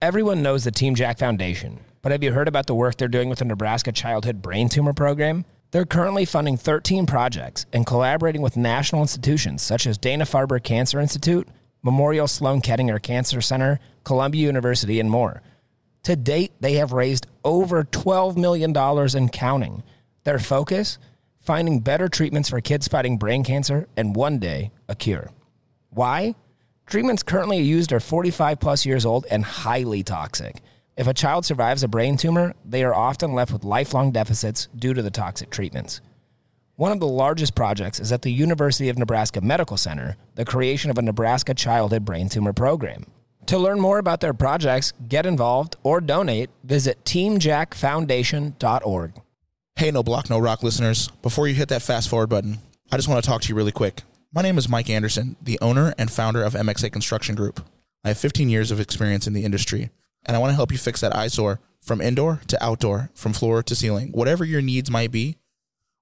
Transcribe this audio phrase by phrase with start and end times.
[0.00, 3.28] Everyone knows the Team Jack Foundation, but have you heard about the work they're doing
[3.28, 5.44] with the Nebraska Childhood Brain Tumor Program?
[5.72, 11.00] They're currently funding 13 projects and collaborating with national institutions such as Dana Farber Cancer
[11.00, 11.48] Institute,
[11.82, 15.42] Memorial Sloan Kettering Cancer Center, Columbia University, and more.
[16.04, 19.82] To date, they have raised over $12 million and counting.
[20.22, 20.98] Their focus?
[21.40, 25.32] Finding better treatments for kids fighting brain cancer and one day, a cure.
[25.90, 26.36] Why?
[26.88, 30.62] Treatments currently used are 45 plus years old and highly toxic.
[30.96, 34.94] If a child survives a brain tumor, they are often left with lifelong deficits due
[34.94, 36.00] to the toxic treatments.
[36.76, 40.90] One of the largest projects is at the University of Nebraska Medical Center, the creation
[40.90, 43.04] of a Nebraska Childhood Brain Tumor Program.
[43.46, 49.12] To learn more about their projects, get involved, or donate, visit teamjackfoundation.org.
[49.76, 51.10] Hey, no block, no rock listeners.
[51.20, 53.72] Before you hit that fast forward button, I just want to talk to you really
[53.72, 54.04] quick.
[54.30, 57.64] My name is Mike Anderson, the owner and founder of MXA Construction Group.
[58.04, 59.88] I have 15 years of experience in the industry,
[60.26, 63.62] and I want to help you fix that eyesore from indoor to outdoor, from floor
[63.62, 64.10] to ceiling.
[64.12, 65.38] Whatever your needs might be,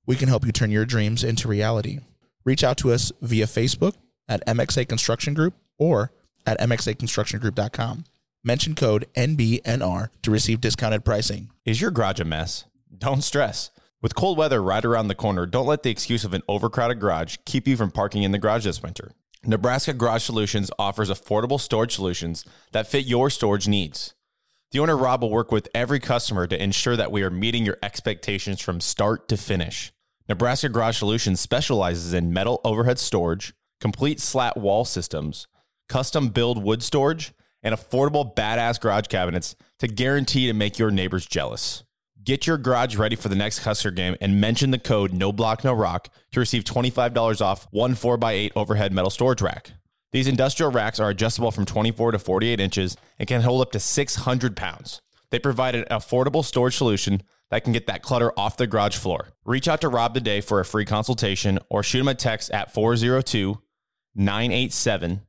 [0.06, 2.00] we can help you turn your dreams into reality.
[2.44, 3.94] Reach out to us via Facebook
[4.28, 6.10] at MXA Construction Group or
[6.44, 8.06] at mxaconstructiongroup.com.
[8.42, 11.50] Mention code NBNR to receive discounted pricing.
[11.64, 12.64] Is your garage a mess?
[12.98, 13.70] Don't stress.
[14.02, 17.38] With cold weather right around the corner, don't let the excuse of an overcrowded garage
[17.46, 19.12] keep you from parking in the garage this winter.
[19.42, 24.14] Nebraska Garage Solutions offers affordable storage solutions that fit your storage needs.
[24.72, 27.78] The owner Rob will work with every customer to ensure that we are meeting your
[27.82, 29.92] expectations from start to finish.
[30.28, 35.46] Nebraska Garage Solutions specializes in metal overhead storage, complete slat wall systems,
[35.88, 41.24] custom build wood storage, and affordable badass garage cabinets to guarantee to make your neighbors
[41.24, 41.84] jealous.
[42.26, 45.62] Get your garage ready for the next Husker game and mention the code No Block
[45.62, 49.70] No Rock to receive $25 off one 4x8 overhead metal storage rack.
[50.10, 53.78] These industrial racks are adjustable from 24 to 48 inches and can hold up to
[53.78, 55.00] 600 pounds.
[55.30, 59.28] They provide an affordable storage solution that can get that clutter off the garage floor.
[59.44, 62.74] Reach out to Rob today for a free consultation or shoot him a text at
[62.74, 63.56] 402
[64.16, 65.20] 987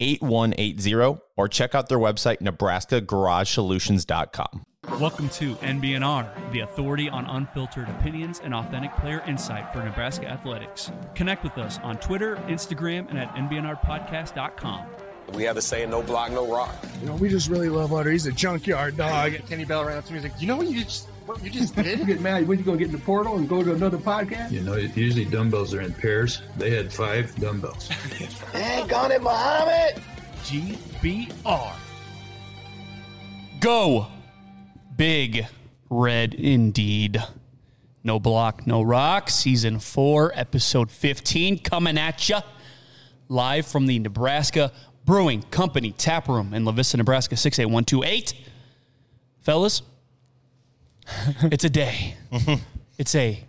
[0.00, 4.64] 8180 or check out their website, nebraskagaragesolutions.com.
[4.92, 10.90] Welcome to NBNR, the authority on unfiltered opinions and authentic player insight for Nebraska athletics.
[11.14, 14.86] Connect with us on Twitter, Instagram, and at NBNRpodcast.com.
[15.34, 16.74] We have the saying, no block, no rock.
[17.00, 18.10] You know, we just really love Utter.
[18.10, 19.34] He's a junkyard dog.
[19.48, 20.20] Kenny Bell ran up to me.
[20.20, 21.98] He's like, you know what you just what you just did?
[21.98, 24.50] you get mad when you go get in the portal and go to another podcast.
[24.52, 26.40] You know, usually dumbbells are in pairs.
[26.56, 27.90] They had five dumbbells.
[28.52, 30.00] Dang on it, Muhammad.
[30.44, 31.72] GBR.
[33.60, 34.06] Go.
[34.96, 35.46] Big
[35.90, 37.22] red indeed.
[38.02, 39.28] No block, no rock.
[39.30, 42.38] Season four, episode 15, coming at you
[43.28, 44.72] live from the Nebraska
[45.04, 48.34] Brewing Company tap room in La Vista, Nebraska 68128.
[49.40, 49.82] Fellas,
[51.42, 52.14] it's a day.
[52.98, 53.44] it's a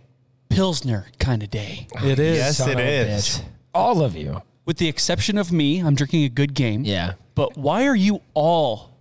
[0.48, 1.86] Pilsner kind of day.
[2.02, 2.38] It is.
[2.38, 3.24] Yes, son it of a is.
[3.24, 3.44] bitch.
[3.74, 4.42] All of you.
[4.64, 6.84] With the exception of me, I'm drinking a good game.
[6.84, 7.14] Yeah.
[7.34, 8.98] But why are you all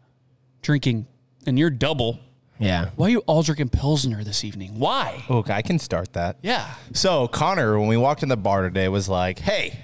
[0.61, 1.07] drinking,
[1.45, 2.19] and you're double,
[2.59, 2.89] Yeah.
[2.95, 4.79] why are you all drinking Pilsner this evening?
[4.79, 5.23] Why?
[5.29, 6.37] Okay, I can start that.
[6.41, 6.73] Yeah.
[6.93, 9.79] So Connor, when we walked in the bar today, was like, "Hey,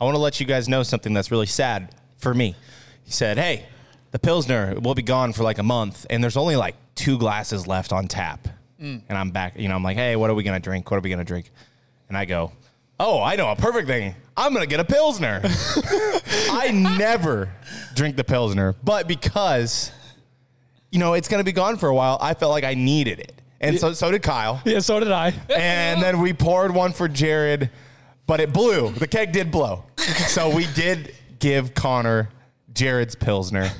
[0.00, 2.54] I want to let you guys know something that's really sad for me."
[3.04, 3.66] He said, "Hey,
[4.10, 7.66] the pilsner will be gone for like a month, and there's only like two glasses
[7.66, 8.48] left on tap."
[8.80, 9.02] Mm.
[9.08, 9.58] And I'm back.
[9.58, 10.90] You know, I'm like, "Hey, what are we gonna drink?
[10.90, 11.50] What are we gonna drink?"
[12.08, 12.50] And I go,
[12.98, 14.14] "Oh, I know a perfect thing.
[14.36, 15.40] I'm gonna get a pilsner."
[16.50, 17.50] I never
[17.94, 19.92] drink the pilsner, but because
[20.90, 23.40] you know it's gonna be gone for a while, I felt like I needed it,
[23.60, 24.60] and so so did Kyle.
[24.64, 25.32] Yeah, so did I.
[25.54, 27.70] And then we poured one for Jared,
[28.26, 28.90] but it blew.
[28.90, 29.84] The keg did blow.
[29.96, 32.28] So we did give Connor
[32.72, 33.70] Jared's Pilsner.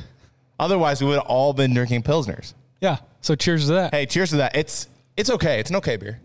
[0.58, 2.54] Otherwise, we would have all been drinking Pilsners.
[2.80, 2.98] Yeah.
[3.20, 3.94] So cheers to that.
[3.94, 4.56] Hey, cheers to that.
[4.56, 5.60] It's it's okay.
[5.60, 6.20] It's an okay beer.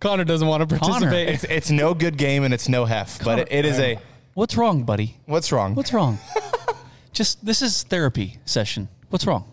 [0.00, 1.28] Connor doesn't want to participate.
[1.28, 3.98] It's it's no good game and it's no hef, but it, it is a.
[4.34, 5.16] What's wrong, buddy?
[5.26, 5.74] What's wrong?
[5.74, 6.18] What's wrong?
[7.12, 8.88] Just this is therapy session.
[9.10, 9.44] What's wrong?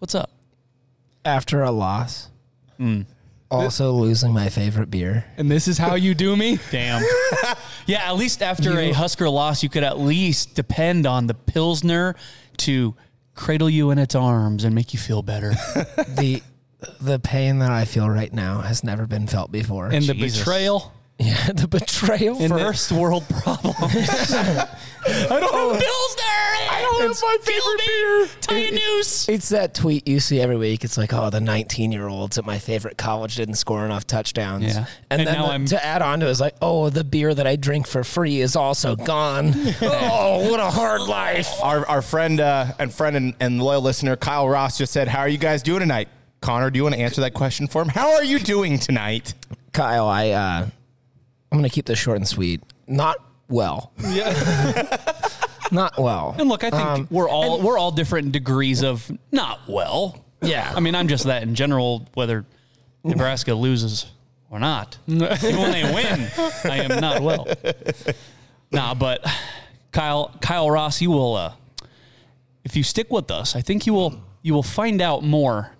[0.00, 0.30] What's up?
[1.24, 2.28] After a loss,
[2.78, 3.06] mm.
[3.50, 5.24] Also losing my favorite beer.
[5.36, 6.58] And this is how you do me?
[6.70, 7.02] Damn.
[7.86, 12.14] yeah, at least after a Husker loss, you could at least depend on the Pilsner
[12.58, 12.94] to
[13.34, 15.50] cradle you in its arms and make you feel better.
[16.16, 16.42] the
[17.00, 19.88] the pain that I feel right now has never been felt before.
[19.88, 20.38] And the Jesus.
[20.38, 20.92] betrayal.
[21.18, 22.38] yeah, the betrayal.
[22.38, 23.74] In for- first world problem.
[23.80, 24.66] I
[25.28, 25.78] don't have oh.
[25.78, 26.29] Pilsner.
[27.00, 28.28] I don't have my favorite beer.
[28.40, 29.28] Tie a noose.
[29.28, 30.84] It's that tweet you see every week.
[30.84, 34.64] It's like, oh, the 19 year olds at my favorite college didn't score enough touchdowns.
[34.64, 34.86] Yeah.
[35.10, 37.04] And, And then now the- I'm- to add on to it is like, oh, the
[37.04, 39.52] beer that I drink for free is also gone.
[39.82, 41.48] oh, what a hard life.
[41.62, 45.20] Our, our friend uh, and friend and, and loyal listener Kyle Ross just said, "How
[45.20, 46.08] are you guys doing tonight?"
[46.40, 47.88] Connor, do you want to answer that question for him?
[47.88, 49.34] How are you doing tonight?
[49.72, 52.62] Kyle, I, uh, I'm going to keep this short and sweet.
[52.86, 53.16] Not
[53.48, 53.92] well.
[54.08, 54.96] Yeah.
[55.70, 56.34] Not well.
[56.38, 60.24] And look, I think Um, we're all we're all different degrees of not well.
[60.42, 60.72] Yeah.
[60.74, 62.44] I mean, I'm just that in general, whether
[63.04, 64.06] Nebraska loses
[64.50, 64.98] or not.
[65.06, 66.28] Even when they win,
[66.64, 67.46] I am not well.
[68.72, 69.24] Nah, but
[69.92, 71.52] Kyle Kyle Ross, you will uh,
[72.64, 75.72] if you stick with us, I think you will you will find out more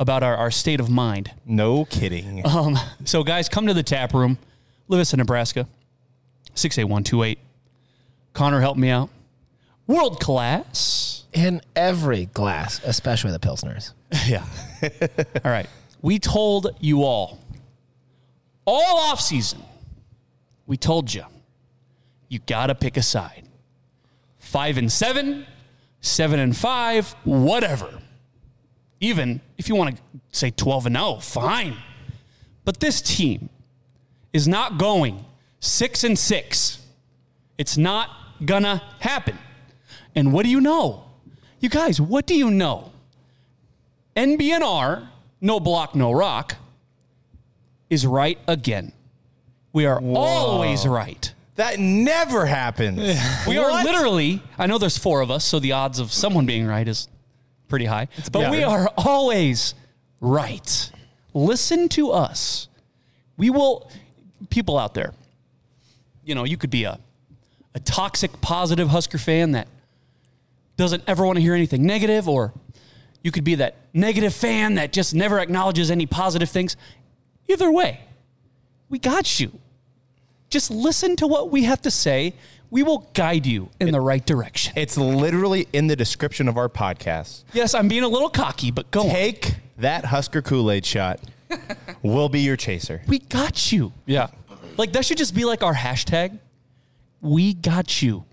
[0.00, 1.30] about our, our state of mind.
[1.46, 2.42] No kidding.
[2.46, 4.36] Um, so guys, come to the tap room,
[4.88, 5.68] La Vista, Nebraska,
[6.54, 7.38] six eight one two eight.
[8.32, 9.10] Connor, help me out.
[9.86, 11.24] World class.
[11.32, 13.92] In every glass, especially the Pilsners.
[14.26, 14.44] Yeah.
[15.44, 15.66] all right.
[16.02, 17.38] We told you all,
[18.66, 19.62] all off season,
[20.66, 21.24] we told you,
[22.28, 23.48] you got to pick a side.
[24.38, 25.46] Five and seven,
[26.02, 28.02] seven and five, whatever.
[29.00, 31.76] Even if you want to say 12 and 0, fine.
[32.64, 33.48] But this team
[34.32, 35.24] is not going
[35.60, 36.80] six and six.
[37.56, 38.10] It's not
[38.44, 39.38] gonna happen.
[40.14, 41.04] And what do you know?
[41.60, 42.92] You guys, what do you know?
[44.16, 45.08] NBNR,
[45.40, 46.56] no block, no rock,
[47.88, 48.92] is right again.
[49.72, 51.32] We are always right.
[51.56, 52.98] That never happens.
[53.46, 56.66] We are literally, I know there's four of us, so the odds of someone being
[56.66, 57.08] right is
[57.68, 58.08] pretty high.
[58.30, 59.74] But we are always
[60.20, 60.90] right.
[61.34, 62.68] Listen to us.
[63.36, 63.90] We will,
[64.50, 65.12] people out there,
[66.24, 66.98] you know, you could be a,
[67.74, 69.68] a toxic, positive Husker fan that
[70.76, 72.52] doesn't ever want to hear anything negative, or
[73.22, 76.76] you could be that negative fan that just never acknowledges any positive things.
[77.48, 78.00] Either way,
[78.88, 79.52] we got you.
[80.50, 82.34] Just listen to what we have to say.
[82.70, 84.72] We will guide you in the right direction.
[84.76, 87.44] It's literally in the description of our podcast.
[87.52, 89.10] Yes, I'm being a little cocky, but go on.
[89.10, 91.20] Take that Husker Kool Aid shot.
[92.02, 93.02] we'll be your chaser.
[93.06, 93.92] We got you.
[94.06, 94.28] Yeah.
[94.78, 96.38] Like that should just be like our hashtag.
[97.20, 98.24] We got you.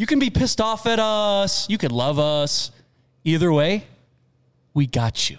[0.00, 1.68] You can be pissed off at us.
[1.68, 2.70] You can love us.
[3.22, 3.84] Either way,
[4.72, 5.36] we got you.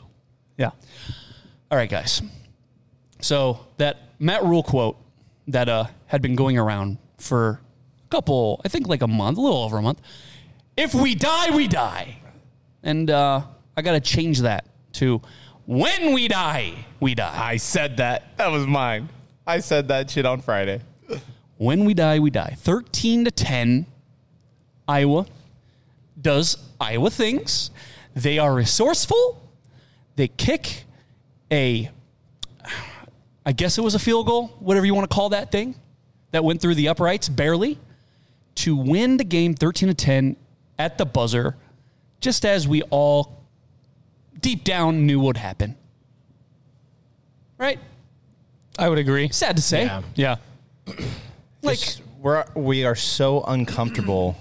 [0.55, 0.69] Yeah.
[1.71, 2.21] All right, guys.
[3.21, 4.97] So that Matt Rhule quote
[5.47, 7.59] that uh, had been going around for
[8.05, 9.99] a couple, I think like a month, a little over a month.
[10.77, 12.19] If we die, we die.
[12.83, 13.41] And uh,
[13.75, 15.23] I got to change that to
[15.65, 17.35] when we die, we die.
[17.35, 18.37] I said that.
[18.37, 19.09] That was mine.
[19.47, 20.81] I said that shit on Friday.
[21.57, 22.53] When we die, we die.
[22.59, 23.87] 13 to 10.
[24.91, 25.25] Iowa
[26.21, 27.71] does Iowa things.
[28.13, 29.41] They are resourceful.
[30.17, 30.83] They kick
[31.49, 31.89] a,
[33.45, 35.75] I guess it was a field goal, whatever you want to call that thing,
[36.31, 37.79] that went through the uprights barely
[38.55, 40.35] to win the game 13 to 10
[40.77, 41.55] at the buzzer,
[42.19, 43.45] just as we all
[44.41, 45.77] deep down knew would happen.
[47.57, 47.79] Right?
[48.77, 49.29] I would agree.
[49.29, 49.85] Sad to say.
[49.85, 50.01] Yeah.
[50.15, 50.35] Yeah.
[51.61, 51.79] Like,
[52.19, 54.35] We're we are so uncomfortable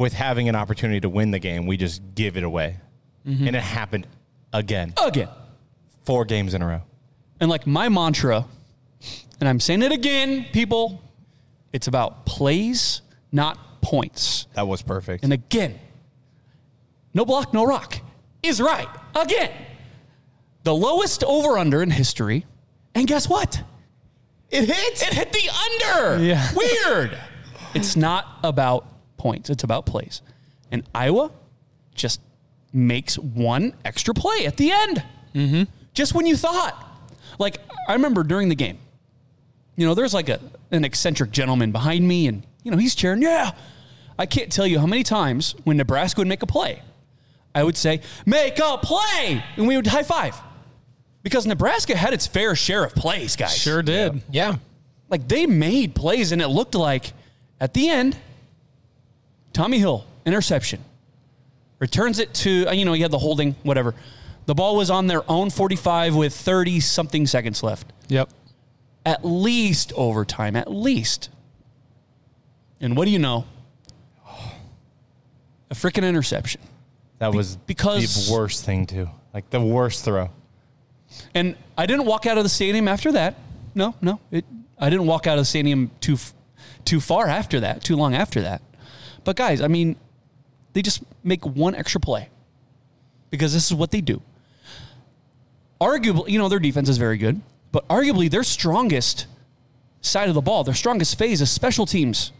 [0.00, 1.66] with having an opportunity to win the game.
[1.66, 2.78] We just give it away,
[3.26, 3.46] mm-hmm.
[3.46, 4.06] and it happened
[4.50, 4.94] again.
[4.96, 5.28] again.
[6.06, 6.80] Four games in a row.
[7.38, 8.46] And like my mantra,
[9.38, 11.02] and I'm saying it again, people,
[11.74, 14.46] it's about plays, not points.
[14.54, 15.22] That was perfect.
[15.22, 15.78] And again,
[17.12, 17.98] no block, no rock
[18.42, 18.88] is right.
[19.14, 19.52] Again,
[20.64, 22.46] the lowest over under in history.
[22.94, 23.62] And guess what?
[24.50, 25.02] it hit.
[25.02, 26.24] It hit the under.
[26.24, 26.48] Yeah.
[26.54, 27.18] Weird.
[27.74, 28.89] it's not about
[29.20, 30.22] points, it's about plays.
[30.72, 31.30] And Iowa
[31.94, 32.20] just
[32.72, 35.04] makes one extra play at the end.
[35.34, 35.62] Mm-hmm.
[35.92, 36.86] Just when you thought.
[37.38, 38.78] Like, I remember during the game,
[39.76, 43.22] you know, there's like a, an eccentric gentleman behind me, and, you know, he's cheering,
[43.22, 43.52] yeah.
[44.18, 46.82] I can't tell you how many times when Nebraska would make a play,
[47.54, 50.36] I would say, make a play, and we would high five.
[51.22, 53.56] Because Nebraska had its fair share of plays, guys.
[53.56, 54.22] Sure did.
[54.30, 54.56] Yeah.
[55.08, 57.12] Like they made plays, and it looked like
[57.60, 58.16] at the end,
[59.52, 60.84] Tommy Hill interception
[61.78, 63.94] returns it to uh, you know he had the holding whatever,
[64.46, 67.92] The ball was on their own 45 with 30 something seconds left.
[68.08, 68.30] Yep.
[69.06, 71.30] At least overtime, at least.
[72.80, 73.44] And what do you know?
[75.70, 76.60] A freaking interception.
[77.18, 79.08] That was because- the worst thing too.
[79.32, 80.30] Like the worst throw.
[81.34, 83.36] And I didn't walk out of the stadium after that.
[83.74, 84.18] No, no.
[84.32, 84.44] It,
[84.78, 86.18] I didn't walk out of the stadium too
[86.84, 88.62] too far after that, too long after that.
[89.24, 89.96] But guys, I mean,
[90.72, 92.28] they just make one extra play
[93.30, 94.22] because this is what they do.
[95.80, 97.40] Arguably, you know, their defense is very good,
[97.72, 99.26] but arguably their strongest
[100.02, 102.32] side of the ball, their strongest phase is special teams.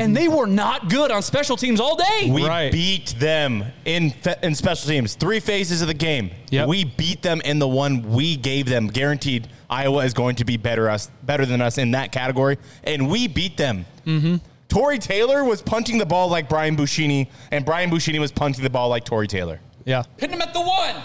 [0.00, 2.30] And they were not good on special teams all day.
[2.32, 5.16] We beat them in fe- in special teams.
[5.16, 6.30] Three phases of the game.
[6.48, 6.66] Yep.
[6.66, 8.86] We beat them in the one we gave them.
[8.86, 13.10] Guaranteed, Iowa is going to be better us better than us in that category, and
[13.10, 13.84] we beat them.
[14.06, 14.36] Mm-hmm.
[14.72, 18.70] Tory Taylor was punting the ball like Brian Buschini, and Brian Buschini was punting the
[18.70, 19.60] ball like Tory Taylor.
[19.84, 20.04] Yeah.
[20.16, 20.96] Hitting him at the one.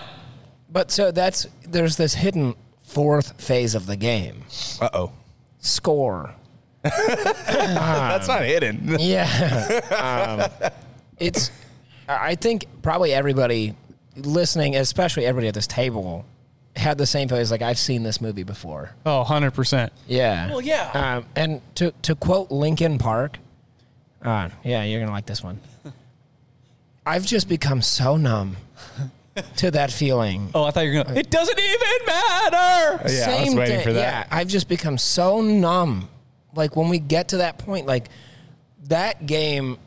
[0.72, 4.46] But so that's there's this hidden fourth phase of the game.
[4.80, 5.12] Uh oh.
[5.60, 6.34] Score.
[6.84, 8.96] That's not hidden.
[9.00, 10.50] Yeah.
[10.62, 10.70] um,
[11.20, 11.52] it's,
[12.08, 13.76] I think probably everybody
[14.16, 16.24] listening, especially everybody at this table,
[16.78, 17.46] had the same feeling.
[17.50, 18.92] Like, I've seen this movie before.
[19.06, 19.90] Oh, 100%.
[20.08, 20.48] Yeah.
[20.50, 21.18] Well, yeah.
[21.18, 23.40] Um, and to, to quote Linkin Park,
[24.24, 25.60] uh, yeah, you're going to like this one.
[27.06, 28.58] I've just become so numb
[29.58, 30.50] to that feeling.
[30.54, 31.20] Oh, I thought you were going to.
[31.20, 33.10] It doesn't even matter.
[33.10, 34.28] Yeah, I was waiting thing- for that.
[34.30, 36.10] Yeah, I've just become so numb.
[36.54, 38.10] Like when we get to that point, like
[38.88, 39.78] that game,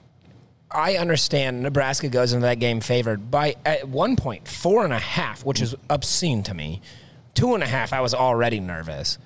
[0.71, 4.99] I understand Nebraska goes into that game favored by at one point four and a
[4.99, 6.81] half, which is obscene to me.
[7.35, 9.19] Two and a half, I was already nervous.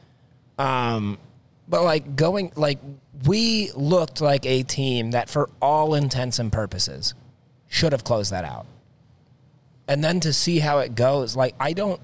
[0.58, 1.18] Um,
[1.68, 2.78] but like going, like
[3.26, 7.14] we looked like a team that, for all intents and purposes,
[7.68, 8.66] should have closed that out.
[9.88, 12.00] And then to see how it goes, like I don't,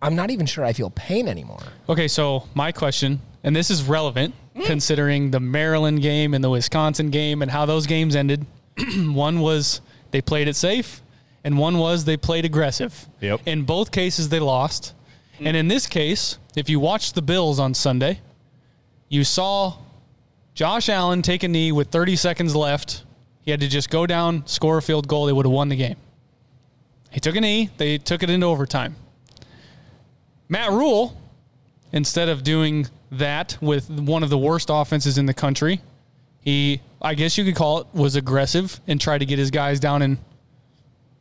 [0.00, 1.62] I'm not even sure I feel pain anymore.
[1.88, 4.64] Okay, so my question, and this is relevant mm.
[4.64, 8.46] considering the Maryland game and the Wisconsin game and how those games ended.
[8.96, 11.02] one was they played it safe,
[11.44, 13.08] and one was they played aggressive.
[13.20, 13.40] Yep.
[13.46, 14.94] In both cases, they lost.
[15.40, 15.46] Mm.
[15.46, 18.20] And in this case, if you watch the Bills on Sunday,
[19.08, 19.76] you saw
[20.54, 23.04] Josh Allen take a knee with 30 seconds left.
[23.42, 25.26] He had to just go down, score a field goal.
[25.26, 25.96] They would have won the game.
[27.10, 27.70] He took a knee.
[27.78, 28.96] They took it into overtime.
[30.48, 31.16] Matt Rhule,
[31.92, 35.80] instead of doing that with one of the worst offenses in the country,
[36.40, 39.80] he, I guess you could call it, was aggressive and tried to get his guys
[39.80, 40.18] down in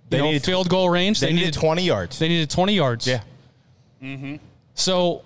[0.10, 1.20] They know, needed field goal range.
[1.20, 2.20] They, needed 20 yards.
[2.20, 3.08] They needed 20 yards.
[3.08, 3.22] yeah.
[4.74, 5.24] So,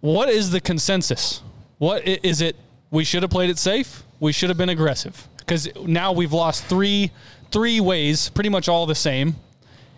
[0.00, 1.42] what is the consensus?
[1.82, 2.54] What is it?
[2.92, 4.04] We should have played it safe.
[4.20, 7.10] We should have been aggressive because now we've lost three
[7.50, 9.34] three ways, pretty much all the same,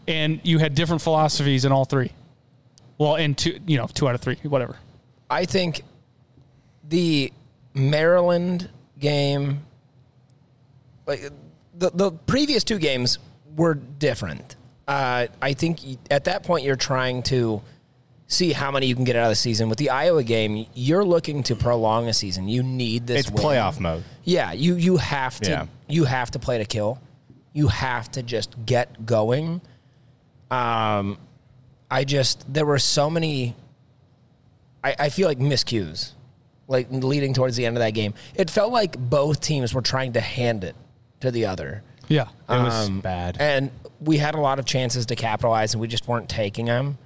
[0.08, 2.10] and you had different philosophies in all three.
[2.96, 4.78] Well, in two, you know, two out of three, whatever.
[5.28, 5.82] I think
[6.88, 7.30] the
[7.74, 9.60] Maryland game,
[11.06, 11.20] like
[11.76, 13.18] the the previous two games
[13.56, 14.56] were different.
[14.88, 17.60] Uh, I think at that point you're trying to
[18.26, 19.68] see how many you can get out of the season.
[19.68, 22.48] With the Iowa game, you're looking to prolong a season.
[22.48, 23.20] You need this.
[23.20, 23.42] It's win.
[23.44, 24.04] playoff mode.
[24.24, 25.66] Yeah, you you have to Yeah.
[25.88, 26.98] you have to play to kill.
[27.52, 29.60] You have to just get going.
[30.50, 31.18] Um,
[31.90, 33.54] I just there were so many.
[34.82, 36.12] I, I feel like miscues,
[36.68, 38.14] like leading towards the end of that game.
[38.34, 40.74] It felt like both teams were trying to hand it
[41.20, 41.82] to the other.
[42.08, 42.28] Yeah.
[42.48, 43.36] It was Um, bad.
[43.40, 46.98] And we had a lot of chances to capitalize, and we just weren't taking them.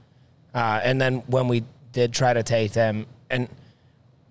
[0.55, 3.49] Uh, and then when we did try to take them, and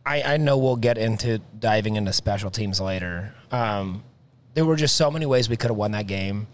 [0.06, 3.34] I, I know we'll get into diving into special teams later.
[3.52, 4.04] Um,
[4.54, 6.48] there were just so many ways we could have won that game,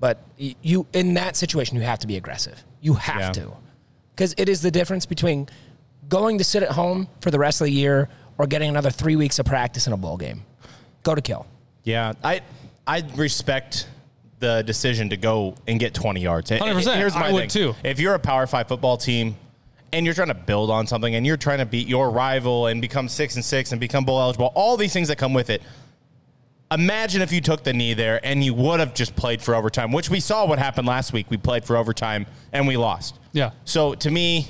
[0.00, 2.62] but you in that situation you have to be aggressive.
[2.80, 3.30] You have Yeah.
[3.44, 3.52] to,
[4.14, 5.48] because it is the difference between
[6.08, 8.08] going to sit at home for the rest of the year
[8.38, 10.44] or getting another three weeks of practice in a bowl game.
[11.02, 11.46] Go to kill.
[11.82, 12.42] Yeah, I
[12.86, 13.88] I respect
[14.38, 16.50] the decision to go and get 20 yards.
[16.50, 16.96] 100%.
[16.96, 17.48] Here's my I would thing.
[17.48, 17.74] too.
[17.84, 19.36] If you're a Power 5 football team
[19.92, 22.80] and you're trying to build on something and you're trying to beat your rival and
[22.80, 25.62] become 6 and 6 and become bowl eligible, all these things that come with it.
[26.70, 29.90] Imagine if you took the knee there and you would have just played for overtime,
[29.90, 31.30] which we saw what happened last week.
[31.30, 33.18] We played for overtime and we lost.
[33.32, 33.52] Yeah.
[33.64, 34.48] So to me,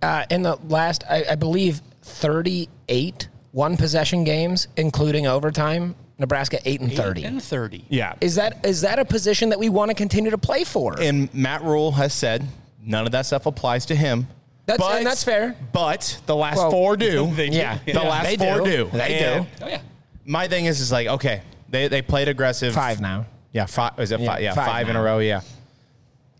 [0.00, 5.94] uh, in the last, I, I believe, 38 one possession games, including overtime.
[6.18, 7.24] Nebraska eight and thirty.
[7.24, 7.84] and 30.
[7.88, 8.14] yeah.
[8.20, 10.98] Is that is that a position that we want to continue to play for?
[11.00, 12.46] And Matt Rhule has said
[12.80, 14.26] none of that stuff applies to him.
[14.66, 15.56] That's- and that's fair.
[15.72, 17.26] But the last Well, four do.
[17.34, 17.56] They do.
[17.56, 18.88] yeah, The yeah, last they four do.
[18.92, 19.50] They And do.
[19.64, 19.80] Oh, yeah.
[20.24, 22.72] My thing is, is like, okay, they, they played aggressive.
[22.74, 23.26] Five now.
[23.52, 23.98] Yeah, five.
[23.98, 24.42] Is it Yeah, five?
[24.42, 25.00] Yeah, five five, in now.
[25.00, 25.18] a row.
[25.18, 25.42] Yeah.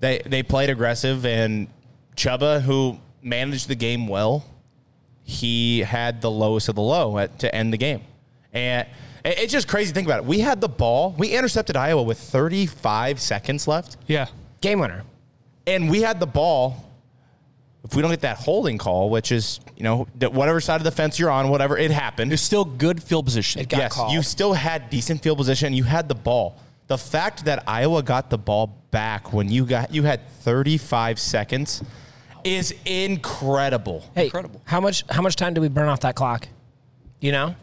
[0.00, 1.68] They they played aggressive, and
[2.16, 4.44] Chubba, who managed the game well,
[5.22, 8.02] he had the lowest of the low at, to end the game,
[8.52, 10.24] and it- it's just crazy to think about it.
[10.26, 14.26] We had the ball, we intercepted Iowa with 35 seconds left, Yeah.
[14.60, 15.04] Game winner.
[15.66, 16.80] and we had the ball.
[17.84, 20.90] If we don't get that holding call, which is you know whatever side of the
[20.90, 23.60] fence you're on, whatever it happened, It's still good field position.
[23.60, 24.12] It got yes, called.
[24.14, 25.74] you still had decent field position.
[25.74, 26.56] You had the ball.
[26.86, 31.82] The fact that Iowa got the ball back when you got you had 35 seconds
[32.42, 34.02] is incredible.
[34.14, 34.60] Hey, Incredible.
[34.64, 35.04] How much?
[35.10, 36.48] How much time did we burn off that clock?
[37.20, 37.54] You know?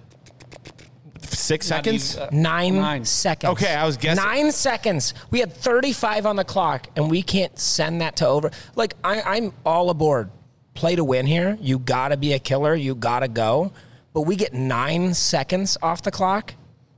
[1.42, 2.18] Six seconds.
[2.18, 3.06] Uh, Nine, Nine.
[3.06, 3.52] seconds.
[3.54, 5.14] Okay, I was guessing- Nine seconds.
[5.32, 8.52] We had 35 on the clock, and we can't send that to over.
[8.76, 10.30] Like, I, I'm all aboard.
[10.74, 11.58] Play to win here.
[11.60, 12.76] You got to be a killer.
[12.76, 13.74] You got to go.
[14.14, 16.54] But we get nine seconds off the clock.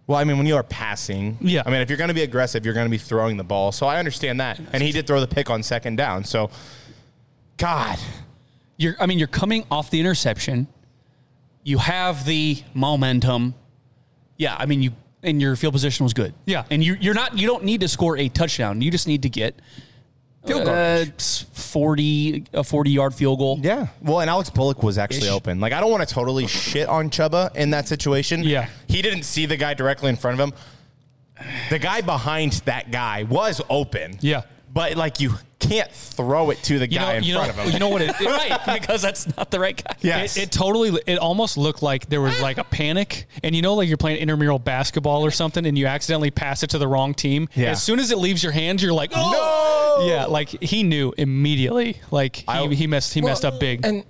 [0.05, 1.63] Well, I mean, when you are passing, Yeah.
[1.65, 3.71] I mean, if you're going to be aggressive, you're going to be throwing the ball.
[3.71, 6.23] So I understand that, and he did throw the pick on second down.
[6.25, 6.49] So,
[7.57, 7.97] God,
[8.77, 10.67] You're, I mean, you're coming off the interception.
[11.63, 13.55] You have the momentum.
[14.37, 16.33] Yeah, I mean, you and your field position was good.
[16.45, 16.65] Yeah.
[16.69, 18.81] and you you're not you don't need to score a touchdown.
[18.81, 19.55] You just need to get
[20.45, 20.73] Field goal.
[20.75, 21.05] uh,
[21.53, 23.59] forty a forty yard field goal.
[23.61, 23.87] yeah.
[24.01, 25.33] Well, and Alex Bullock was actually Ish.
[25.33, 25.59] open.
[25.59, 28.43] Like, I don't want to totally shit on Chubba in that situation.
[28.43, 28.67] Yeah.
[28.87, 30.53] he didn't see the guy directly in front of him.
[31.69, 34.17] The guy behind that guy was open.
[34.21, 34.41] Yeah.
[34.73, 37.61] But like you can't throw it to the You guy know, in you front know,
[37.61, 37.73] of him.
[37.73, 38.01] you know what?
[38.01, 39.95] It, it, right, because that's not the right guy.
[40.01, 40.35] Yes.
[40.35, 43.27] It, it totally, it almost looked like there was like a panic.
[43.43, 46.71] And you know, like you're playing intramural basketball or something and you accidentally pass it
[46.71, 47.47] to the wrong team.
[47.53, 47.69] Yeah.
[47.69, 50.07] As soon as it leaves your hands, you're like, oh, No!
[50.07, 50.25] Yeah.
[50.25, 52.01] Like he knew immediately.
[52.09, 53.85] Like he, I- he messed, he messed up big.
[53.85, 54.03] And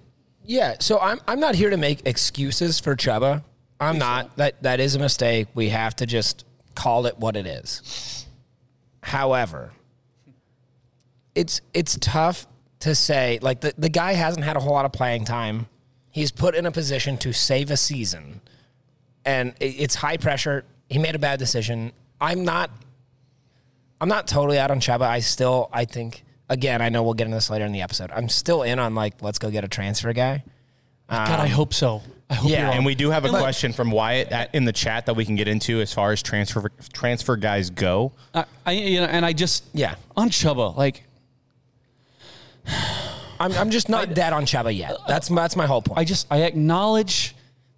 [0.46, 3.43] yeah, so I'm I'm not here to make excuses for Chubba.
[3.79, 4.36] I'm not.
[4.38, 5.48] That that is a mistake.
[5.55, 8.25] We have to just call it what it is.
[9.01, 9.72] However,
[11.35, 12.47] it's it's tough
[12.79, 15.67] to say like the, the guy hasn't had a whole lot of playing time.
[16.11, 18.41] He's put in a position to save a season.
[19.25, 20.65] And it- it's high pressure.
[20.89, 21.91] He made a bad decision.
[22.21, 22.69] I'm not
[24.01, 25.03] I'm not totally out on Chubba.
[25.03, 28.11] I still I think again, I know we'll get into this later in the episode.
[28.11, 30.43] I'm still in on like let's go get a transfer guy.
[31.09, 32.01] God, I um, hope so.
[32.29, 32.72] I hope yeah.
[32.72, 35.25] And we do have a Look- question from Wyatt at, in the chat that we
[35.25, 38.11] can get into as far as transfer transfer guys go.
[38.33, 39.96] I, I you know, and I just Yeah.
[40.17, 41.03] on Chubba like
[43.39, 44.95] I'm, I'm just not dead on Chubba yet.
[45.07, 45.99] That's that's my whole point.
[45.99, 47.35] I just I acknowledge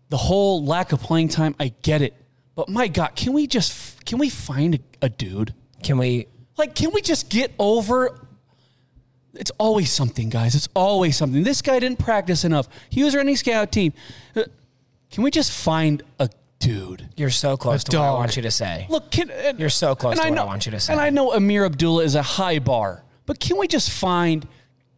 [0.09, 1.55] the whole lack of playing time.
[1.59, 2.13] I get it,
[2.55, 5.53] but my God, can we just can we find a, a dude?
[5.83, 8.19] Can we Like, can we just get over?
[9.33, 10.55] It's always something, guys.
[10.55, 11.43] It's always something.
[11.43, 12.69] This guy didn't practice enough.
[12.89, 13.91] He was running scout team.
[14.35, 14.43] Uh,
[15.11, 17.09] Can we just find a dude?
[17.17, 18.85] You're so close to what I want you to say.
[18.89, 20.93] Look, can, and- You're so close to what I want you to say.
[20.93, 24.47] And I know Ameer Abdullah is a high bar, but can we just find?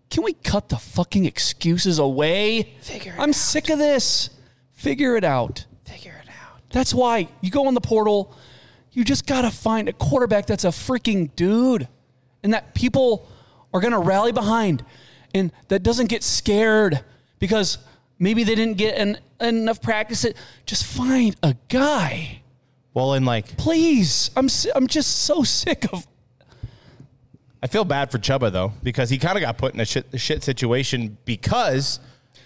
[0.10, 2.76] Can we cut the fucking excuses away?
[2.82, 3.36] Figure it I'm out.
[3.36, 4.30] sick of this.
[4.74, 5.66] Figure it out.
[5.86, 6.62] Figure it out.
[6.72, 8.34] That's why you go on the portal.
[8.92, 11.88] You just gotta find a quarterback that's a freaking dude,
[12.44, 13.28] and that people
[13.74, 14.84] are gonna rally behind,
[15.36, 17.04] and that doesn't get scared
[17.38, 17.78] because
[18.18, 20.24] maybe they didn't get an, enough practice.
[20.26, 22.42] It just find a guy,
[22.94, 24.32] Well, and like please.
[24.36, 26.08] I'm I'm just so sick of.
[27.62, 30.06] I feel bad for Chubba though because he kind of got put in a shit,
[30.16, 32.00] shit situation because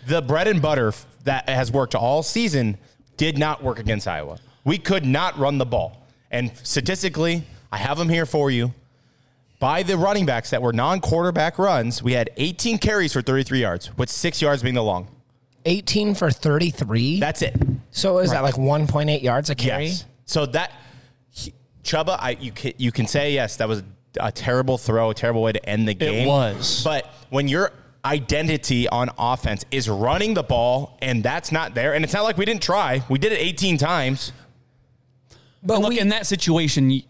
[0.08, 0.94] the bread and butter
[1.26, 2.78] that has worked all season
[3.18, 4.40] did not work against Iowa.
[4.64, 8.74] We could not run the ball, and statistically, I have them here for you.
[9.60, 13.96] By the running backs that were non-quarterback runs, we had 18 carries for 33 yards,
[13.98, 15.08] with six yards being the long.
[15.66, 17.20] 18 for 33.
[17.20, 17.56] That's it.
[17.92, 19.88] so is that like 1.8 yards a carry?
[19.88, 20.06] Yes.
[20.26, 20.72] So that
[21.84, 23.84] Chubba, I you can, you can say yes, that was
[24.20, 26.26] a terrible throw, a terrible way to end the game.
[26.26, 26.84] It was.
[26.84, 27.72] But when your
[28.04, 32.38] identity on offense is running the ball and that's not there, and it's not like
[32.38, 33.04] we didn't try.
[33.10, 34.32] We did it 18 times.
[35.64, 37.04] But And look, we, in that situation,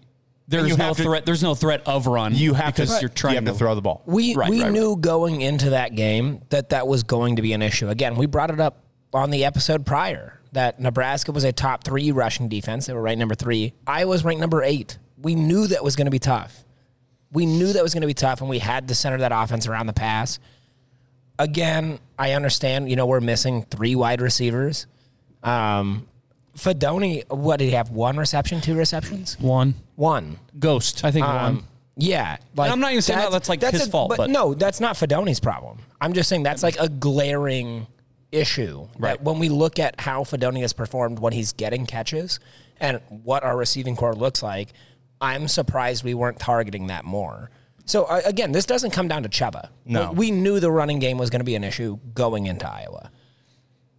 [0.47, 1.25] there's no to- threat.
[1.25, 2.35] There's no threat of run.
[2.35, 4.01] You have because to you're trying you have to throw the ball.
[4.05, 7.53] we Right, we right, knew going into that game that that was going to be
[7.53, 7.87] an issue.
[7.87, 8.83] Again, we brought it up
[9.13, 12.87] on the episode prior that Nebraska was a top three rushing defense.
[12.87, 13.73] They were ranked number three.
[13.87, 14.97] Iowa's ranked number eight.
[15.17, 16.65] We knew that was going to be tough.
[17.31, 19.67] We knew that was going to be tough, and we had to center that offense
[19.67, 20.39] around the pass.
[21.39, 22.89] Again, I understand.
[22.89, 24.85] You know, we're missing three wide receivers.
[25.43, 26.07] Um,
[26.57, 27.89] Fidone, what did he have?
[27.89, 29.75] One reception, two receptions, One.
[29.95, 30.37] one.
[30.59, 31.03] Ghost.
[31.05, 31.37] I think one.
[31.37, 31.67] Um,
[31.97, 34.79] yeah, like I'm not even saying that that's, like, his a- fault, but- no, that's
[34.79, 35.79] not Fidone's problem.
[35.99, 37.87] I'm just saying that's like a glaring
[38.31, 38.87] issue.
[38.97, 39.17] Right.
[39.17, 42.39] That when we look at how Fidone has performed when he's getting catches
[42.79, 44.69] and what our receiving corps looks like,
[45.21, 47.51] I'm surprised we weren't targeting that more.
[47.85, 49.69] So uh, again, this doesn't come down to Chubba.
[49.85, 50.11] No.
[50.11, 53.11] we knew the running game was going to be an issue going into Iowa.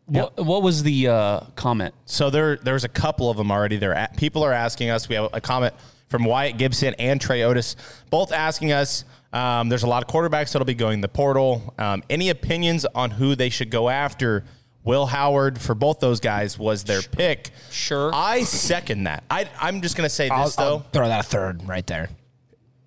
[0.06, 1.94] What, what was the uh, comment?
[2.04, 3.76] So there, there's a couple of them already.
[3.78, 5.08] There, at, people are asking us.
[5.08, 5.74] We have a comment
[6.08, 7.76] from Wyatt Gibson and Trey Otis,
[8.11, 9.04] both asking us.
[9.32, 11.72] Um, there's a lot of quarterbacks that'll be going the portal.
[11.78, 14.44] Um, any opinions on who they should go after?
[14.84, 17.50] Will Howard for both those guys was their pick.
[17.70, 19.22] Sure, I second that.
[19.30, 20.62] I, I'm just going to say I'll, this though.
[20.64, 22.08] I'll throw that a third right there.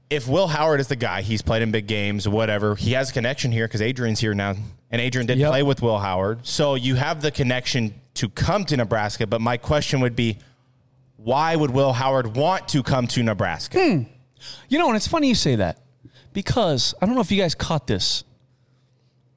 [0.09, 2.75] if Will Howard is the guy, he's played in big games, whatever.
[2.75, 4.55] He has a connection here because Adrian's here now,
[4.91, 5.49] and Adrian did Yep.
[5.49, 9.25] play with Will Howard, so you have the connection to come to Nebraska.
[9.25, 10.37] But my question would be,
[11.17, 13.79] why would Will Howard want to come to Nebraska?
[13.79, 14.03] Hmm.
[14.69, 15.79] You know, and it's funny you say that
[16.33, 18.23] because I don't know if you guys caught this.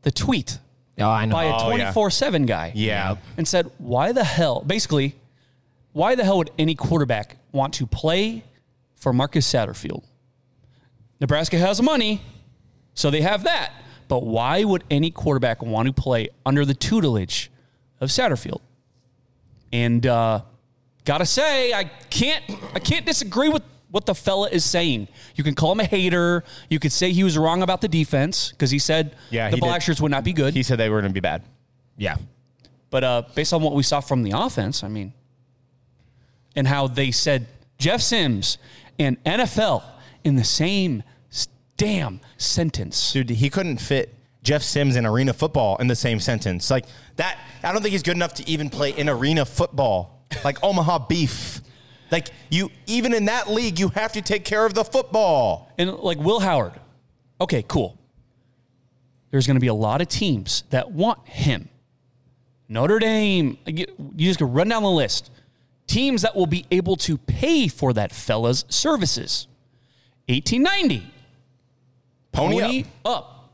[0.02, 0.58] The tweet
[1.00, 1.32] Oh, I know.
[1.32, 1.92] by a Oh, yeah.
[1.92, 2.72] 24 7 guy.
[2.74, 3.16] Yeah.
[3.36, 5.14] And said, why the hell, basically,
[5.92, 8.44] why the hell would any quarterback want to play
[8.96, 10.04] for Marcus Satterfield?
[11.20, 12.22] Nebraska has money,
[12.94, 13.72] so they have that.
[14.08, 17.50] But why would any quarterback want to play under the tutelage
[18.00, 18.60] of Satterfield?
[19.72, 20.42] And uh,
[21.04, 25.08] gotta say, I can't, I can't disagree with what the fella is saying.
[25.34, 26.44] You can call him a hater.
[26.68, 29.60] You could say he was wrong about the defense because he said Yeah, the he
[29.60, 29.66] did.
[29.66, 30.54] Black Shirts would not be good.
[30.54, 31.42] He said they were going to be bad.
[31.96, 32.16] Yeah.
[32.90, 35.12] But uh, based on what we saw from the offense, I mean,
[36.56, 37.46] and how they said
[37.78, 38.58] Jeff Sims
[38.98, 39.82] and NFL
[40.24, 41.02] in the same
[41.78, 43.12] damn sentence.
[43.12, 46.70] Dude, he couldn't fit Jeff Sims and arena football in the same sentence.
[46.70, 46.84] Like
[47.16, 51.06] that, I don't think he's good enough to even play in arena football, like Omaha
[51.06, 51.62] Beef.
[52.10, 55.70] Like you, even in that league, you have to take care of the football.
[55.78, 56.72] And like Will Howard,
[57.40, 57.98] okay, cool.
[59.30, 61.68] There's going to be a lot of teams that want him.
[62.68, 65.30] Notre Dame, you just can run down the list.
[65.86, 69.46] Teams that will be able to pay for that fella's services.
[70.28, 71.10] 1890.
[72.32, 73.22] Pony up.
[73.22, 73.50] up.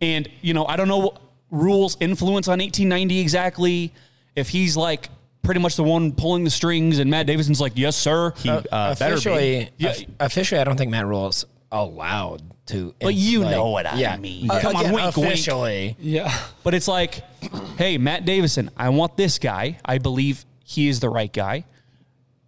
[0.00, 3.92] And, you know, I don't know what Rhule's influence on 1890 exactly.
[4.36, 5.10] If he's like
[5.42, 8.32] pretty much the one pulling the strings and Matt Davison's like, yes, sir.
[8.38, 9.14] He uh, better be.
[9.14, 9.90] officially, Yeah.
[9.90, 12.94] uh, officially, I don't think Matt Rhule's allowed to.
[13.00, 14.16] But you like- know what I yeah.
[14.16, 14.50] mean.
[14.50, 15.26] Uh, Come on, yeah, wink, wink.
[15.28, 15.96] officially.
[15.98, 16.34] Yeah.
[16.64, 17.22] But it's like,
[17.78, 19.78] hey, Matt Davison, I want this guy.
[19.84, 21.64] I believe he is the right guy.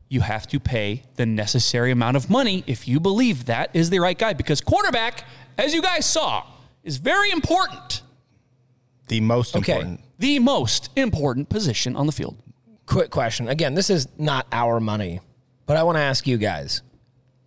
[0.08, 4.00] You have to pay the necessary amount of money if you believe that is the
[4.00, 4.32] right guy.
[4.32, 5.24] Because quarterback,
[5.56, 6.44] as you guys saw,
[6.82, 8.02] is very important.
[9.08, 9.72] The most Okay.
[9.74, 10.00] important.
[10.18, 12.36] The most important position on the field.
[12.90, 13.48] Quick question.
[13.48, 15.20] Again, this is not our money,
[15.64, 16.82] but I want to ask you guys: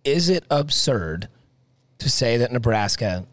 [0.02, 1.28] Is it absurd
[1.98, 3.26] to say that Nebraska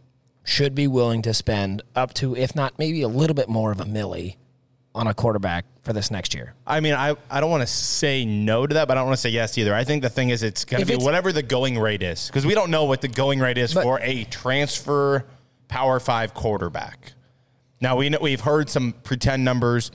[0.43, 3.79] should be willing to spend up to, if not maybe a little bit more of
[3.79, 4.35] a milli,
[4.93, 6.53] on a quarterback for this next year?
[6.67, 9.17] I mean, I, I don't want to say no to that, but I don't want
[9.17, 9.73] to say yes either.
[9.73, 12.27] I think the thing is, it's going to be it's- whatever the going rate is,
[12.27, 15.25] because we don't know what the going rate is But- for a transfer
[15.69, 17.13] Power Five quarterback.
[17.79, 19.91] Now we know, we've heard some pretend numbers.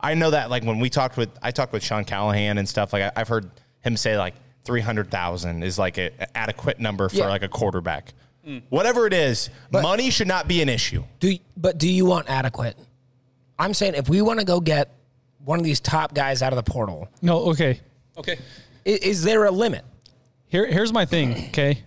[0.00, 2.92] I know that like when we talked with I talked with Sean Callahan and stuff
[2.92, 6.78] like I, I've heard him say like three hundred thousand is like a, a adequate
[6.80, 7.28] number for Yeah.
[7.28, 8.12] like a quarterback.
[8.46, 8.62] Mm.
[8.68, 11.02] Whatever it is, money should not be an issue.
[11.20, 12.76] Do but do you want adequate?
[13.58, 14.92] I'm saying if we want to go get
[15.44, 17.80] one of these top guys out of the portal, No, okay.
[18.18, 18.36] Okay.
[18.84, 19.84] i- is, there a limit?
[20.48, 21.32] Here, here's my thing.
[21.48, 21.82] Okay,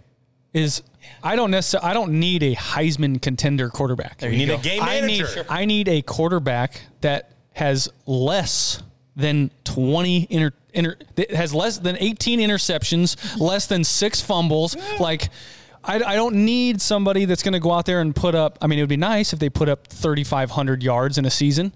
[0.53, 0.81] is
[1.23, 4.19] I don't necessarily I don't need a Heisman contender quarterback.
[4.21, 5.45] We need a game I need manager.
[5.49, 8.81] I need a quarterback that has less
[9.15, 10.95] than 20 inter, inter
[11.31, 14.77] has less than 18 interceptions, less than 6 fumbles.
[14.99, 15.29] Like
[15.83, 18.67] I, I don't need somebody that's going to go out there and put up I
[18.67, 21.73] mean it would be nice if they put up 3500 yards in a season.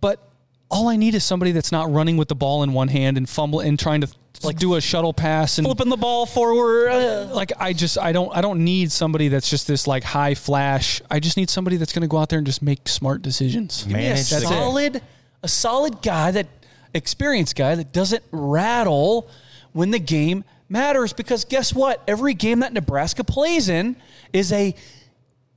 [0.00, 0.26] But
[0.70, 3.28] all I need is somebody that's not running with the ball in one hand and
[3.28, 4.08] fumble and trying to
[4.44, 6.88] like do a shuttle pass and Flipping the ball forward.
[6.90, 10.34] uh, like I just I don't I don't need somebody that's just this like high
[10.34, 11.00] flash.
[11.10, 13.84] I just need somebody that's going to go out there and just make smart decisions.
[13.84, 15.02] Give me a Manage the- solid,
[15.42, 16.46] a solid guy that
[16.94, 19.28] experienced guy that doesn't rattle
[19.72, 21.12] when the game matters.
[21.12, 22.02] Because guess what?
[22.06, 23.96] Every game that Nebraska plays in
[24.32, 24.74] is a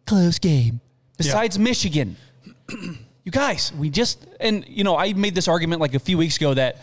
[0.06, 0.82] close game.
[1.18, 2.16] Besides Michigan,
[2.70, 6.38] you guys, we just and you know I made this argument like a few weeks
[6.38, 6.78] ago that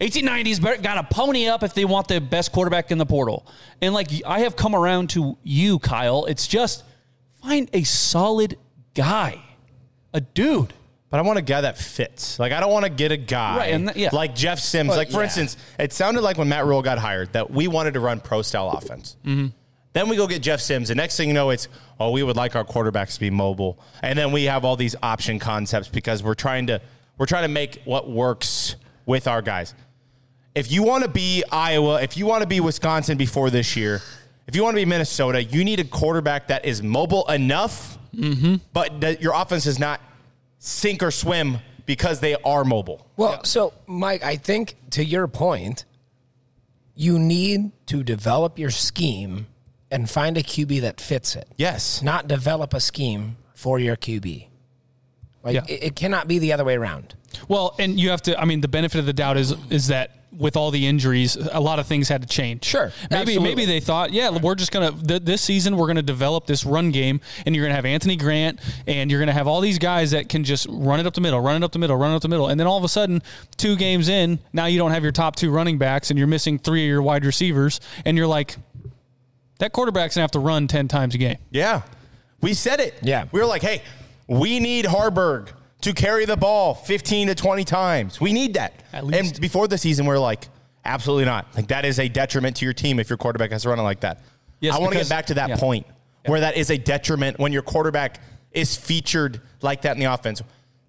[0.00, 3.46] 1890s got to pony up if they want the best quarterback in the portal.
[3.82, 6.24] And like I have come around to you, Kyle.
[6.24, 6.84] It's just
[7.42, 8.58] find a solid
[8.94, 9.40] guy,
[10.14, 10.72] a dude.
[11.10, 12.38] But I want a guy that fits.
[12.38, 14.10] Like I don't want to get a guy Right, th- yeah.
[14.12, 14.88] like Jeff Sims.
[14.88, 15.24] But, like for yeah.
[15.24, 18.42] instance, it sounded like when Matt Rhule got hired that we wanted to run pro
[18.42, 19.16] style offense.
[19.24, 19.48] Mm-hmm.
[19.92, 20.88] Then we go get Jeff Sims.
[20.88, 21.66] The next thing you know, it's
[21.98, 24.94] oh we would like our quarterbacks to be mobile, and then we have all these
[25.02, 26.80] option concepts because we're trying to
[27.18, 29.74] we're trying to make what works with our guys.
[30.54, 34.00] If you want to be Iowa, if you want to be Wisconsin before this year,
[34.46, 38.56] if you want to be Minnesota, you need a quarterback that is mobile enough, mm-hmm.
[38.72, 40.00] but that your offense is not
[40.58, 43.06] sink or swim because they are mobile.
[43.16, 45.84] Well, so Mike, I think to your point,
[46.96, 49.46] you need to develop your scheme
[49.90, 51.48] and find a QB that fits it.
[51.56, 52.02] Yes.
[52.02, 54.46] Not develop a scheme for your QB.
[55.42, 55.62] Like Yeah.
[55.68, 57.14] it, it cannot be the other way around.
[57.48, 58.38] Well, and you have to.
[58.38, 61.60] I mean, the benefit of the doubt is is that with all the injuries, a
[61.60, 62.64] lot of things had to change.
[62.64, 63.48] Sure, maybe absolutely.
[63.48, 66.90] maybe they thought, yeah, we're just gonna th- this season we're gonna develop this run
[66.90, 70.28] game, and you're gonna have Anthony Grant, and you're gonna have all these guys that
[70.28, 72.22] can just run it up the middle, run it up the middle, run it up
[72.22, 73.22] the middle, and then all of a sudden,
[73.58, 76.58] two games in, now you don't have your top two running backs, and you're missing
[76.58, 78.56] three of your wide receivers, and you're like,
[79.58, 81.36] that quarterback's gonna have to run ten times a game.
[81.50, 81.82] Yeah.
[82.40, 82.94] We said it.
[83.02, 83.26] Yeah.
[83.30, 83.82] We were like, hey,
[84.26, 85.48] we need Haarberg
[85.82, 88.20] to carry the ball 15 to 20 times.
[88.20, 88.82] We need that.
[88.92, 90.48] And before the season, we are like,
[90.84, 91.46] absolutely not.
[91.54, 94.00] Like, that is a detriment to your team if your quarterback has to run like
[94.00, 94.22] that.
[94.60, 95.56] Yes, I want to get back to that yeah.
[95.56, 95.86] point
[96.26, 98.20] where that is a detriment when your quarterback
[98.52, 100.42] is featured like that in the offense.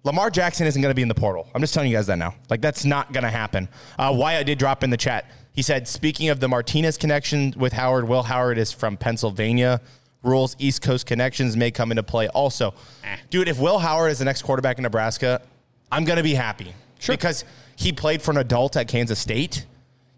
[0.04, 1.48] Lamar Jackson isn't going to be in the portal.
[1.54, 2.34] I'm just telling you guys that now.
[2.50, 3.68] Like, that's not going to happen.
[3.98, 5.30] Uh, Wyatt did drop in the chat.
[5.52, 9.80] He said, speaking of the Martinez connection with Howard, Will Howard is from Pennsylvania.
[10.22, 12.74] Rhule's, East Coast connections may come into play also.
[13.04, 13.18] Ah.
[13.30, 15.42] Dude, if Will Howard is the next quarterback in Nebraska,
[15.90, 16.74] I'm going to be happy.
[16.98, 17.14] Sure.
[17.16, 17.44] Because
[17.76, 19.66] he played for an adult at Kansas State.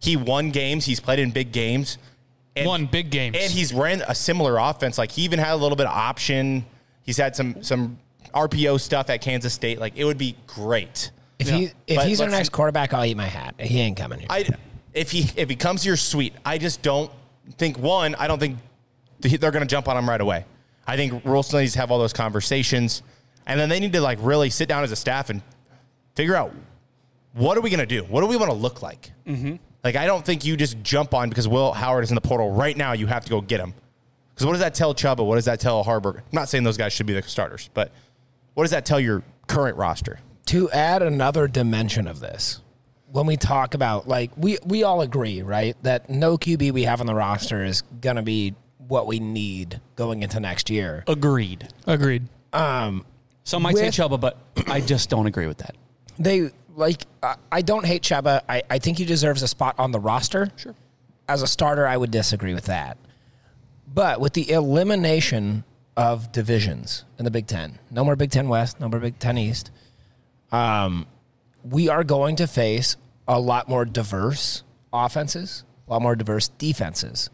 [0.00, 0.84] He won games.
[0.84, 1.96] He's played in big games.
[2.56, 3.36] And, Won big games.
[3.40, 4.96] And he's ran a similar offense.
[4.98, 6.64] Like he even had a little bit of option.
[7.02, 7.98] He's had some some
[8.32, 9.80] RPO stuff at Kansas State.
[9.80, 11.10] Like it would be great.
[11.40, 13.56] If he if But he's our let's- next quarterback, I'll eat my hat.
[13.58, 14.28] He ain't coming here.
[14.30, 14.44] I
[14.92, 16.32] if he if he comes here, sweet.
[16.44, 17.10] I just don't
[17.58, 18.14] think one.
[18.14, 18.68] I don't think th-
[19.28, 20.44] they're going to jump on him right away.
[20.86, 23.02] I think Rhule still needs to have all those conversations,
[23.46, 25.42] and then they need to like really sit down as a staff and
[26.14, 26.54] figure out
[27.32, 28.04] what are we going to do.
[28.04, 29.10] What do we want to look like?
[29.26, 29.56] Mm-hmm.
[29.82, 32.50] Like I don't think you just jump on because Will Howard is in the portal
[32.52, 32.92] right now.
[32.92, 33.74] You have to go get him.
[34.34, 35.24] Because what does that tell Chubba?
[35.24, 36.16] What does that tell Haarberg?
[36.16, 37.92] I'm not saying those guys should be the starters, but
[38.54, 40.18] what does that tell your current roster?
[40.46, 42.60] to add another dimension of this,
[43.10, 47.00] when we talk about like we we all agree, right, that no QB we have
[47.00, 48.54] on the roster is gonna be
[48.88, 51.04] what we need going into next year.
[51.06, 51.68] Agreed.
[51.86, 52.28] Agreed.
[52.52, 53.04] Um,
[53.44, 55.76] Some might say With- Chubba, but I just don't agree with that.
[56.18, 58.42] they like I, I don't hate Chubba.
[58.48, 60.50] I, I think he deserves a spot on the roster.
[60.56, 60.74] Sure.
[61.28, 62.98] As a starter, I would disagree with that.
[63.92, 65.64] But with the elimination
[65.96, 69.38] of divisions in the Big Ten, no more Big Ten West, no more Big Ten
[69.38, 69.70] East,
[70.52, 71.06] um,
[71.62, 77.30] we are going to face a lot more diverse offenses, a lot more diverse defenses.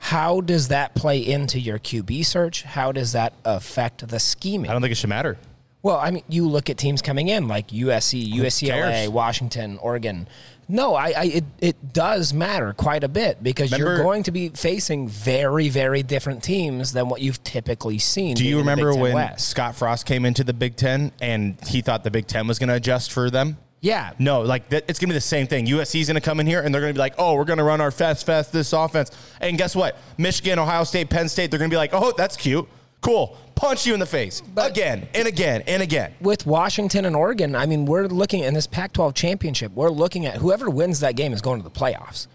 [0.00, 2.62] How does that play into your QB search?
[2.62, 4.68] How does that affect the scheming?
[4.70, 5.36] I don't think it should matter.
[5.82, 9.08] Well, I mean, you look at teams coming in like USC, cares?
[9.08, 10.26] Washington, Oregon.
[10.68, 14.48] No, I, I it, it does matter quite a bit because you're going to be
[14.50, 18.36] facing very, very different teams than what you've typically seen.
[18.36, 19.48] Do you being in the remember when West.
[19.48, 22.68] Scott Frost came into the Big Ten and he thought the Big Ten was going
[22.68, 23.58] to adjust for them?
[23.80, 24.12] Yeah.
[24.18, 25.66] No, like that, it's going to be the same thing.
[25.66, 27.58] USC's going to come in here and they're going to be like, oh, we're going
[27.58, 29.10] to run our fast, fast this offense.
[29.40, 29.96] And guess what?
[30.18, 32.68] Michigan, Ohio State, Penn State, they're going to be like, oh, that's cute.
[33.00, 33.38] Cool.
[33.54, 36.12] Punch you in the face But- again and again and again.
[36.20, 39.72] with Washington and Oregon, I mean, we're looking in this Pac-12 championship.
[39.72, 42.26] We're looking at whoever wins that game is going to the playoffs.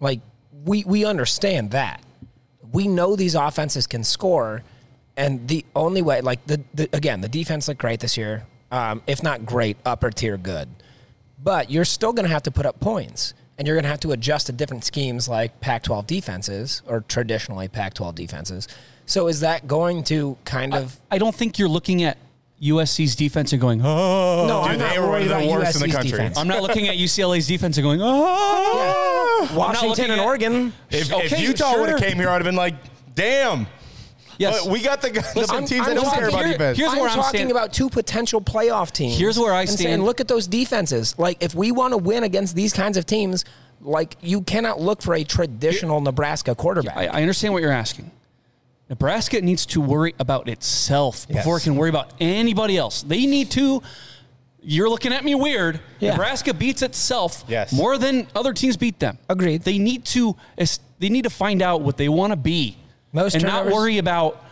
[0.00, 0.20] Like
[0.64, 2.00] we we understand that.
[2.72, 4.62] We know these offenses can score,
[5.16, 8.44] and the only way, like the, the again, the defense looked great this year.
[8.72, 10.68] Um, if not great, upper tier good.
[11.44, 14.00] But you're still going to have to put up points, and you're going to have
[14.00, 18.66] to adjust to different schemes like Pac-12 defenses or traditionally Pac-12 defenses.
[19.06, 22.16] So is that going to kind of I don't think you're looking at
[22.62, 24.46] USC's defense and going, oh.
[24.48, 26.10] no, Dude, I'm not they were worried the about worst in the USC's country.
[26.12, 26.38] defense.
[26.38, 29.46] I'm not looking at UCLA's defense and going, oh.
[29.50, 30.72] I'm Washington and at- Oregon.
[30.90, 32.08] If, if Okay, Utah would have sure.
[32.08, 32.76] came here, I'd have been like,
[33.14, 33.66] damn.
[34.38, 34.62] Yes.
[34.64, 36.78] But we got the, the I'm- teams I'm that don't talking- care about here- defense.
[36.78, 39.16] here's I'm where I'm talking stand- about two potential playoff teams.
[39.18, 41.14] Here's where I and saying, look at those defenses.
[41.18, 43.44] Like, if we want to win against these kinds of teams,
[43.80, 46.96] like you cannot look for a traditional Nebraska quarterback.
[46.96, 48.10] I, I understand what you're asking.
[48.88, 53.02] Nebraska needs to worry about itself before it can worry about anybody else.
[53.02, 53.82] They need to.
[54.66, 55.80] You're looking at me weird.
[56.00, 56.12] Yeah.
[56.12, 57.72] Nebraska beats itself Yes.
[57.72, 59.18] more than other teams beat them.
[59.28, 59.62] Agreed.
[59.62, 60.36] They need to.
[60.98, 62.76] They need to find out what they want to be,
[63.14, 64.42] Most and not worry about.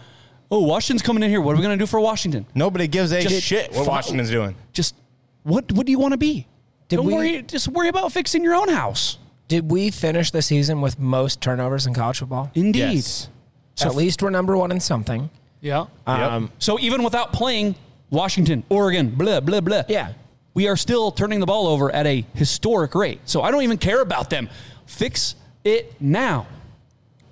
[0.50, 1.40] Oh, Washington's coming in here.
[1.40, 2.46] What are we going to do for Washington?
[2.54, 4.54] Nobody gives a Just shit what fo- Washington's doing.
[4.72, 4.94] Just
[5.42, 5.70] what?
[5.72, 6.46] What do you want to be?
[6.88, 7.42] Did Don't we- worry.
[7.42, 9.18] Just worry about fixing your own house.
[9.48, 12.50] Did we finish the season with most turnovers in college football?
[12.54, 12.94] Indeed.
[12.96, 13.28] Yes.
[13.74, 15.28] So at least we're number one in something.
[15.60, 15.86] Yeah.
[16.06, 17.74] Um, So even without playing
[18.10, 19.82] Washington, Oregon, blah blah blah.
[19.88, 20.12] Yeah.
[20.54, 23.20] We are still turning the ball over at a historic rate.
[23.24, 24.50] So I don't even care about them.
[24.84, 26.46] Fix it now.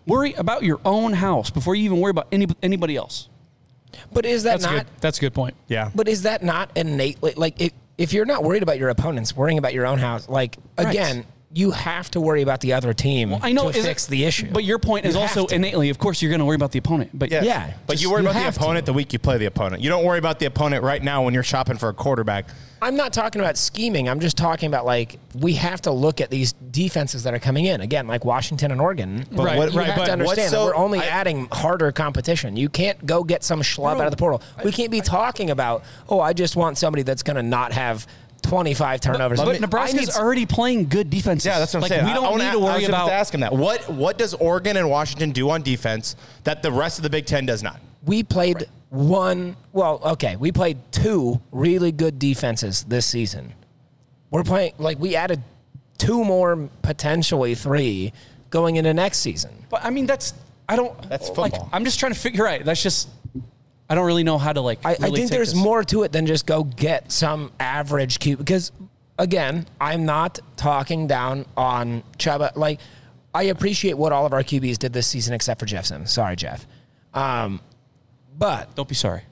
[0.06, 3.28] Worry about your own house before you even worry about any, anybody else.
[4.12, 4.72] But is that That's not?
[4.72, 4.86] good.
[5.00, 5.54] That's a good point.
[5.68, 5.90] Yeah.
[5.94, 9.58] But is that not innately like if if you're not worried about your opponents, worrying
[9.58, 10.88] about your own house, like Right.
[10.88, 14.06] again, you have to worry about the other team I know to is it- fix
[14.06, 14.48] the issue.
[14.52, 15.54] But your point is also to.
[15.54, 17.10] innately, of course, you're going to worry about the opponent.
[17.12, 17.44] But Yes.
[17.44, 18.60] Yeah, But just- you worry you about the have to.
[18.60, 19.82] opponent the week you play the opponent.
[19.82, 22.46] You don't worry about the opponent right now when you're shopping for a quarterback.
[22.82, 24.08] I'm not talking about scheming.
[24.08, 27.64] I'm just talking about like we have to look at these defenses that are coming
[27.66, 29.26] in again, like Washington and Oregon.
[29.32, 31.06] But Right, what- you right, have but to what's understand so- that we're only I-
[31.06, 32.56] adding harder competition.
[32.56, 34.40] You can't go get some schlub out of the portal.
[34.64, 38.06] We can't be talking about oh, I just want somebody that's going to not have
[38.40, 39.38] 25 turnovers.
[39.40, 41.44] But I Nebraska's need- already playing good defense.
[41.44, 42.04] Yeah, that's what I'm like, saying.
[42.06, 43.10] We don't I wanna- need to I worry was just about.
[43.10, 43.52] ask him that.
[43.54, 47.26] What what does Oregon and Washington do on defense that the rest of the Big
[47.26, 47.80] Ten does not?
[48.06, 49.56] we played one.
[49.72, 53.52] Well, okay, we played two really good defenses this season.
[54.30, 55.42] We're playing like we added
[55.98, 58.12] two more, potentially three,
[58.48, 59.50] going into next season.
[59.68, 60.32] But I mean, that's
[60.68, 60.96] I don't.
[61.08, 61.68] That's Like, football.
[61.72, 62.64] I'm just trying to figure out.
[62.64, 63.08] That's just.
[63.90, 64.78] I don't really know how to like.
[64.84, 65.62] I, I think there's this.
[65.62, 68.36] more to it than just go get some average Q.
[68.36, 68.70] Because
[69.18, 72.54] again, I'm not talking down on Chubba.
[72.54, 72.78] Like,
[73.34, 76.12] I appreciate what all of our QBs did this season, except for Jeff Simmons.
[76.12, 76.68] Sorry, Jeff.
[77.14, 77.60] Um,
[78.38, 79.22] but Don't be sorry.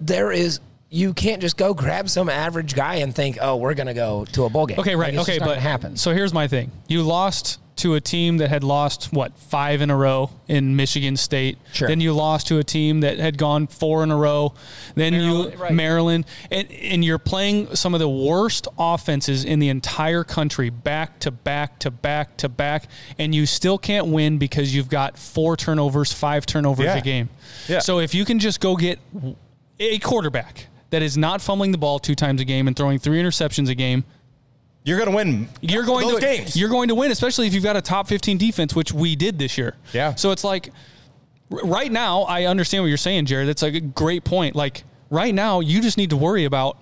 [0.00, 0.60] there is.
[0.90, 4.44] You can't just go grab some average guy and think, "Oh, we're gonna go to
[4.44, 5.14] a bowl game." Okay, right.
[5.14, 5.96] Like, okay, but gonna happen.
[5.96, 9.90] So here's my thing: you lost to a team that had lost what five in
[9.90, 11.58] a row in Michigan State.
[11.72, 11.88] Sure.
[11.88, 14.54] Then you lost to a team that had gone four in a row.
[14.94, 15.72] Then Maryland, you right.
[15.72, 21.18] Maryland, and, and you're playing some of the worst offenses in the entire country, back
[21.20, 25.56] to back to back to back, and you still can't win because you've got four
[25.56, 26.96] turnovers, five turnovers Yeah.
[26.96, 27.28] a game.
[27.68, 27.78] Yeah.
[27.78, 28.98] So if you can just go get
[29.80, 33.20] a quarterback that is not fumbling the ball two times a game and throwing three
[33.20, 34.04] interceptions a game.
[34.84, 35.48] You're going to win.
[35.60, 36.56] You're going those to games.
[36.56, 39.38] You're going to win, especially if you've got a top 15 defense, which we did
[39.38, 39.76] this year.
[39.92, 40.14] Yeah.
[40.16, 40.70] So it's like
[41.50, 43.48] right now, I understand what you're saying, Jared.
[43.48, 44.56] It's like a great point.
[44.56, 46.78] Like right now, you just need to worry about.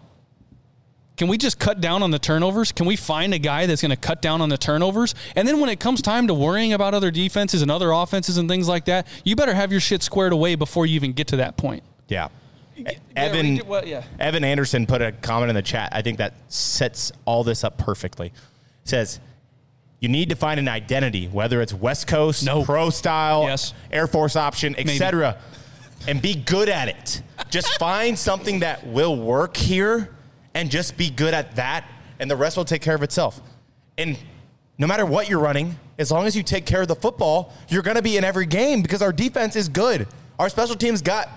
[1.16, 2.72] Can we just cut down on the turnovers?
[2.72, 5.14] Can we find a guy that's going to cut down on the turnovers?
[5.36, 8.48] And then when it comes time to worrying about other defenses and other offenses and
[8.48, 11.36] things like that, you better have your shit squared away before you even get to
[11.36, 11.82] that point.
[12.08, 12.28] Yeah.
[13.16, 14.02] Evan, did- well, yeah.
[14.18, 15.90] Evan Anderson put a comment in the chat.
[15.92, 18.28] I think that sets all this up perfectly.
[18.28, 19.20] It says,
[20.00, 22.64] you need to find an identity, whether it's West Coast, No.
[22.64, 23.74] pro style, Yes.
[23.92, 25.36] Air Force option, etc.,
[26.08, 27.22] and be good at it.
[27.50, 30.08] Just find something that will work here
[30.54, 31.84] and just be good at that,
[32.18, 33.40] and the rest will take care of itself.
[33.98, 34.16] And
[34.78, 37.82] no matter what you're running, as long as you take care of the football, you're
[37.82, 40.08] going to be in every game because our defense is good.
[40.38, 41.28] Our special teams got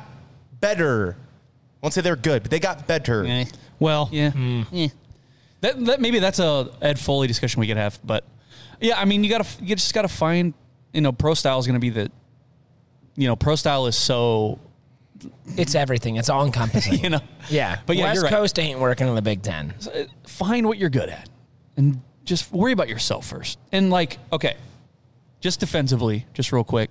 [0.61, 1.17] better.
[1.83, 3.25] I won't say they're good, but they got better.
[3.25, 3.43] Eh.
[3.77, 4.31] Well, Yeah.
[4.71, 4.87] Yeah.
[5.59, 8.23] That, that maybe that's a Ed Foley discussion we could have, but
[8.79, 10.53] yeah, I mean, you gotta you just gotta find
[10.93, 12.09] you know pro style is gonna be the
[13.15, 14.59] you know pro style is so
[15.57, 16.15] It's everything.
[16.15, 16.99] It's all encompassing.
[17.03, 17.19] you know
[17.49, 18.33] Yeah, But yeah, West you're right.
[18.33, 19.73] Coast ain't working in the Big Ten.
[20.25, 21.29] find what you're good at
[21.75, 23.59] and just worry about yourself first.
[23.71, 24.55] And like, okay,
[25.41, 26.89] just defensively, just real quick.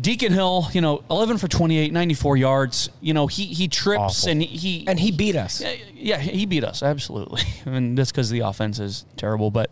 [0.00, 2.90] Deacon Hill, you know, 11 for 28, 94 yards.
[3.00, 4.30] You know, he he trips Awful.
[4.30, 5.60] and he And he beat us.
[5.60, 7.42] yeah, yeah, he beat us absolutely.
[7.66, 9.50] I mean, that's because the offense is terrible.
[9.50, 9.70] But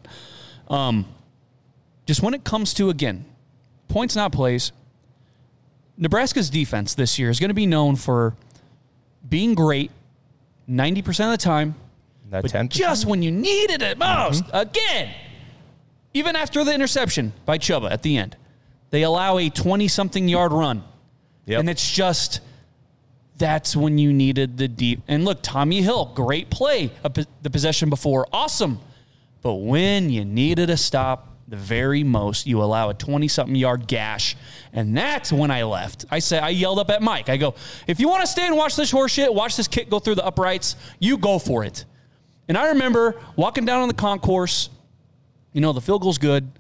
[0.69, 1.07] um,
[2.07, 3.25] just when it comes to again,
[3.89, 4.73] points not plays.
[5.99, 8.35] Nebraska's defense this year is going to be known for
[9.29, 9.91] being great
[10.69, 11.75] 90% of the time,
[12.31, 12.69] That but 10%?
[12.69, 14.45] just when you needed it most.
[14.53, 15.11] Again,
[16.13, 18.37] even after the interception by Chubba at the end,
[18.91, 20.85] they allow a 20 something yard run.
[21.47, 21.61] Yep.
[21.61, 22.41] And it's just
[23.39, 25.03] that's when you needed the deep.
[25.09, 26.91] And look, Tommi Hill, great play.
[27.43, 28.81] The possession before, awesome.
[29.43, 33.87] But when you needed a stop, the very most, you allow a 20 something yard
[33.87, 34.37] gash.
[34.73, 36.05] And that's when I left.
[36.11, 37.29] I said, I yelled up at Mike.
[37.29, 37.55] I go,
[37.87, 40.27] if you want to stay and watch this horseshit, watch this kick go through the
[40.27, 41.85] uprights, you go for it.
[42.49, 44.71] And I remember walking down on the concourse,
[45.53, 46.51] you know, the field goal's good.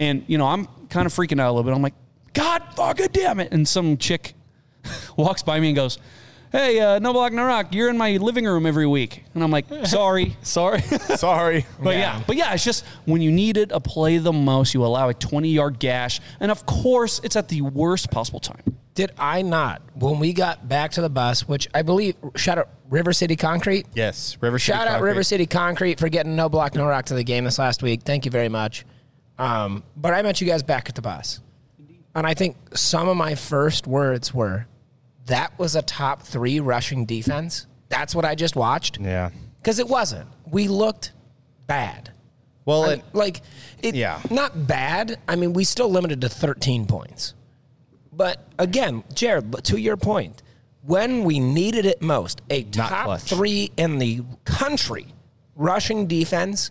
[0.00, 1.74] And, you know, I'm kind of freaking out a little bit.
[1.74, 1.94] I'm like,
[2.32, 3.52] God fucking damn it.
[3.52, 4.34] And some chick
[5.16, 5.98] walks by me and goes,
[6.52, 7.72] Hey, uh, no block, no rock.
[7.72, 9.22] You're in my living room every week.
[9.34, 10.80] And I'm like, sorry, sorry.
[11.16, 11.64] Sorry.
[11.80, 12.20] But yeah.
[12.26, 15.14] but yeah, it's just when you need it, a play the most, you allow a
[15.14, 16.20] 20 yard gash.
[16.40, 18.76] And of course, it's at the worst possible time.
[18.94, 22.68] Did I not when we got back to the bus, which I believe shout out
[22.88, 23.86] River City Concrete.
[23.94, 25.08] Yes, River City Shout out Concrete.
[25.08, 28.02] River City Concrete for getting no block, no rock to the game this last week.
[28.02, 28.84] Thank you very much.
[29.40, 31.40] Um, but I met you guys back at the bus.
[32.14, 34.66] And I think some of my first words were,
[35.26, 37.66] that was a top three rushing defense.
[37.88, 39.00] That's what I just watched.
[39.00, 39.30] Yeah.
[39.62, 40.28] Because it wasn't.
[40.50, 41.12] We looked
[41.66, 42.10] bad.
[42.66, 43.40] Well, I- it- like,
[43.82, 44.20] it, Yeah.
[44.30, 45.18] not bad.
[45.26, 47.34] I mean, we still limited to 13 points.
[48.12, 50.42] But again, Jared, to your point,
[50.82, 55.06] when we needed it most, a top three in the country
[55.54, 56.70] rushing defense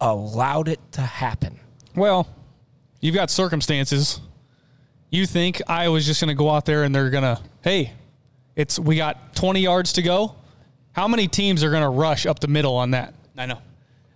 [0.00, 1.58] allowed it to happen.
[1.94, 2.26] Well,
[3.00, 4.20] you've got circumstances.
[5.10, 7.92] You think Iowa's just going to go out there and they're going to, hey,
[8.56, 10.34] it's we got 20 yards to go.
[10.92, 13.14] How many teams are going to rush up the middle on that?
[13.36, 13.58] I know.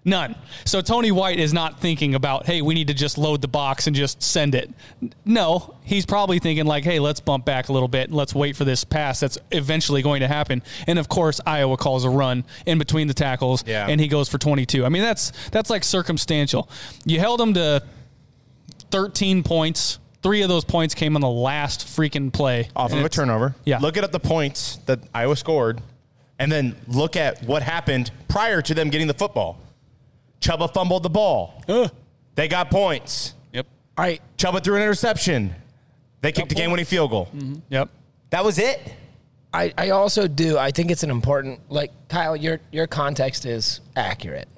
[0.09, 0.37] None.
[0.65, 3.89] So Tony White is not thinking about, hey, we need to just load the box
[3.89, 4.71] and just send it.
[5.25, 8.07] No, he's probably thinking like, hey, let's bump back a little bit.
[8.09, 10.63] And let's wait for this pass that's eventually going to happen.
[10.87, 13.89] And of course, Iowa calls a run in between the tackles, Yeah.
[13.89, 14.85] and he goes for 22.
[14.87, 16.71] I mean, that's that's like circumstantial.
[17.05, 17.83] You held him to
[18.93, 19.99] 13 points.
[20.23, 23.55] Three of those points came on the last freaking play off of a turnover.
[23.65, 23.79] Yeah.
[23.79, 25.81] Look at the points that Iowa scored,
[26.39, 29.59] and then look at what happened prior to them getting the football.
[30.41, 31.63] Chubba fumbled the ball.
[32.35, 33.35] They got points.
[33.53, 33.67] Yep.
[33.97, 35.55] I Chubba threw an interception.
[36.21, 37.27] They kicked a game-winning field goal.
[37.35, 37.55] Mm-hmm.
[37.71, 37.89] Yep.
[38.31, 38.81] That was it.
[39.55, 40.59] I, I also do.
[40.59, 44.49] I think it's an important, like Kyle, your your context is accurate.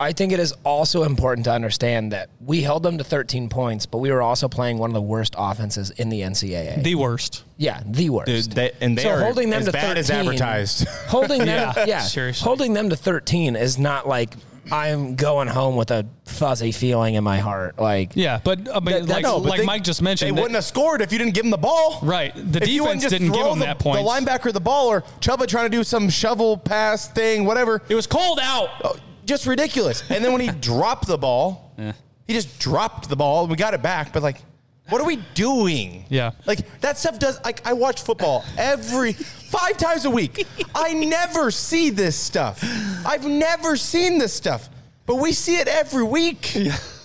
[0.00, 3.84] I think it is also important to understand that we held them to 13 points,
[3.84, 6.84] but we were also playing one of the worst offenses in the NCAA.
[6.84, 7.42] The worst.
[7.56, 8.26] yeah, the worst.
[8.28, 10.88] Dude, they, and they so are holding them as to bad 13, as advertised.
[11.08, 12.44] Holding them, Yeah, yeah, seriously.
[12.44, 14.34] holding them to 13 is not like
[14.72, 17.78] I'm going home with a fuzzy feeling in my heart.
[17.78, 20.36] Like, Yeah, but I mean, That- like, No, but like they- Mike just They mentioned,
[20.36, 21.98] that- wouldn't have scored if you didn't give them the ball.
[22.02, 22.32] Right.
[22.34, 24.04] The If you wouldn't defense just didn't give throw them the, that point.
[24.04, 27.82] The linebacker the ball or Chubba trying to do some shovel pass thing, whatever.
[27.88, 28.68] It was cold out.
[28.84, 28.96] Oh,
[29.26, 30.02] just ridiculous.
[30.10, 31.72] And then when he dropped the ball,
[32.26, 33.46] he just dropped the ball.
[33.46, 34.36] We got it back, but like,
[34.88, 36.04] what are we doing?
[36.08, 36.32] Yeah.
[36.46, 37.40] Like that stuff does.
[37.44, 40.46] Like I watch football every five times a week.
[40.74, 42.62] I never see this stuff.
[43.06, 44.68] I've never seen this stuff,
[45.06, 46.56] but we see it every week.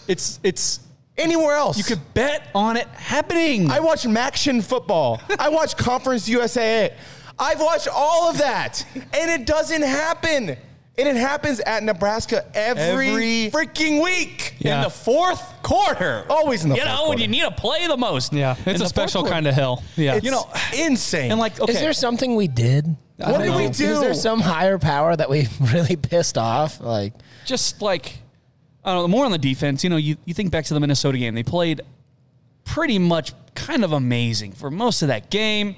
[0.07, 0.79] It's it's
[1.15, 3.69] Anywhere else, you could bet on it happening.
[3.69, 5.21] I watch MACtion football.
[5.37, 6.91] I watch Conference USA.
[7.37, 10.57] I've watched all of that, and it doesn't happen.
[10.95, 14.55] And it happens at Nebraska every, Every- freaking week.
[14.59, 14.77] Yeah.
[14.77, 16.23] in the fourth quarter.
[16.29, 17.21] Always in the you fourth know when quarter.
[17.23, 18.31] you need to play the most.
[18.31, 19.83] yeah, it's the a special kind of hell.
[19.95, 20.15] Yeah.
[20.15, 21.31] It's You know, insane.
[21.31, 22.85] and like okay, is there something we did?
[23.19, 23.91] I What don't did we do?
[23.93, 26.79] Is there some higher power that we really pissed off?
[26.79, 27.13] Like,
[27.45, 28.19] just like
[28.85, 29.83] I don't know, more on the defense.
[29.83, 31.33] You know, you, you think back to the Minnesota game.
[31.33, 31.81] They played
[32.65, 35.75] pretty much kind of amazing for most of that game.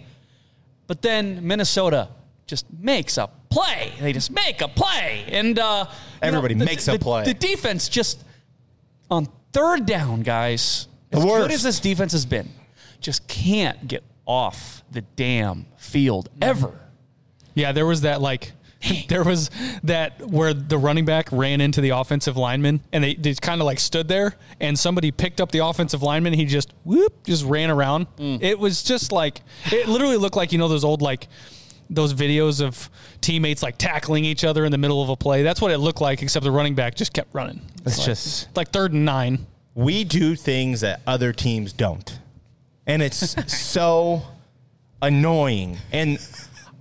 [0.88, 2.10] But then Minnesota
[2.48, 3.94] just makes a play.
[4.00, 5.26] They just make a play.
[5.30, 7.24] And uh, you Everybody the- makes a the- play.
[7.26, 8.24] The defense just
[9.10, 11.54] on third down, guys, The as good worst.
[11.56, 12.50] as this defense has been,
[13.00, 16.72] just can't get off the damn field ever.
[17.54, 18.52] Yeah, there was that like
[19.08, 19.50] there was
[19.84, 23.66] that where the running back ran into the offensive lineman and they, they kind of
[23.66, 27.70] like stood there and somebody picked up the offensive lineman he just whoop just ran
[27.72, 28.08] around.
[28.20, 29.42] It was just like
[29.72, 31.28] it literally looked like you know those old like
[31.90, 32.90] those videos of
[33.22, 35.44] teammates like tackling each other in the middle of a play.
[35.44, 37.62] That's what it looked like except the running back just kept running.
[37.86, 39.46] it's just Like third and 9.
[39.76, 42.20] we do things that other teams don't,
[42.88, 44.24] and it's so
[45.02, 45.78] annoying.
[45.92, 46.18] And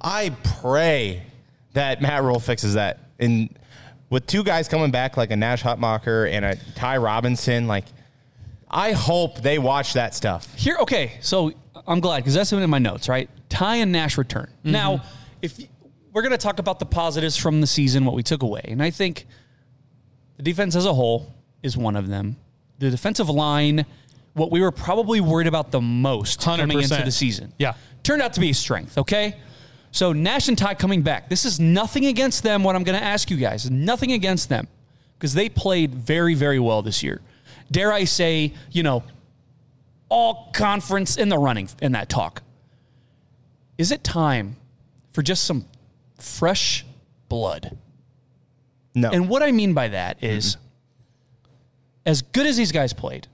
[0.01, 0.31] I
[0.61, 1.23] pray
[1.73, 3.01] that Matt Rhule fixes that.
[3.19, 3.57] And
[4.11, 7.85] with two guys coming back like a Nash Hutmacher and a Ty Robinson, like
[8.71, 10.53] I hope they watch that stuff.
[10.55, 11.53] Here, okay, so
[11.87, 13.29] I'm glad because that's in my notes, right?
[13.55, 14.51] Ty and Nash return.
[14.65, 15.07] Now, mm-hmm.
[15.43, 15.61] if
[16.13, 18.83] we're going to talk about the positives from the season, what we took away, and
[18.83, 19.27] I think
[20.37, 21.33] the defense as a whole
[21.63, 22.37] is one of them.
[22.81, 23.87] The defensive line,
[24.33, 27.75] what we were probably worried about the most coming into the season, Yeah.
[28.03, 28.99] turned out to be a strength.
[28.99, 29.37] Okay,
[29.93, 31.29] so Nash and Ty coming back.
[31.29, 32.65] This is nothing against them.
[32.65, 34.67] What I'm going to ask you guys, nothing against them,
[35.17, 37.21] because they played very, very well this year.
[37.71, 39.05] Dare I say, you know,
[40.09, 42.43] all conference in the running in that talk.
[43.79, 44.57] Is it time
[45.13, 45.67] for just some
[46.19, 46.85] fresh
[47.29, 47.77] blood?
[48.95, 49.11] No.
[49.11, 50.57] And what I mean by that is,
[52.07, 53.27] as good as these guys played,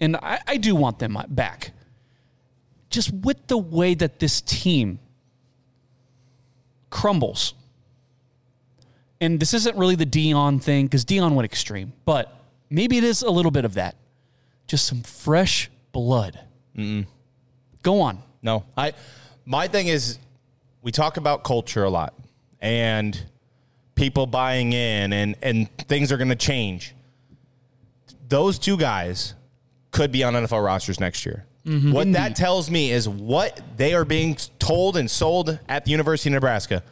[0.00, 1.72] and I, I do want them back,
[2.88, 4.98] just with the way that this team
[6.88, 7.54] crumbles.
[9.20, 12.34] And this isn't really the Dion thing because Dion went extreme, but
[12.70, 13.96] maybe it is a little bit of that.
[14.66, 16.40] Just some fresh blood.
[17.82, 18.22] Go on.
[18.42, 18.92] No, I.
[19.46, 20.18] My thing is,
[20.82, 22.14] we talk about culture a lot,
[22.60, 23.18] and
[23.94, 26.94] people buying in, and and things are going to change.
[28.28, 29.34] Those two guys
[29.92, 31.46] could be on NFL rosters next year.
[31.64, 31.92] Mm-hmm.
[31.92, 36.30] What that tells me is what they are being told and sold at the University
[36.30, 36.82] of Nebraska.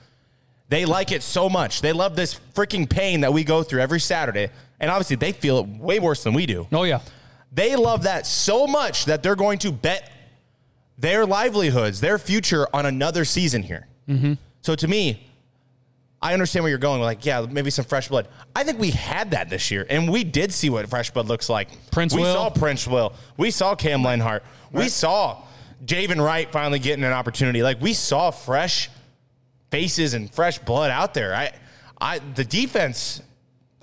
[0.68, 1.80] They like it so much.
[1.80, 4.48] They love this freaking pain that we go through every Saturday,
[4.80, 6.66] and obviously they feel it way worse than we do.
[6.72, 7.00] Oh yeah.
[7.52, 10.10] They love that so much that they're going to bet
[10.98, 13.86] their livelihoods, their future on another season here.
[14.08, 14.34] Mm-hmm.
[14.60, 15.26] So to me,
[16.22, 17.02] I understand where you're going.
[17.02, 18.28] Like, yeah, maybe some fresh blood.
[18.56, 21.50] I think we had that this year, and we did see what fresh blood looks
[21.50, 21.68] like.
[21.90, 22.32] Prince we Will.
[22.32, 23.14] saw Princewill.
[23.36, 24.40] We saw Cam Lenhardt.
[24.72, 25.42] We saw
[25.84, 27.62] Javin Wright finally getting an opportunity.
[27.62, 28.88] Like, we saw fresh
[29.70, 31.34] faces and fresh blood out there.
[31.34, 31.52] I,
[32.00, 33.20] I, the defense.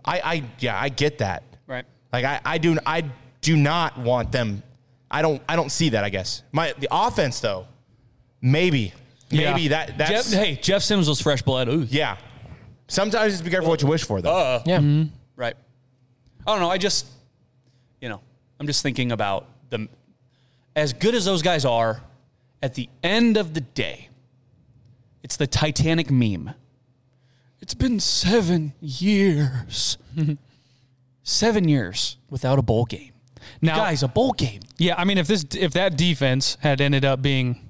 [0.04, 1.44] I, I, yeah, I get that.
[1.68, 1.86] Right.
[2.12, 3.04] Like, I, I do, I
[3.42, 4.64] do not want them.
[5.12, 6.04] I don't, I don't see that.
[6.04, 7.68] I guess my the offense though,
[8.42, 8.94] maybe,
[9.32, 9.70] maybe Yeah.
[9.70, 11.68] that that's Jeff, hey, Jeff Sims was fresh blood.
[11.70, 11.86] Ooh.
[11.90, 12.18] yeah.
[12.88, 14.36] Sometimes just be careful what you wish for, though.
[14.36, 14.80] Uh, Yeah.
[15.36, 15.56] Right.
[16.46, 16.70] I don't know.
[16.70, 17.06] I just,
[18.02, 18.20] you know,
[18.60, 19.88] I'm just thinking about the,
[20.76, 22.02] as good as those guys are,
[22.62, 24.10] at the end of the day,
[25.24, 26.54] it's the Titanic meme.
[27.62, 29.98] It's been seven years.
[31.24, 33.11] seven years without a bowl game.
[33.62, 34.62] Now- guys, a bowl game.
[34.78, 37.70] Yeah, I mean, if this if that defense had ended up being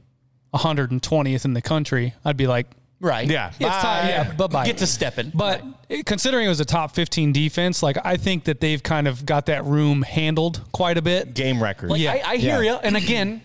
[0.53, 2.67] 120th in the country, I'd be like,
[2.99, 3.27] Right.
[3.27, 3.47] Yeah.
[3.49, 4.07] it's time.
[4.07, 4.65] Yeah, bye bye.
[4.65, 5.31] Get to stepping.
[5.33, 9.07] But eh, considering it was a top 15 defense, like I think that they've kind
[9.07, 11.33] of got that room handled quite a bit.
[11.33, 11.89] Game record.
[11.89, 12.13] Like, Yeah.
[12.23, 12.73] I, I hear Yeah.
[12.73, 12.77] you.
[12.83, 13.41] And again,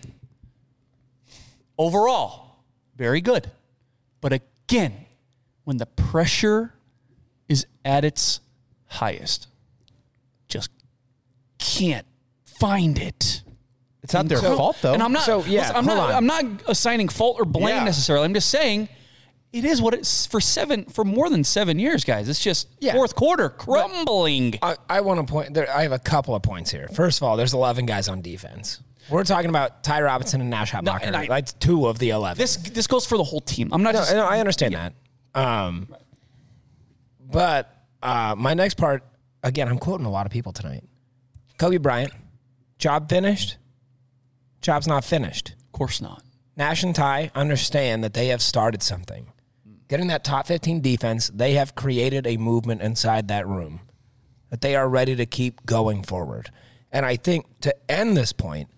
[1.78, 2.57] overall,
[2.97, 3.51] very good.
[4.20, 5.07] But again,
[5.64, 6.74] when the pressure
[7.49, 8.40] is at its
[8.86, 9.49] highest,
[10.49, 10.70] just
[11.59, 12.07] can't
[12.59, 13.42] find it.
[14.02, 14.94] It's not their So- fault, though.
[14.94, 15.24] And I'm not.
[15.24, 16.11] So, yeah, listen, I'm hold not.
[16.11, 16.16] on.
[16.16, 17.84] I'm not assigning fault or blame Yeah.
[17.84, 18.24] necessarily.
[18.24, 18.88] I'm just saying.
[19.52, 22.28] It is what it's for seven for more than seven years, guys.
[22.28, 22.92] It's just Yeah.
[22.92, 24.59] fourth quarter crumbling.
[24.61, 25.54] I, I want to point.
[25.54, 26.88] There, I have a couple of points here.
[26.92, 28.80] First of all, there's 11 guys on defense.
[29.09, 31.04] We're talking about Ty Robinson and Nash Hutmacher.
[31.04, 32.36] and I- That's two of the 11.
[32.38, 33.70] This this goes for the whole team.
[33.72, 34.12] I'm not No, just.
[34.12, 34.92] no, I understand that.
[35.34, 35.88] Um,
[37.20, 39.04] but uh, my next part,
[39.42, 40.84] again, I'm quoting a lot of people tonight.
[41.59, 42.12] Kobe Bryant,
[42.78, 43.56] job finished.
[44.60, 45.54] Job's not finished.
[45.64, 46.22] of course not.
[46.56, 49.32] Nash and Ty understand that they have started something.
[49.88, 53.80] Getting that top 15 defense, they have created a movement inside that room
[54.50, 56.50] that they are ready to keep going forward.
[56.90, 58.68] And I think to end this point,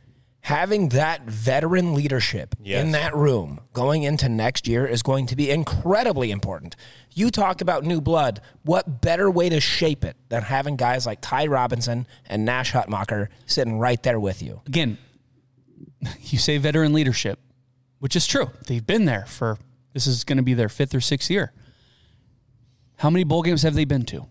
[0.48, 5.50] having that veteran leadership in that room going into next year is going to be
[5.50, 6.74] incredibly important.
[7.12, 8.40] You talk about new blood.
[8.62, 13.28] What better way to shape it than having guys like Ty Robinson and Nash Hutmacher
[13.44, 14.62] sitting right there with you?
[14.66, 14.96] again,
[16.22, 17.38] you say veteran leadership,
[17.98, 18.50] which is true.
[18.68, 19.58] They've been there for
[19.92, 21.52] this is going to be their fifth or sixth year.
[22.96, 24.26] How many bowl games have they been to?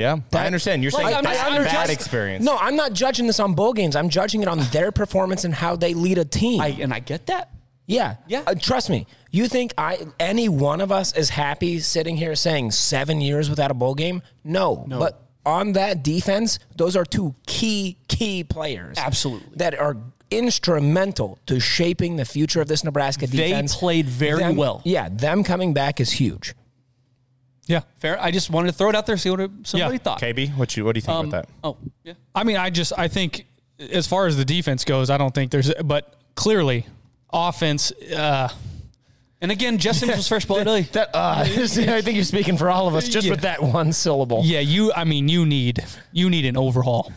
[0.00, 0.82] Yeah, I understand.
[0.82, 2.44] You're saying I'm that's just- a I'm bad just- experience.
[2.44, 3.94] No, I'm not judging this on bowl games.
[3.96, 6.60] I'm judging it on their performance and how they lead a team.
[6.60, 7.50] I and I get that.
[7.86, 8.42] yeah, Yeah.
[8.46, 9.06] Uh, trust me.
[9.32, 13.70] You think I any one of us is happy sitting here saying seven years without
[13.70, 14.22] a bowl game?
[14.44, 14.98] No, No.
[14.98, 19.48] but on that defense, those are two key key players, Absolutely.
[19.56, 19.96] that are
[20.30, 23.72] instrumental to shaping the future of this Nebraska defense.
[23.74, 24.82] They played very Them- well.
[24.84, 26.54] Yeah, them coming back is huge.
[27.70, 27.82] Yeah.
[27.98, 28.20] Fair.
[28.20, 29.98] I just wanted to throw it out there, see what somebody Yeah.
[29.98, 30.20] thought.
[30.20, 31.48] KB, what you what do you think Um, about that?
[31.62, 32.14] Oh, yeah.
[32.34, 33.46] I mean, I just I think
[33.78, 36.86] as far as the defense goes, I don't think there's but clearly
[37.32, 38.48] offense uh
[39.42, 40.66] And again, Justin was fresh blood.
[40.66, 40.82] Really.
[40.92, 41.46] That uh, I
[42.02, 43.30] think you're speaking for all of us just Yeah.
[43.32, 44.42] with that one syllable.
[44.44, 47.12] yeah, you I mean, you need you need an overhaul.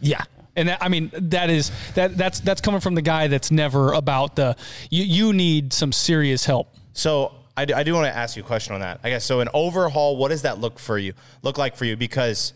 [0.00, 0.22] Yeah.
[0.56, 3.92] And that, I mean, that is that that's that's coming from the guy that's never
[3.92, 4.56] about the
[4.90, 6.68] you you need some serious help.
[6.92, 9.00] So I do, I do want to ask you a question on that.
[9.04, 9.40] I guess so.
[9.40, 11.12] An overhaul, what does that look for you?
[11.42, 12.52] Look like for you because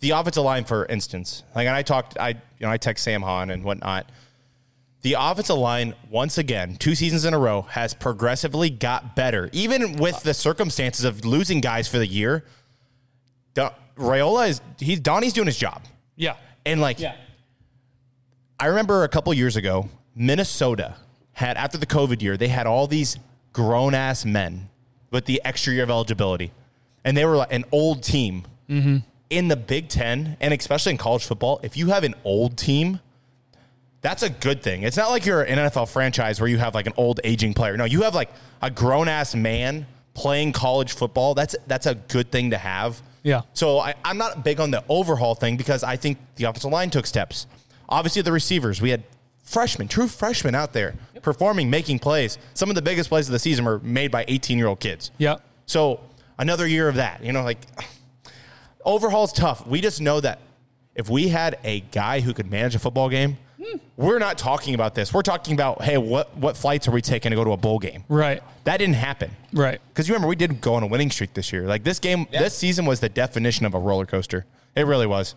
[0.00, 3.22] the offensive line, for instance, like and I talked, I you know I text Sam
[3.22, 4.10] Hahn and whatnot.
[5.02, 9.94] The offensive line, once again, two seasons in a row, has progressively got better, even
[9.96, 12.44] with the circumstances of losing guys for the year.
[13.96, 15.82] Raiola is he's Donnie's doing his job,
[16.16, 16.36] Yeah.
[16.64, 17.16] and like yeah.
[18.58, 20.96] I remember a couple years ago, Minnesota
[21.32, 23.18] had after the COVID year, they had all these
[23.52, 24.68] grown ass men
[25.10, 26.52] with the extra year of eligibility,
[27.04, 28.98] and they were like an old team mm-hmm.
[29.28, 31.60] in the Big Ten, and especially in college football.
[31.62, 33.00] If you have an old team,
[34.00, 34.82] that's a good thing.
[34.82, 37.76] It's not like you're an NFL franchise where you have like an old aging player.
[37.76, 38.30] No, you have like
[38.62, 41.34] a grown ass man playing college football.
[41.34, 43.02] That's that's a good thing to have.
[43.22, 43.42] Yeah.
[43.52, 46.90] So I, I'm not big on the overhaul thing because I think the offensive line
[46.90, 47.46] took steps.
[47.88, 49.02] Obviously, the receivers, we had
[49.42, 52.38] freshmen, true freshmen out there performing, making plays.
[52.54, 55.10] Some of the biggest plays of the season were made by 18 year old kids.
[55.18, 55.36] Yeah.
[55.66, 56.00] So
[56.38, 57.58] another year of that, you know, like
[58.84, 59.66] overhaul's tough.
[59.66, 60.40] We just know that
[60.94, 63.78] if we had a guy who could manage a football game, hmm.
[63.96, 65.14] we're not talking about this.
[65.14, 67.78] We're talking about, hey, what what flights are we taking to go to a bowl
[67.78, 68.04] game?
[68.08, 68.42] Right.
[68.64, 69.30] That didn't happen.
[69.52, 69.80] Right.
[69.88, 71.66] Because you remember we did go on a winning streak this year.
[71.66, 74.44] Like this game, this season was the definition of a roller coaster.
[74.74, 75.34] It really was.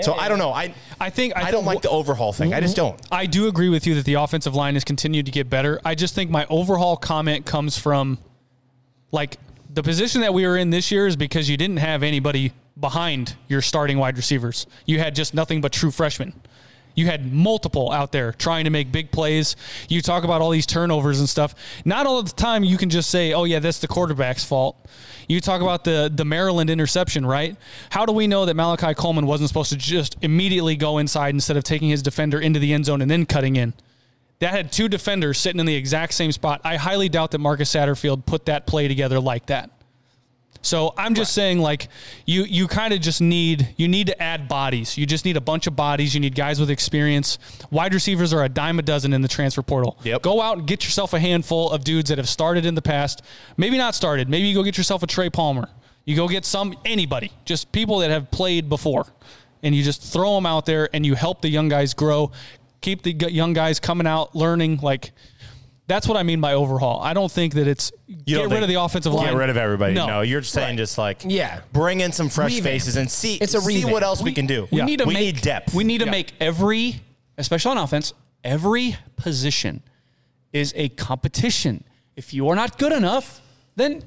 [0.00, 0.52] So I don't know.
[0.52, 2.54] I I think I, I, don't think- like the overhaul thing.
[2.54, 2.98] I just don't.
[3.10, 5.80] I do agree with you that the offensive line has continued to get better.
[5.84, 8.18] I just think my overhaul comment comes from
[9.10, 9.36] like
[9.68, 13.36] the position that we were in this year is because you didn't have anybody behind
[13.48, 14.66] your starting wide receivers.
[14.86, 16.32] You had just nothing but true freshmen.
[16.94, 19.56] You had multiple out there trying to make big plays.
[19.88, 21.54] You talk about all these turnovers and stuff.
[21.84, 24.76] Not all the time you can just say, "Oh yeah, that's the quarterback's fault."
[25.28, 27.56] You talk about the the Maryland interception, right?
[27.90, 31.56] How do we know that Malachi Coleman wasn't supposed to just immediately go inside instead
[31.56, 33.74] of taking his defender into the end zone and then cutting in?
[34.40, 36.60] That had two defenders sitting in the exact same spot.
[36.64, 39.70] I highly doubt that Marcus Satterfield put that play together like that.
[40.62, 41.88] So I'm just saying, like
[42.24, 44.96] you, you kind of just need you need to add bodies.
[44.96, 46.14] You just need a bunch of bodies.
[46.14, 47.38] You need guys with experience.
[47.70, 49.98] Wide receivers are a dime a dozen in the transfer portal.
[50.04, 50.22] Yep.
[50.22, 53.22] Go out and get yourself a handful of dudes that have started in the past.
[53.56, 54.28] Maybe not started.
[54.28, 55.68] Maybe you go get yourself a Trey Palmer.
[56.04, 59.06] You go get some anybody, just people that have played before,
[59.62, 62.32] and you just throw them out there and you help the young guys grow.
[62.80, 65.12] Keep the young guys coming out learning like.
[65.92, 67.02] That's what I mean by overhaul.
[67.02, 69.26] I don't think that it's You get rid of the offensive line.
[69.26, 69.92] Get rid of everybody.
[69.92, 71.60] No, No, you're just saying just like Yeah.
[71.74, 72.64] bring in some fresh Revamp.
[72.64, 73.92] faces and see It's a see revamp.
[73.92, 74.66] what else we, can do.
[74.72, 75.74] We need to we make need depth.
[75.74, 76.10] We need to Yeah.
[76.12, 77.02] make every,
[77.36, 79.82] especially on offense, every position
[80.54, 81.84] is a competition.
[82.16, 83.42] If you are not good enough,
[83.76, 84.02] then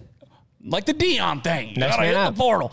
[0.65, 2.33] like the Dion thing, you Next gotta man hit up.
[2.35, 2.71] the portal.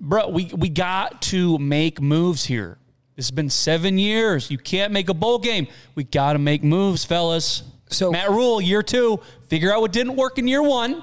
[0.00, 2.78] Bro, we we got to make moves here.
[3.14, 4.50] This has been seven years.
[4.50, 5.68] You can't make a bowl game.
[5.94, 7.62] We got to make moves, fellas.
[7.90, 11.02] So- Matt Rhule, year two, figure out what didn't work in year one.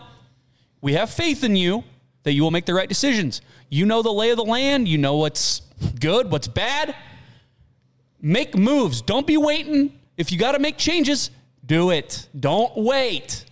[0.82, 1.84] We have faith in you
[2.24, 3.42] that you will make the right decisions.
[3.70, 4.88] You know the lay of the land.
[4.88, 5.62] You know what's
[6.00, 6.96] good, what's bad.
[8.22, 9.02] Make moves.
[9.02, 10.00] Don't be waiting.
[10.18, 11.30] If you got to make changes,
[11.66, 12.28] do it.
[12.40, 13.46] Don't wait.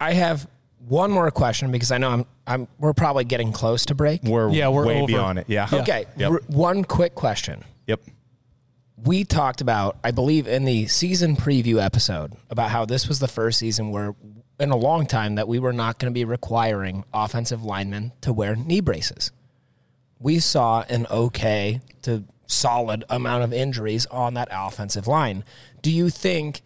[0.00, 0.46] I have
[0.86, 4.22] one more question because I know I'm I'm we're probably getting close to break.
[4.22, 5.06] We're Yeah, we're way over.
[5.06, 5.46] beyond it.
[5.48, 5.66] Yeah.
[5.72, 6.30] Okay, Yep.
[6.30, 7.64] r- one quick question.
[7.86, 8.00] Yep.
[9.04, 13.28] We talked about, I believe, in the season preview episode about how this was the
[13.28, 14.14] first season where,
[14.58, 18.32] in a long time, that we were not going to be requiring offensive linemen to
[18.32, 19.30] wear knee braces.
[20.18, 25.44] We saw an okay to solid amount of injuries on that offensive line.
[25.82, 26.62] Do you think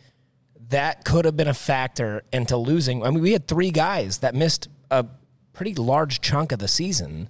[0.69, 3.03] that could have been a factor into losing?
[3.03, 5.07] I mean, we had three guys that missed a
[5.53, 7.27] pretty large chunk of the season.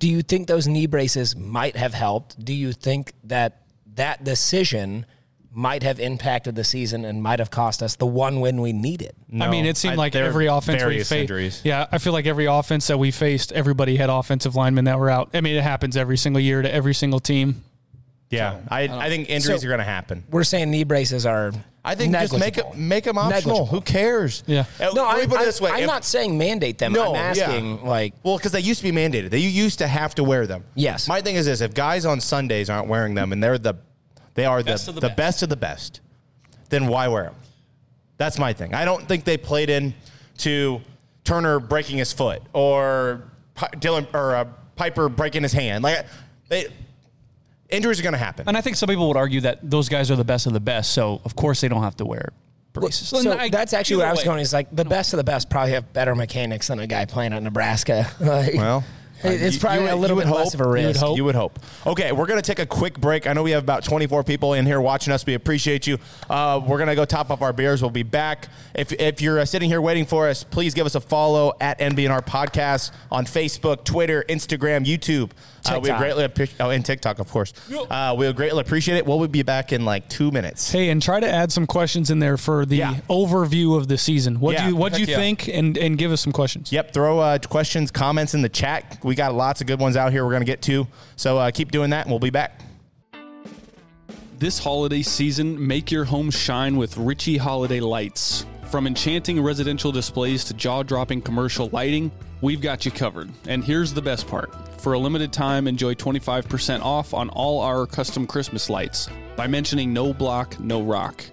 [0.00, 2.44] Do you think those knee braces might have helped?
[2.44, 3.61] Do you think that
[3.94, 5.06] that decision
[5.54, 9.14] might have impacted the season and might have cost us the one win we needed?
[9.38, 11.20] I mean, it seemed like there are every offense we various faced.
[11.20, 11.60] injuries.
[11.62, 15.10] Yeah, I feel like every offense that we faced, everybody had offensive linemen that were
[15.10, 15.30] out.
[15.34, 17.64] I mean, it happens every single year to every single team.
[18.32, 18.58] Yeah.
[18.68, 20.24] I, I think injuries So- are going to happen.
[20.30, 21.52] We're saying knee braces are.
[21.84, 23.40] I think just make it make them optional.
[23.40, 23.66] Negligible.
[23.66, 24.44] Who cares?
[24.46, 24.64] Yeah.
[24.80, 25.70] Uh, No, I, put it this way.
[25.72, 26.92] I'm If- not saying mandate them.
[26.92, 27.88] No, I'm asking yeah.
[27.88, 29.30] like Well, because they used to be mandated.
[29.30, 30.64] They used to have to wear them.
[30.76, 31.08] Yes.
[31.08, 33.74] My thing is this: if guys on Sundays aren't wearing them, and they're the,
[34.34, 35.16] they are Best the of the the best.
[35.16, 36.00] best of the best,
[36.68, 37.34] then why wear them?
[38.16, 38.74] That's my thing.
[38.74, 39.92] I don't think they played in
[40.38, 40.80] to
[41.24, 43.24] Turner breaking his foot or
[43.56, 44.44] Dylan or uh,
[44.76, 45.82] Piper breaking his hand.
[45.82, 46.06] Like
[46.48, 46.66] they,
[47.72, 48.46] injuries are going to happen.
[48.48, 50.60] And I think some people would argue that those guys are the best of the
[50.60, 52.28] best, so of course they don't have to wear
[52.72, 53.08] braces.
[53.08, 54.24] So And I- that's actually where I was way.
[54.24, 54.38] going.
[54.40, 57.32] Is like the best of the best probably have better mechanics than a guy playing
[57.32, 58.06] at Nebraska.
[58.20, 58.84] Like, Well, it-
[59.24, 60.60] it's probably would- a little you bit would less hope.
[60.60, 61.00] of a You would risk.
[61.00, 61.16] hope.
[61.16, 61.58] You would hope.
[61.86, 63.26] Okay, we're going to take a quick break.
[63.26, 65.24] I know we have about 24 people in here watching us.
[65.26, 65.98] We appreciate you.
[66.28, 67.82] Uh, we're going to go top up our beers.
[67.82, 68.48] We'll be back.
[68.74, 71.78] If, if you're uh, sitting here waiting for us, please give us a follow at
[71.78, 75.30] NBNR Podcast on Facebook, Twitter, Instagram, YouTube.
[75.64, 75.98] Uh, we TikTok.
[76.00, 76.56] greatly appreciate.
[76.60, 77.52] Oh, and TikTok, of course.
[77.88, 79.06] Uh, we'll greatly appreciate it.
[79.06, 80.72] We'll be back in like two minutes.
[80.72, 82.96] Hey, and try to add some questions in there for the Yeah.
[83.08, 84.40] overview of the season.
[84.40, 84.64] What Yeah.
[84.64, 85.16] do you what do you Heck yeah.
[85.18, 85.48] think?
[85.48, 86.72] And and give us some questions.
[86.72, 88.98] Yep, throw uh, questions, comments in the chat.
[89.04, 90.86] We got lots of good ones out here we're going to get to.
[91.16, 92.60] So uh, keep doing that, and we'll be back.
[94.38, 98.44] This holiday season, make your home shine with Richey Holiday Lights.
[98.70, 102.10] From enchanting residential displays to jaw dropping commercial lighting,
[102.40, 103.30] we've got you covered.
[103.46, 104.52] And here's the best part
[104.82, 109.92] for a limited time, enjoy 25% off on all our custom Christmas lights by mentioning
[109.92, 111.24] No Block, No Rock.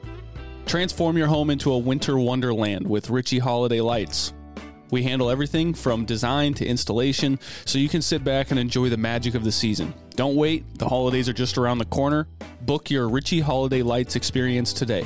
[0.68, 4.34] Transform your home into a winter wonderland with Richey Holiday Lights.
[4.92, 8.98] We handle everything from design to installation so you can sit back and enjoy the
[8.98, 9.94] magic of the season.
[10.16, 12.28] Don't wait, the holidays are just around the corner.
[12.62, 15.06] Book your Richey Holiday Lights experience today.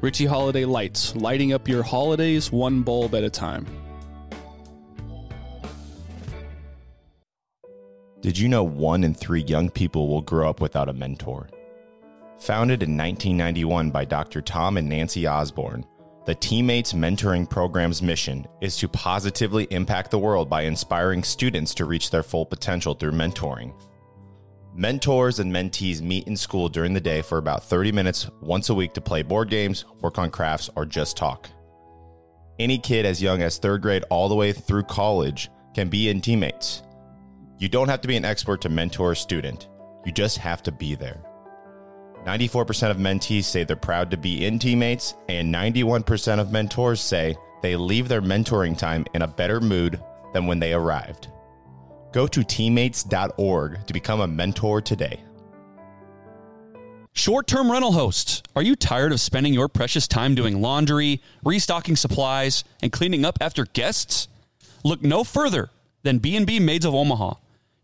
[0.00, 3.66] Richey Holiday Lights, lighting up your holidays one bulb at a time.
[8.20, 11.48] Did you know one in three young people will grow up without a mentor?
[12.40, 14.42] Founded in 1991 by Dr.
[14.42, 15.86] Tom and Nancy Osborne,
[16.26, 21.84] the Teammates Mentoring Program's mission is to positively impact the world by inspiring students to
[21.84, 23.72] reach their full potential through mentoring.
[24.74, 28.74] Mentors and mentees meet in school during the day for about 30 minutes once a
[28.74, 31.48] week to play board games, work on crafts, or just talk.
[32.58, 36.20] Any kid as young as third grade all the way through college can be in
[36.20, 36.82] teammates.
[37.58, 39.68] You don't have to be an expert to mentor a student,
[40.04, 41.25] you just have to be there.
[42.26, 47.36] 94% of mentees say they're proud to be in teammates, and 91% of mentors say
[47.62, 50.02] they leave their mentoring time in a better mood
[50.32, 51.28] than when they arrived.
[52.12, 55.20] Go to teammates.org to become a mentor today.
[57.12, 61.96] Short term rental hosts, are you tired of spending your precious time doing laundry, restocking
[61.96, 64.26] supplies, and cleaning up after guests?
[64.84, 65.70] Look no further
[66.02, 67.34] than B&B Maids of Omaha,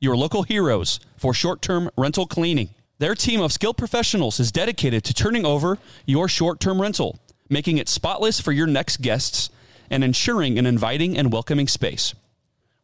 [0.01, 2.71] your local heroes for short term rental cleaning.
[3.03, 7.79] Their team of skilled professionals is dedicated to turning over your short term rental, making
[7.79, 9.51] it spotless for your next guests,
[9.91, 12.15] and ensuring an inviting and welcoming space.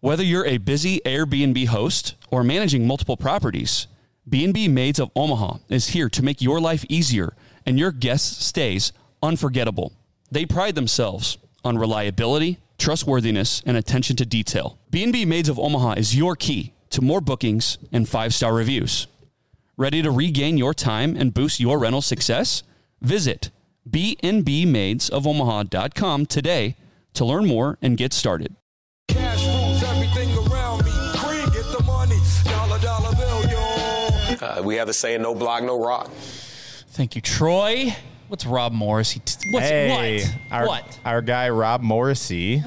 [0.00, 3.86] Whether you're a busy Airbnb host or managing multiple properties,
[4.28, 8.92] B&B Maids of Omaha is here to make your life easier and your guests' stays
[9.22, 9.92] unforgettable.
[10.32, 14.78] They pride themselves on reliability, trustworthiness, and attention to detail.
[14.90, 19.06] B&B Maids of Omaha is your key to more bookings and five-star reviews.
[19.78, 22.64] Ready to regain your time and boost your rental success?
[23.00, 23.52] Visit
[23.88, 26.74] bnbmaidsofomaha.com today
[27.14, 28.56] to learn more and get started.
[29.06, 30.90] Cash rules everything around me.
[31.14, 32.18] Cream, get the money.
[32.42, 33.60] Dollar, dollar bill, yo.
[34.44, 36.10] Uh, we have the saying, no block, no rock.
[36.88, 37.94] Thank you, Troy.
[38.26, 39.20] What's Rob Morrissey?
[39.20, 40.34] T- what's hey, what?
[40.50, 40.98] Our, what?
[41.04, 42.64] Our guy Rob Morrissey.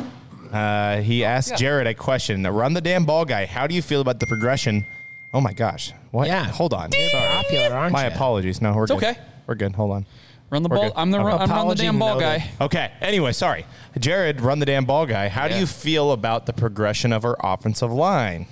[0.50, 1.58] Uh, he asked Yeah.
[1.58, 2.44] Jared a question.
[2.48, 3.46] Run the damn ball, guy.
[3.48, 4.86] How do you feel about the progression?
[5.34, 5.94] Oh my gosh!
[6.12, 6.28] What?
[6.28, 6.44] Yeah.
[6.46, 6.90] Hold on.
[6.92, 7.28] You're Sorry.
[7.44, 8.14] popular, aren't My you?
[8.14, 8.62] apologies.
[8.62, 8.98] No, we're It's good.
[9.04, 9.18] okay.
[9.48, 9.76] We're good.
[9.76, 10.06] Hold on.
[10.50, 10.84] Run the We're ball.
[10.90, 10.94] good.
[10.98, 11.28] I'm the Okay.
[11.28, 12.22] I'm, I'm the Apology damn ball noted.
[12.24, 12.50] guy.
[12.66, 12.92] Okay.
[13.00, 13.66] Anyway, sorry,
[13.98, 14.42] Jared.
[14.42, 15.30] Run the damn ball, guy.
[15.30, 15.62] How do Yeah.
[15.62, 18.48] you feel about the progression of our offensive line?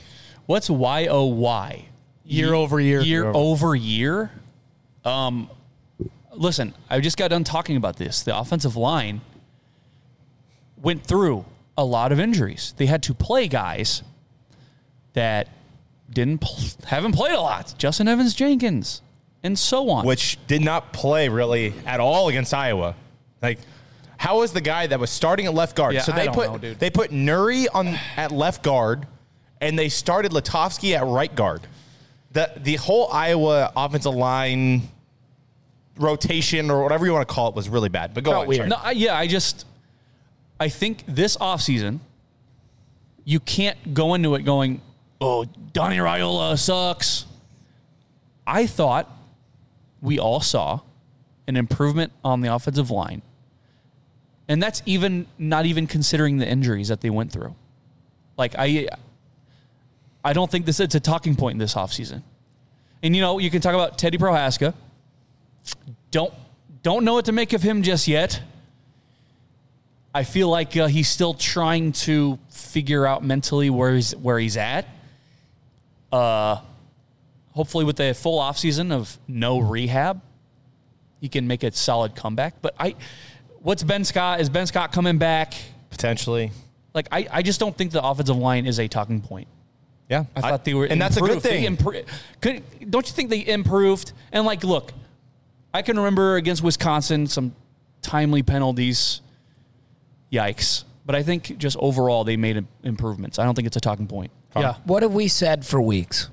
[0.46, 1.86] What's Y O Y?
[2.24, 3.02] Year over year.
[3.02, 4.32] Year Year over year.
[5.04, 5.50] Um,
[6.32, 8.22] listen, I just got done talking about this.
[8.24, 9.20] The offensive line
[10.82, 11.44] went through
[11.78, 12.74] a lot of injuries.
[12.78, 14.04] They had to play guys
[15.14, 15.48] that
[16.12, 16.58] didn't pl-
[16.88, 17.74] haven't played a lot.
[17.78, 19.02] Justin Evans Jenkins
[19.44, 20.06] and so on.
[20.06, 22.96] Which did not play really at all against Iowa.
[23.42, 23.60] Like,
[24.18, 25.94] how was the guy that was starting at left guard?
[25.94, 26.80] Yeah, so I they don't put know, dude.
[26.80, 27.88] they put Nouri on
[28.18, 29.08] at left guard,
[29.62, 31.62] and they started Lutovsky at right guard.
[32.32, 34.90] The the whole Iowa offensive line
[35.98, 38.14] rotation or whatever you want to call it was really bad.
[38.14, 38.48] But go Felt on.
[38.48, 38.70] weird.
[38.70, 39.66] No, I, yeah, I just
[40.60, 42.00] I think this offseason
[43.26, 44.82] you can't go into it going,
[45.22, 47.26] "Oh, Donnie Raiola sucks."
[48.46, 49.08] I thought
[50.02, 50.82] we all saw
[51.48, 53.22] an improvement on the offensive line.
[54.48, 57.56] And that's even not even considering the injuries that they went through.
[58.38, 58.88] Like I
[60.24, 62.24] I don't think this it's a talking point in this offseason.
[63.04, 64.74] And you know, you can talk about Teddy Prochazka.
[66.12, 66.34] Don't
[66.82, 68.42] don't know what to make of him just yet.
[70.14, 74.58] I feel like uh, he's still trying to figure out mentally where he's where he's
[74.58, 74.88] at.
[76.12, 76.62] Uh,
[77.52, 80.22] hopefully, with a full offseason of no rehab,
[81.22, 82.62] he can make a solid comeback.
[82.62, 82.96] But I,
[83.62, 84.40] what's Ben Scott?
[84.40, 85.54] Is Ben Scott coming back?
[85.90, 86.52] Potentially.
[86.94, 89.48] Like I, I just don't think the offensive line is a talking point.
[90.10, 91.76] Yeah, I thought they were, and that's a good thing.
[91.76, 92.04] impro-
[92.42, 94.12] could, don't you think they improved?
[94.32, 94.92] And like, look,
[95.72, 97.54] I can remember against Wisconsin some
[98.02, 99.22] timely penalties.
[100.32, 100.84] Yikes!
[101.06, 103.38] But I think just overall they made improvements.
[103.38, 104.32] I don't think it's a talking point.
[104.56, 104.76] Yeah.
[104.86, 106.30] What have we said for weeks?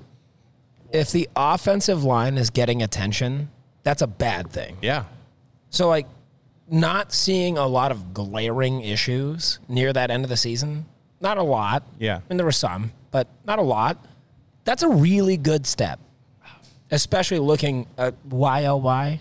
[0.91, 3.49] If the offensive line is getting attention,
[3.83, 4.77] that's a bad thing.
[4.81, 5.05] yeah.
[5.69, 6.07] So, like,
[6.69, 10.85] not seeing a lot of glaring issues near that end of the season,
[11.19, 11.83] not a lot.
[11.99, 12.17] Yeah.
[12.17, 14.03] I mean, there were some, but not a lot.
[14.63, 15.99] That's a really good step,
[16.91, 19.19] especially looking at YOY.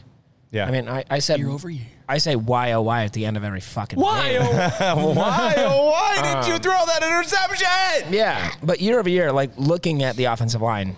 [0.52, 0.66] Yeah.
[0.66, 1.86] I mean, I, I said Year over year.
[2.08, 4.32] I say why oh why at the end of every fucking Why?
[4.32, 4.42] game.
[4.42, 5.54] Oh, why?
[5.58, 6.58] Oh, why did you uh.
[6.58, 8.12] throw that interception?
[8.12, 10.96] Yeah, but year over year, like looking at the offensive line,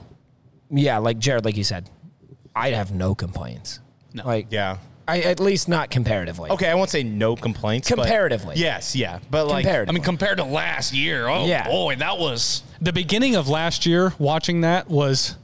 [0.71, 1.89] yeah, like Jared, like you said,
[2.55, 3.81] I'd have no complaints.
[4.13, 4.25] No.
[4.27, 4.79] Like, Yeah.
[5.07, 6.51] I at least not comparatively.
[6.51, 7.89] Okay, I won't say no complaints.
[7.89, 8.57] but- Comparatively.
[8.59, 9.91] yes, yeah, but like Comparatively.
[9.91, 11.67] I mean, compared to last year, oh Yeah.
[11.67, 15.37] boy, that was The beginning of last year, watching that was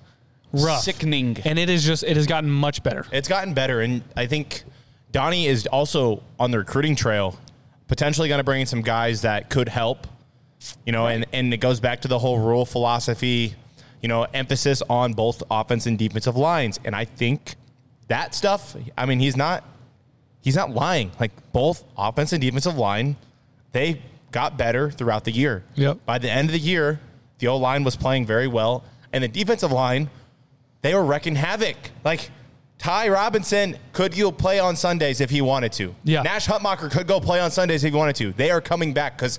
[0.53, 0.83] rough.
[0.83, 1.39] sickening.
[1.47, 3.07] And it is just, it has gotten much better.
[3.11, 4.65] It's gotten better, and I think
[5.15, 7.39] Donnie is also on the recruiting trail,
[7.87, 10.09] potentially going to bring in some guys that could help.
[10.85, 13.55] You know, and and it goes back to the whole Rhule philosophy.
[14.03, 17.55] You know, emphasis on both offense and defensive lines, and I think
[18.09, 19.63] that stuff, I mean, he's not
[20.43, 21.13] he's not lying.
[21.21, 23.15] Like both offense and defensive line,
[23.71, 24.03] they
[24.33, 25.63] got better throughout the year.
[25.77, 26.05] Yep.
[26.05, 26.99] By the end of the year,
[27.39, 30.11] the O line was playing very well, and the defensive line,
[30.83, 31.77] they were wrecking havoc.
[32.03, 32.31] Like
[32.79, 35.95] Ty Robinson could go play on Sundays if he wanted to.
[36.05, 36.23] Yeah.
[36.23, 38.33] Nash Hutmacher could go play on Sundays if he wanted to.
[38.33, 39.39] They are coming back because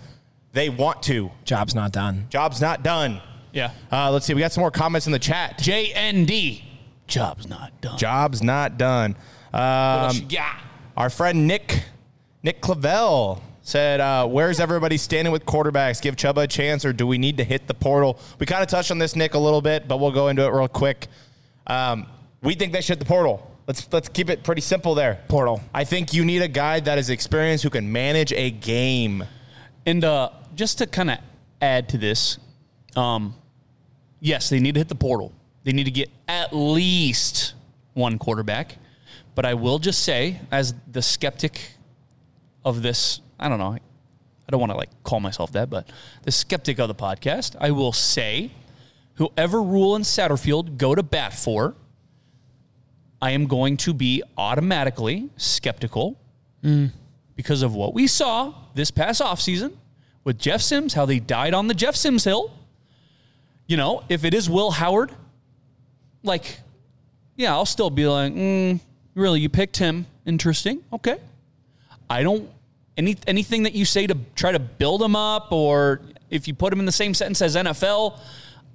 [0.54, 1.30] they want to.
[1.44, 2.28] Job's not done.
[2.30, 3.22] Job's not done.
[3.52, 3.72] Yeah.
[3.92, 4.34] Uh, let's see.
[4.34, 5.60] We got some more comments in the chat.
[5.60, 6.62] JND.
[7.08, 7.98] Job's not done.
[7.98, 9.16] Job's not done.
[9.54, 10.56] else Um, you got?
[10.98, 11.84] Our friend Nick
[12.42, 16.02] Nick Clavel said, uh, "Where's everybody standing with quarterbacks?
[16.02, 18.70] Give Chubba a chance, or do we need to hit the portal?" We kind of
[18.70, 21.08] touched on this, Nick, a little bit, but we'll go into it real quick.
[21.68, 22.08] Um,
[22.46, 23.52] we think they should hit the portal.
[23.68, 25.20] Let's let's keep it pretty simple there.
[25.28, 25.62] Portal.
[25.74, 29.24] I think you need a guy that is experienced who can manage a game.
[29.86, 31.18] And uh, just to kind of
[31.62, 32.38] add to this,
[32.96, 33.36] um,
[34.20, 35.34] yes, they need to hit the portal.
[35.64, 37.56] They need to get at least
[37.94, 38.78] one quarterback.
[39.34, 41.72] But I will just say, as the skeptic
[42.64, 45.90] of this, I don't know, I don't want to like call myself that, but
[46.24, 48.52] the skeptic of the podcast, I will say,
[49.16, 51.76] whoever Rhule and Satterfield go to bat for,
[53.22, 56.18] I am going to be automatically skeptical
[57.36, 59.74] because of what we saw this past offseason
[60.24, 62.52] with Jeff Sims, how they died on the Jeff Sims hill.
[63.68, 65.12] You know, if it is Will Howard,
[66.24, 66.60] like,
[67.36, 68.80] yeah, I'll still be like, mm,
[69.14, 70.06] really, you picked him.
[70.26, 70.84] Interesting.
[70.92, 71.18] Okay.
[72.10, 72.50] I don't,
[72.98, 76.74] any, anything that you say to try to build him up, or if you put
[76.74, 78.20] him in the same sentence as NFL,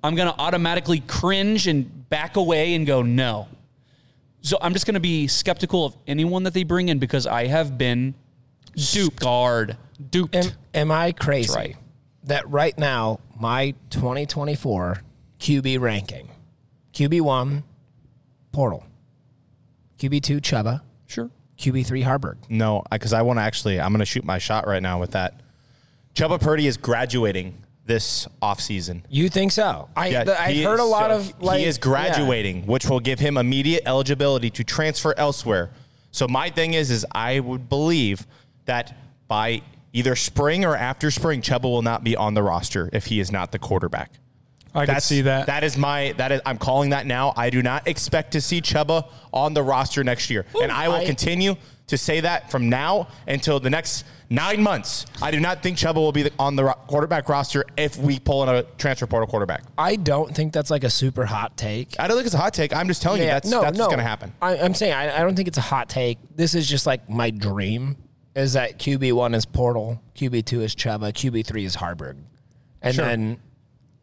[0.03, 3.49] I'm going to automatically cringe and back away and go, no.
[4.43, 7.47] So I'm just going to be skeptical of anyone that they bring in because I
[7.47, 8.15] have been
[8.75, 9.21] duped.
[9.21, 9.77] Scarred.
[10.11, 10.35] Duped.
[10.35, 11.49] Am, am I crazy?
[11.49, 11.77] That's right.
[12.25, 15.03] That right now, my 2024
[15.39, 16.31] QB ranking
[16.93, 17.63] QB one,
[18.53, 18.85] Portal.
[19.99, 20.83] QB two, Chubba.
[21.07, 21.31] Sure.
[21.59, 22.37] QB three, Haarberg.
[22.49, 25.13] No, because I want to actually, I'm going to shoot my shot right now with
[25.13, 25.41] that.
[26.15, 29.03] Chubba Purdy is graduating this offseason.
[29.09, 29.89] You think so?
[29.97, 32.87] I Yeah, th- I he heard a lot so of like he is graduating, which
[32.89, 35.71] will give him immediate eligibility to transfer elsewhere.
[36.13, 38.27] So my thing is, is I would believe
[38.67, 38.97] that
[39.29, 39.63] by
[39.93, 43.33] either spring or after spring, Chubba will not be on the roster if he is
[43.33, 44.13] not the quarterback.
[44.73, 45.47] I can see that.
[45.47, 47.33] That is my that is I'm calling that now.
[47.37, 50.97] I do not expect to see Chubba on the roster next year, and I will
[50.97, 51.57] I- continue
[51.91, 55.07] to say that from now until the next nine months.
[55.21, 58.43] I do not think Chubba will be the, on the quarterback roster if we pull
[58.45, 59.65] in a transfer portal quarterback.
[59.77, 61.97] I don't think that's like a super hot take.
[61.99, 62.75] I don't think it's a hot take.
[62.75, 64.33] I'm just telling you that's that's what's going to happen.
[64.41, 66.19] I, I'm saying I, I don't think it's a hot take.
[66.35, 67.97] This is just like my dream
[68.35, 72.17] is that QB one is Portal, QB two is Chubba, QB three is Haarberg,
[72.81, 73.05] and Sure.
[73.05, 73.41] then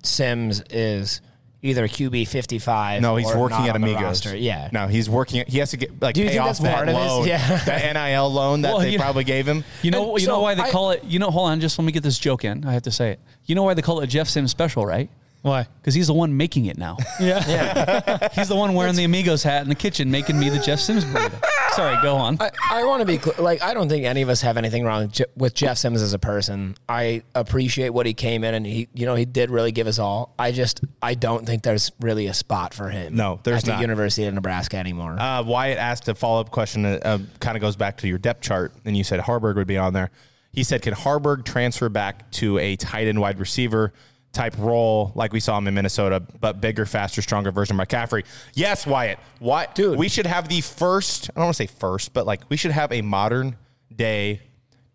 [0.04, 1.22] Sims is
[1.68, 3.01] either QB fifty five.
[3.01, 4.01] No, he's working not at Amigos.
[4.01, 4.36] roster.
[4.36, 5.41] Yeah, No, he's working.
[5.41, 6.95] At, He has to get like Do you pay think off that's that part of
[6.95, 7.63] his- loan, yeah.
[7.65, 9.63] that NIL loan that Well, they you know- probably gave him.
[9.82, 11.03] You know, And you know why they I- call it.
[11.03, 12.65] You know, hold on, just let me get this joke in.
[12.65, 13.20] I have to say it.
[13.45, 15.09] You know why they call it a Jeff Sims special, right?
[15.42, 15.68] Why?
[15.80, 16.98] Because he's the one making it now.
[17.20, 18.30] Yeah.
[18.34, 21.04] he's the one wearing the Amigos hat in the kitchen, making me the Jeff Sims
[21.06, 21.42] burrito.
[21.72, 22.38] Sorry, go on.
[22.40, 23.36] I, I want to be clear.
[23.38, 26.02] Like, I don't think any of us have anything wrong with Je- with Jeff Simmons
[26.02, 26.76] as a person.
[26.88, 30.00] I appreciate what he came in and he, you know, he did really give us
[30.00, 30.34] all.
[30.40, 33.16] I just, I don't think there's really a spot for him.
[33.16, 33.82] No, there's at the.
[33.82, 35.20] University of Nebraska anymore.
[35.20, 36.86] Uh, Wyatt asked a follow up question.
[36.86, 39.68] Uh, uh, kind of goes back to your depth chart, and you said Haarberg would
[39.68, 40.10] be on there.
[40.52, 43.94] He said, "Can Haarberg transfer back to a tight end wide receiver
[44.34, 48.25] type role like we saw him in Minnesota, but bigger, faster, stronger version of McCaffrey?"
[48.53, 49.19] Yes, Wyatt.
[49.39, 49.97] What, dude?
[49.97, 51.30] We should have the first.
[51.32, 53.55] I don't want to say first, but like we should have a modern
[53.95, 54.41] day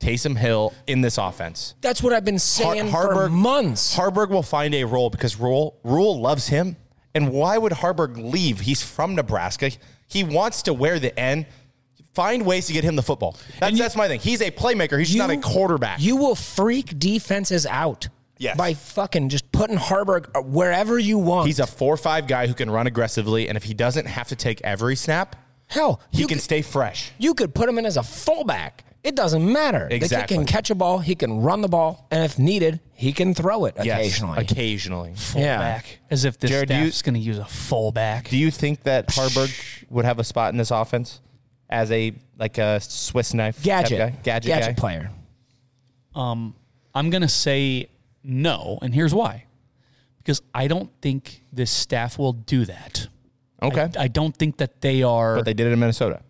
[0.02, 1.74] Taysom Hill in this offense.
[1.80, 3.96] That's what I've been saying for months.
[3.96, 6.76] Haarberg will find a role because Rhule Rhule loves him.
[7.14, 8.60] And why would Haarberg leave?
[8.60, 9.70] He's from Nebraska.
[10.08, 11.46] He wants to wear the N.
[12.14, 13.36] Find ways to get him the football.
[13.60, 14.20] That's, that's my thing.
[14.20, 14.98] He's a playmaker.
[14.98, 16.00] He's not a quarterback.
[16.00, 18.08] You will freak defenses out.
[18.42, 18.56] Yes.
[18.56, 21.46] By fucking just putting Haarberg uh, wherever you want.
[21.46, 24.60] He's a four-five guy who can run aggressively, and if he doesn't have to take
[24.62, 25.36] every snap,
[25.68, 27.12] hell, he can could- stay fresh.
[27.18, 28.84] You could put him in as a fullback.
[29.04, 29.84] It doesn't matter.
[29.84, 30.36] The kid Exactly.
[30.36, 30.98] can catch a ball.
[31.00, 34.38] He can run the ball, and if needed, he can throw it Yes, occasionally.
[34.40, 35.14] occasionally.
[35.16, 35.98] Fullback.
[36.10, 38.28] As if this Jared, staff's going to use a fullback.
[38.28, 39.50] Do you think that Haarberg
[39.90, 41.20] would have a spot in this offense
[41.68, 43.98] as a like a Swiss knife Gadget.
[43.98, 44.10] guy?
[44.22, 44.80] gadget, Gadget guy?
[44.80, 45.10] player.
[46.14, 46.54] Um,
[46.94, 47.88] I'm going to say
[48.24, 49.46] no, and here's why.
[50.18, 53.08] Because I don't think this staff will do that.
[53.60, 53.88] Okay.
[53.98, 55.36] I, I don't think that they are.
[55.36, 56.22] But they did it in Minnesota.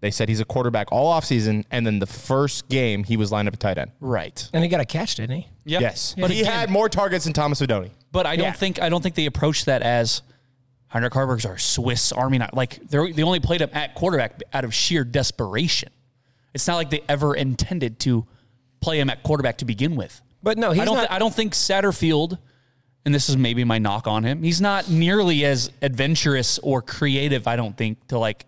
[0.00, 3.48] They said he's a quarterback all offseason, and then the first game he was lined
[3.48, 3.90] up at tight end.
[3.98, 4.48] right.
[4.52, 5.48] And he got a catch, didn't he?
[5.64, 5.80] Yeah.
[5.80, 7.90] Yes, But but he again- had more targets than Thomas Fidone.
[8.12, 8.52] But I don't Yeah.
[8.52, 10.22] think I don't think they approached that as
[10.86, 12.50] Heinrich Haarberg's our Swiss Army knife.
[12.52, 15.90] Like they they only played him at quarterback out of sheer desperation.
[16.54, 18.24] It's not like they ever intended to
[18.80, 20.22] play him at quarterback to begin with.
[20.42, 20.96] But no, he's I don't.
[20.96, 22.38] not- thi- I don't think Satterfield,
[23.04, 24.42] and this is maybe my knock on him.
[24.42, 27.46] He's not nearly as adventurous or creative.
[27.46, 28.44] I don't think to like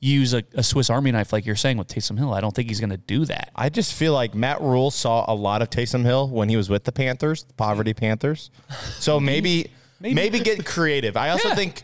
[0.00, 2.34] use a, a Swiss Army knife like you're saying with Taysom Hill.
[2.34, 3.50] I don't think he's going to do that.
[3.56, 6.68] I just feel like Matt Rhule saw a lot of Taysom Hill when he was
[6.68, 8.50] with the Panthers, the poverty Panthers.
[8.98, 11.16] So maybe maybe, get creative.
[11.16, 11.54] I also Yeah.
[11.54, 11.82] think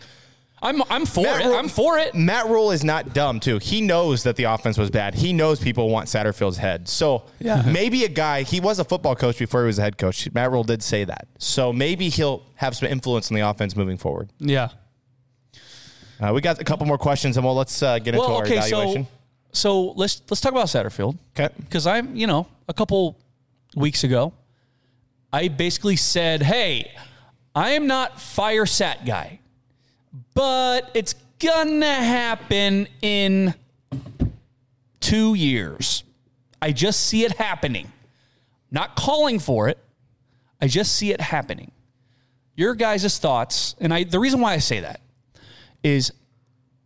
[0.63, 1.47] I'm I'm for Matt it.
[1.47, 2.15] Rhule- I'm for it.
[2.15, 3.59] Matt Rhule is not dumb too.
[3.59, 5.15] He knows that the offense was bad.
[5.15, 6.87] He knows people want Satterfield's head.
[6.89, 7.63] So Yeah.
[7.63, 8.43] maybe a guy.
[8.43, 10.29] He was a football coach before he was a head coach.
[10.35, 11.29] Matt Rhule did say that.
[11.39, 14.31] So maybe he'll have some influence in the offense moving forward.
[14.39, 14.69] Yeah.
[16.21, 19.05] Uh, we got a couple more questions, and well, let's uh, get into our evaluation.
[19.53, 21.17] So, so let's let's talk about Satterfield.
[21.39, 21.49] Okay.
[21.59, 23.17] Because I'm, you know, a couple
[23.75, 24.35] weeks ago,
[25.33, 26.93] I basically said, "Hey,
[27.55, 29.41] I am not fire sat guy,
[30.35, 33.55] but it's gonna happen in
[35.01, 36.05] two years.
[36.63, 37.91] I just see it happening.
[38.71, 39.79] Not calling for it.
[40.61, 41.73] I just see it happening.
[42.55, 45.01] Your guys' thoughts, and I the reason why I say that
[45.83, 46.13] is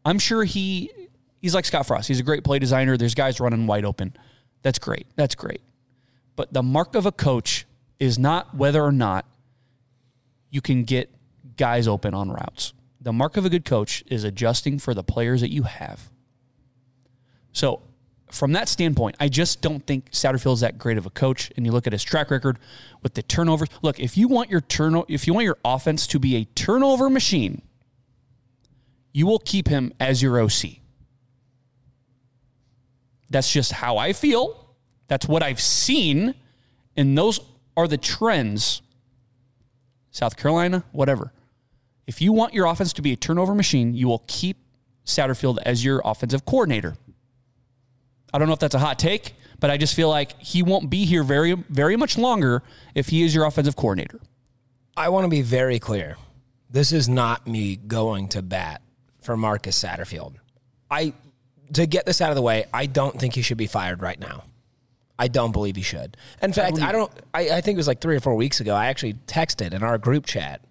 [0.04, 0.90] I'm sure he
[1.40, 2.08] he's like Scott Frost.
[2.08, 2.96] He's a great play designer.
[2.96, 4.14] There's guys running wide open.
[4.62, 5.06] That's great.
[5.16, 5.60] That's great.
[6.36, 7.66] But the mark of a coach
[7.98, 9.26] is not whether or not
[10.50, 11.10] you can get
[11.56, 12.72] guys open on routes.
[13.04, 16.10] The mark of a good coach is adjusting for the players that you have.
[17.52, 17.82] So,
[18.30, 21.52] from that standpoint, I just don't think Satterfield is that great of a coach.
[21.54, 22.58] And you look at his track record
[23.02, 23.68] with the turnovers.
[23.82, 27.10] Look, if you want your turno- if you want your offense to be a turnover
[27.10, 27.60] machine,
[29.12, 30.80] you will keep him as your OC.
[33.28, 34.74] That's just how I feel.
[35.08, 36.34] That's what I've seen.
[36.96, 37.38] And those
[37.76, 38.80] are the trends.
[40.10, 41.33] South Carolina, whatever.
[42.06, 44.58] If you want your offense to be a turnover machine, you will keep
[45.06, 46.96] Satterfield as your offensive coordinator.
[48.32, 50.90] I don't know if that's a hot take, but I just feel like he won't
[50.90, 52.62] be here very, very much longer
[52.94, 54.20] if he is your offensive coordinator.
[54.96, 56.16] I want to be very clear.
[56.70, 58.82] This is not me going to bat
[59.22, 60.34] for Marcus Satterfield.
[60.90, 61.14] I
[61.72, 64.18] to get this out of the way, I don't think he should be fired right
[64.18, 64.44] now.
[65.18, 66.16] I don't believe he should.
[66.42, 68.74] In fact, I don't I, I think it was like three or four weeks ago,
[68.74, 70.64] I actually texted in our group chat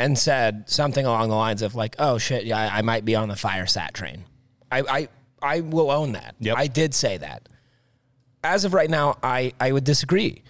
[0.00, 3.14] and said something along the lines of like, oh shit, yeah, I, I might be
[3.14, 4.24] on the fire sat train.
[4.72, 5.08] I I,
[5.42, 6.34] I will own that.
[6.56, 7.48] I did say that.
[8.42, 10.42] As of right now, I, I would disagree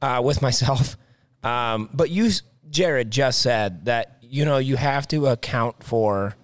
[0.00, 0.96] uh, with myself.
[1.42, 2.28] Um, but you,
[2.68, 6.36] Jared, just said that you know you have to account for,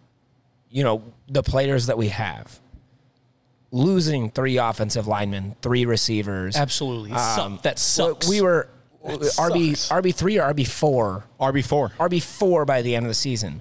[0.70, 2.59] you know, the players that we have.
[3.72, 7.11] Losing three offensive linemen, three receivers, Absolutely.
[7.11, 8.26] Suck- that sucks.
[8.26, 8.70] We were
[9.07, 9.72] RB.
[9.90, 13.61] RB three or RB four, RB four, RB four by the end of the season.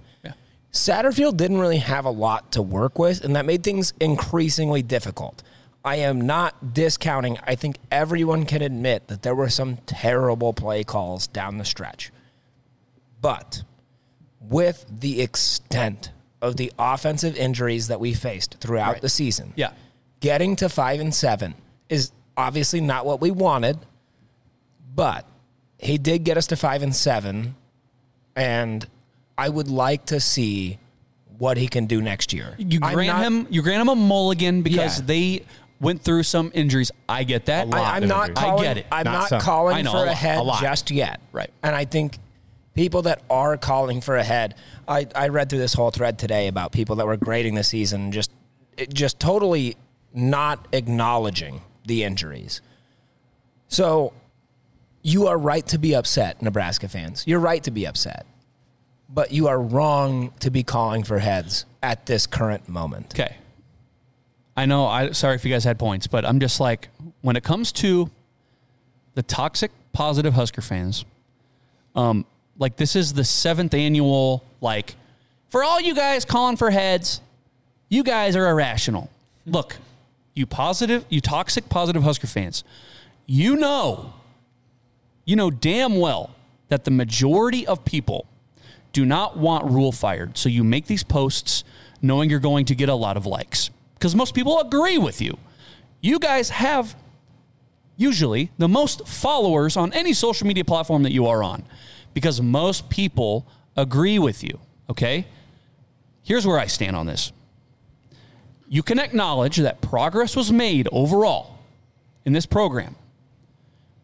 [0.72, 5.42] Satterfield didn't really have a lot to work with, and that made things increasingly difficult.
[5.86, 7.38] I am not discounting.
[7.48, 12.12] I think everyone can admit that there were some terrible play calls down the stretch.
[13.22, 13.64] But
[14.42, 19.02] with the extent of the offensive injuries that we faced throughout Right.
[19.02, 19.72] the season, Yeah.
[20.20, 21.54] getting to five and seven
[21.88, 23.80] is obviously not what we wanted,
[24.94, 25.26] but
[25.78, 27.56] he did get us to five and seven,
[28.36, 28.86] and
[29.38, 30.80] I would like to see
[31.38, 32.56] what he can do next year.
[32.58, 35.06] You I'm grant not- him you grant him a mulligan because Yeah.
[35.06, 35.46] they
[35.82, 36.92] went through some injuries.
[37.10, 37.74] I get that.
[37.74, 38.86] I, am not calling, I get it.
[38.92, 39.42] I'm not, some.
[39.42, 41.20] calling know, for a a, lot, head a just yet.
[41.34, 41.52] Right.
[41.62, 42.18] And I think
[42.74, 44.56] people that are calling for a head,
[44.88, 48.14] I, I read through this whole thread today about people that were grading the season
[48.14, 48.32] just
[48.78, 49.76] it- just totally
[50.14, 52.62] not acknowledging the injuries.
[53.68, 54.14] So
[55.06, 57.28] you are right to be upset, Nebraska fans.
[57.28, 58.26] You're right to be upset.
[59.08, 63.14] But you are wrong to be calling for heads at this current moment.
[63.14, 63.36] Okay.
[64.58, 64.88] I know.
[64.88, 66.90] I sorry if you guys had points, but I'm just like
[67.22, 68.10] when it comes to
[69.14, 71.06] the toxic positive Husker fans,
[71.96, 72.26] um,
[72.58, 74.96] like this is the seventh annual like
[75.50, 77.22] for all you guys calling for heads,
[77.90, 79.12] you guys are irrational.
[79.46, 79.78] Look,
[80.34, 82.64] you positive, you toxic positive Husker fans,
[83.28, 84.16] you know,
[85.26, 86.36] you know damn well
[86.70, 88.28] that the majority of people
[88.94, 90.38] do not want Rhule fired.
[90.38, 91.64] So you make these posts
[92.02, 95.38] knowing you're going to get a lot of likes because most people agree with you.
[96.02, 96.96] You guys have
[97.98, 101.64] usually the most followers on any social media platform that you are on
[102.14, 104.60] because most people agree with you.
[104.90, 105.28] Okay.
[106.24, 107.32] Here's where I stand on this.
[108.68, 111.60] You can acknowledge that progress was made overall
[112.24, 112.96] in this program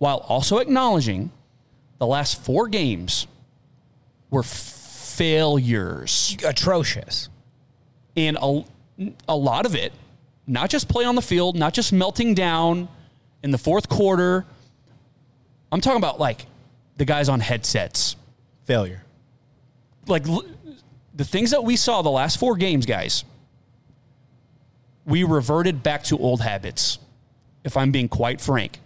[0.02, 1.30] while also acknowledging
[2.00, 3.28] the last four games
[4.32, 6.36] were failures.
[6.44, 7.30] Atrocious.
[8.18, 8.66] And a,
[9.30, 9.94] a lot of it,
[10.48, 12.90] not just play on the field, not just melting down
[13.44, 14.44] in the fourth quarter.
[15.72, 16.48] I'm talking about like
[16.98, 18.16] the guys on headsets.
[18.66, 19.04] Failure.
[20.08, 20.46] Like l-
[21.14, 23.24] the things that we saw the last four games, guys,
[25.06, 26.98] we reverted back to old habits,
[27.64, 28.80] if I'm being quite frank.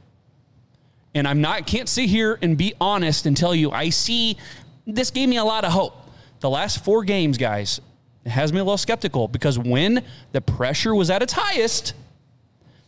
[1.16, 4.38] And I'm not can't sit here and be honest and tell you I see
[4.86, 5.96] this gave me a lot of hope.
[6.42, 7.82] The last four games, guys,
[8.26, 10.04] has me a little skeptical because when
[10.34, 11.94] the pressure was at its highest,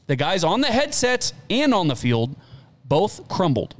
[0.07, 2.35] the guys on the headsets and on the field
[2.85, 3.75] both crumbled.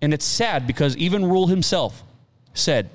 [0.00, 2.02] And it's sad because even Rhule himself
[2.54, 2.90] said,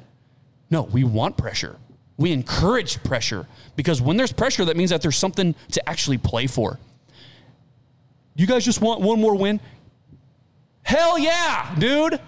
[0.70, 1.78] no, we want pressure.
[2.18, 6.47] We encourage pressure because when there's pressure, that means that there's something to actually play
[6.47, 6.80] for.
[8.38, 9.60] You guys just want one more win?
[10.84, 12.22] Hell yeah, dude.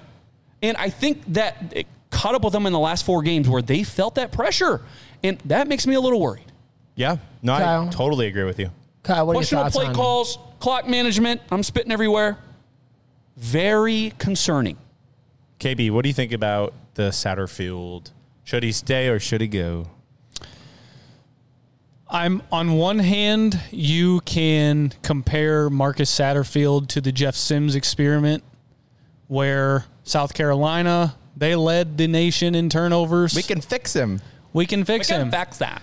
[0.62, 3.62] And I think that it caught up with them in the last four games where
[3.62, 4.82] they felt that pressure.
[5.24, 6.52] And that makes me a little worried.
[6.96, 7.18] Yeah.
[7.42, 8.72] No, I totally agree with you.
[9.04, 11.42] Kyle, what are your Questionable thoughts play on calls, clock management.
[11.52, 12.38] I'm spitting everywhere.
[13.38, 14.78] Very concerning.
[15.60, 18.12] KB, what do you think about the Satterfield?
[18.44, 19.88] Should he stay or should he go?
[22.12, 28.44] I'm on one hand, you can compare Marcus Satterfield to the Jeff Sims experiment,
[29.28, 33.34] where South Carolina they led the nation in turnovers.
[33.36, 34.22] We can fix him.
[34.52, 35.32] We can fix We can him.
[35.32, 35.82] fix that.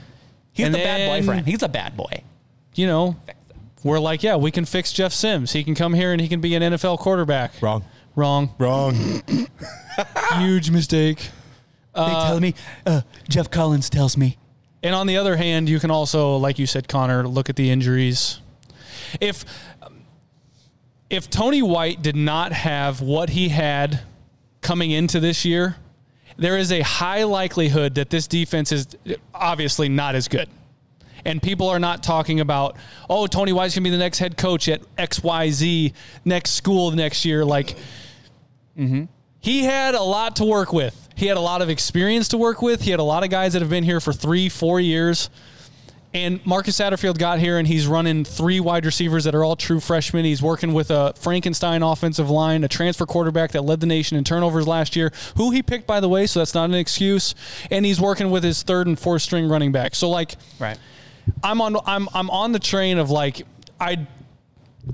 [0.53, 1.47] He's And the bad boyfriend.
[1.47, 2.23] He's a bad boy.
[2.75, 3.17] You know,
[3.83, 5.53] we're like, yeah, we can fix Jeff Sims.
[5.53, 7.53] He can come here and he can be an NFL quarterback.
[7.63, 7.85] Wrong.
[8.17, 8.55] Wrong.
[8.59, 9.23] Wrong.
[10.39, 11.31] Huge mistake.
[11.95, 12.55] they tell me,
[12.85, 14.37] uh, Jeff Collins tells me.
[14.83, 17.71] And on the other hand, you can also, like you said, Connor, look at the
[17.71, 18.41] injuries.
[19.21, 19.45] If
[21.09, 24.01] if Tony White did not have what he had
[24.61, 25.77] coming into this year,
[26.37, 28.89] there is a high likelihood that this defense is
[29.33, 30.49] obviously not as good.
[31.25, 32.77] And people are not talking about,
[33.09, 35.93] oh, Tony White's gonna be the next head coach at XYZ
[36.25, 37.45] next school next year.
[37.45, 37.77] Like,
[38.79, 39.05] mm-hmm.
[39.41, 41.06] he had a lot to work with.
[41.17, 42.83] He had a lot of experience to work with.
[42.83, 45.29] He had a lot of guys that have been here for three, four years.
[46.15, 49.81] And Marcus Satterfield got here and he's running three wide receivers that are all true
[49.81, 50.25] freshmen.
[50.25, 54.25] He's working with a Frankenstein offensive line, a transfer quarterback that led the nation in
[54.25, 57.35] turnovers last year, who he picked, by the way, so that's not an excuse.
[57.71, 59.95] And he's working with his third and fourth string running back.
[59.95, 60.79] So, like, Right.
[61.43, 63.43] I'm on I'm I'm on the train of like
[63.81, 64.07] I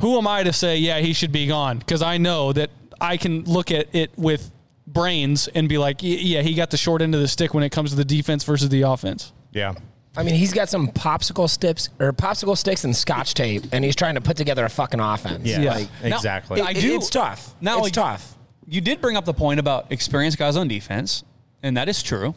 [0.00, 2.70] who am I to say yeah he should be gone because I know that
[3.00, 4.50] I can look at it with
[4.92, 7.70] brains and be like yeah he got the short end of the stick when it
[7.70, 9.32] comes to the defense versus the offense.
[9.52, 9.74] Yeah.
[10.14, 13.96] I mean, he's got some popsicle sticks or popsicle sticks and scotch tape, and he's
[13.96, 15.46] trying to put together a fucking offense.
[15.48, 15.72] Yeah.
[15.74, 16.60] Like, exactly.
[16.60, 17.54] it- I do- It's tough.
[17.62, 18.36] Now it's you- tough.
[18.68, 21.24] You did bring up the point about experienced guys on defense,
[21.62, 22.34] and that is true.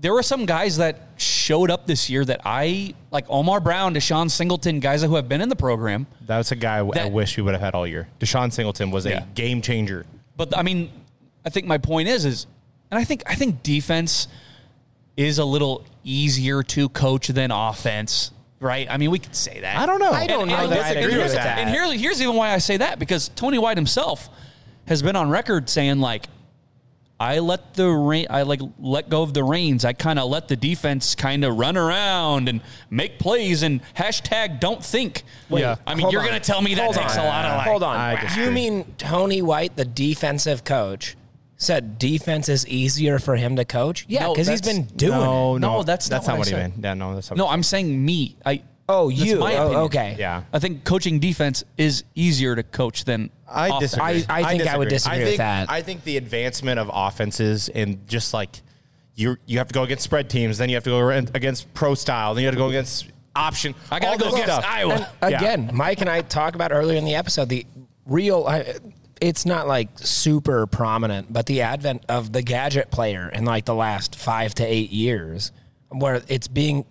[0.00, 4.30] There were some guys that showed up this year that I like Omar Brown, DeShon
[4.30, 6.06] Singleton, guys who have been in the program.
[6.26, 8.08] That's a guy I wish we would have had all year.
[8.18, 9.22] DeShon Singleton was Yeah.
[9.22, 10.04] a game changer.
[10.36, 10.90] But I mean,
[11.44, 12.46] I think my point is is
[12.90, 14.28] and I think I think defense
[15.16, 18.30] is a little easier to coach than offense,
[18.60, 18.86] right?
[18.90, 19.76] I mean, we could say that.
[19.76, 20.10] I don't know.
[20.10, 21.58] I don't know that I'd and agree here's, with that.
[21.58, 24.28] And here's, here's even why I say that because Tony White himself
[24.86, 26.26] has been on record saying like,
[27.20, 29.84] I let the rain, I like let go of the reins.
[29.84, 34.58] I kind of let the defense kind of run around and make plays and hashtag
[34.58, 35.22] don't think.
[35.48, 37.24] Wait, I mean, hold you're going to tell me that Hold takes on.
[37.24, 37.68] a lot of like.
[37.68, 37.96] Hold on.
[37.96, 41.16] I you mean Tony White, the defensive coach,
[41.62, 44.04] said defense is easier for him to coach?
[44.08, 45.60] Yeah, No, because he's that's- been doing no, it.
[45.60, 46.70] no, No, that's that's not not, what what I he said.
[46.72, 46.84] meant.
[46.84, 48.36] Yeah, no, that's not No, I'm saying me.
[48.44, 48.62] I.
[48.88, 49.38] Oh, that's you.
[49.38, 50.16] my Oh, okay.
[50.18, 50.42] Yeah.
[50.52, 53.80] I think coaching defense is easier to coach than I offense.
[53.92, 54.24] disagree.
[54.28, 55.70] I- I think I would disagree with think, that.
[55.70, 58.60] I think the advancement of offenses and just like
[59.14, 61.94] you, you have to go against spread teams, then you have to go against pro
[61.94, 63.74] style, then you have to go against option.
[63.90, 64.64] I gotta all go against stuff.
[64.66, 65.08] Iowa.
[65.22, 65.38] And Yeah.
[65.38, 67.64] again, Mike and I talked about earlier in the episode the
[68.04, 68.44] real.
[68.46, 68.74] I,
[69.22, 73.74] it's not like super prominent, but the advent of the gadget player in like the
[73.74, 75.52] last five to eight years,
[75.90, 76.84] where it's being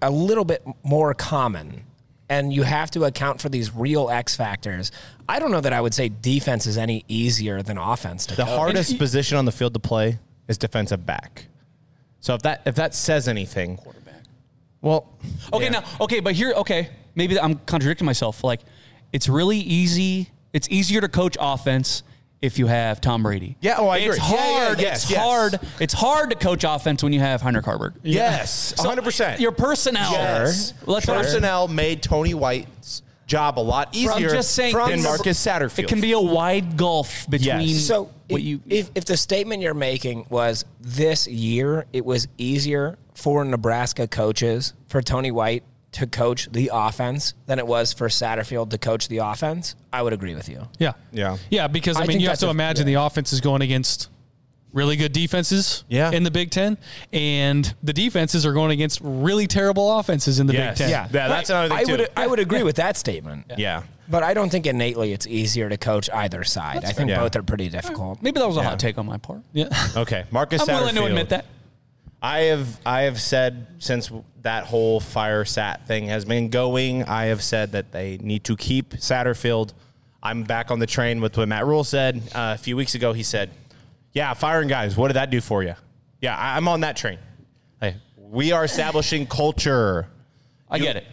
[0.00, 1.82] a little bit more common,
[2.28, 4.92] and you have to account for these real X factors.
[5.28, 8.44] I don't know that I would say defense is any easier than offense to The
[8.44, 8.56] coach.
[8.56, 11.46] hardest position on the field to play is defensive back.
[12.20, 14.22] So if that if that says anything, quarterback.
[14.80, 15.08] Well,
[15.52, 15.70] Okay, yeah.
[15.70, 18.44] now okay, but here okay, maybe I'm contradicting myself.
[18.44, 18.60] Like,
[19.12, 20.30] it's really easy.
[20.54, 22.04] It's easier to coach offense
[22.40, 23.56] if you have Tom Brady.
[23.60, 24.28] Yeah, oh, I it's agree.
[24.30, 24.80] Yeah, yeah, hard.
[24.80, 25.20] yes, it's yes.
[25.20, 25.60] hard.
[25.80, 27.94] It's hard to coach offense when you have Hunter Haarberg.
[28.02, 29.40] Yes, 100%.
[29.40, 30.12] Your personnel.
[30.12, 30.72] Yes.
[30.86, 35.80] Let's Personnel made Tony White's job a lot I'm easier just saying than Marcus Satterfield.
[35.80, 39.62] It can be a wide gulf between So what if, you if, if the statement
[39.62, 45.64] you're making was this year it was easier for Nebraska coaches for Tony White
[45.94, 50.12] to coach the offense than it was for Satterfield to coach the offense, I would
[50.12, 50.68] agree with you.
[50.78, 50.92] Yeah.
[51.12, 51.36] Yeah.
[51.50, 53.62] Yeah, because I, I mean, think you have to a- imagine the offense is going
[53.62, 54.10] against
[54.72, 56.10] really good defenses Yeah.
[56.10, 56.78] in the Big Ten,
[57.12, 60.78] and the defenses are going against really terrible offenses in the Yes.
[60.78, 60.90] Big Ten.
[60.90, 61.92] Yeah, yeah that's another thing I too.
[61.92, 63.46] would I would agree with that statement.
[63.50, 63.54] yeah.
[63.58, 63.82] yeah.
[64.06, 66.84] But I don't think innately it's easier to coach either side.
[66.84, 67.18] I think fair.
[67.20, 68.20] both are pretty difficult.
[68.20, 68.70] maybe that was a Yeah.
[68.70, 69.40] hot take on my part.
[69.52, 69.68] Yeah.
[69.96, 71.46] Okay, Marcus I'm willing to admit that.
[72.24, 74.10] I have I have said since
[74.40, 78.56] that whole fire sat thing has been going, I have said that they need to
[78.56, 79.74] keep Satterfield.
[80.22, 83.12] I'm back on the train with what Matt Rhule said uh, a few weeks ago.
[83.12, 83.50] He said,
[84.14, 84.96] "Yeah, firing guys.
[84.96, 85.74] What did that do for you?"
[86.22, 87.18] Yeah, I, I'm on that train.
[87.82, 90.08] Like, we are establishing culture.
[90.70, 91.04] I get it.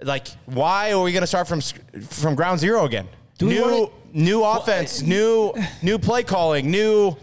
[0.00, 1.60] Like, why are we going to start from
[2.00, 3.08] from ground zero again?
[3.42, 5.52] we new wanna- new offense, new
[5.82, 7.14] new play calling, new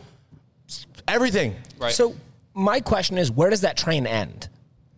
[1.07, 1.55] everything.
[1.80, 1.91] Right.
[1.91, 2.15] So
[2.53, 4.49] my question is, where does that train end?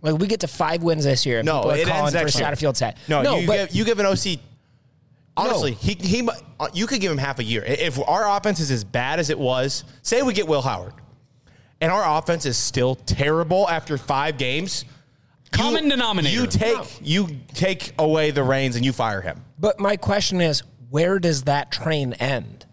[0.02, 1.40] Like we get to five wins this year.
[1.40, 2.48] And No, people are it calling ends for next year.
[2.48, 2.98] Satterfield's head.
[3.08, 4.40] No, you, but give, you give an OC.
[5.38, 7.64] Honestly, he he mu- uh, you could give him half a year.
[7.66, 10.94] If our offense is as bad as it was, say we get Will Howard,
[11.82, 14.86] and our offense is still terrible after five games.
[15.52, 16.36] Common you, denominator.
[16.42, 19.44] You take you take away the reins and you fire him.
[19.60, 22.66] But my question is, where does that train end?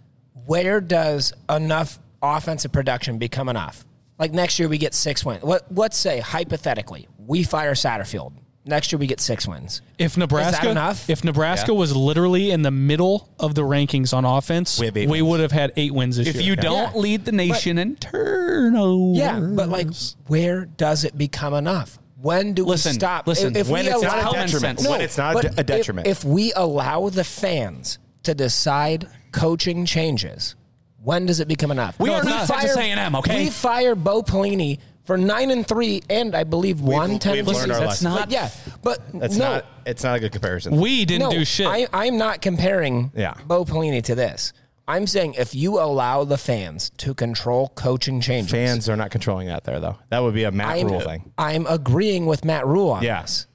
[0.47, 3.85] Where does enough offensive production become enough?
[4.23, 5.43] Like next year we get six wins.
[5.43, 8.35] What let's say hypothetically we fire Satterfield.
[8.65, 9.83] Next year we get six wins.
[9.99, 11.11] If Nebraska, enough?
[11.11, 11.79] if Nebraska Yeah.
[11.79, 15.25] was literally in the middle of the rankings on offense, We we, have eight wins.
[15.25, 16.45] would have had eight wins this If year.
[16.45, 17.01] you don't Yeah.
[17.01, 19.19] lead the nation in turnovers.
[19.19, 19.89] Yeah, but like,
[20.29, 21.99] where does it become enough?
[22.21, 23.27] When do Listen, we stop?
[23.27, 24.79] listen, if when it's allow, not a detriment.
[24.79, 24.89] sense.
[24.89, 26.07] when it's not a, but if- detriment.
[26.07, 30.55] If, we allow the fans to decide coaching changes,
[31.03, 31.99] when does it become enough?
[31.99, 33.45] We are not Texas A&M, okay?
[33.45, 37.33] We fire Bo Pelini for nine and three, and I believe one ten.
[37.33, 38.11] we've learned our that's lesson.
[38.11, 38.51] not- But yeah,
[38.83, 39.67] but That's no, not.
[39.85, 40.77] It's not a good comparison.
[40.77, 41.67] we didn't no, do shit.
[41.67, 43.35] I, I'm not comparing Yeah.
[43.47, 44.53] Bo Pelini to this.
[44.87, 49.47] I'm saying if you allow the fans to control coaching changes, Fans are not controlling
[49.49, 49.97] that there though.
[50.11, 51.33] That would be a Matt I'm, Rule thing.
[51.39, 53.23] I'm agreeing with Matt Rhule on Yeah.
[53.23, 53.47] this.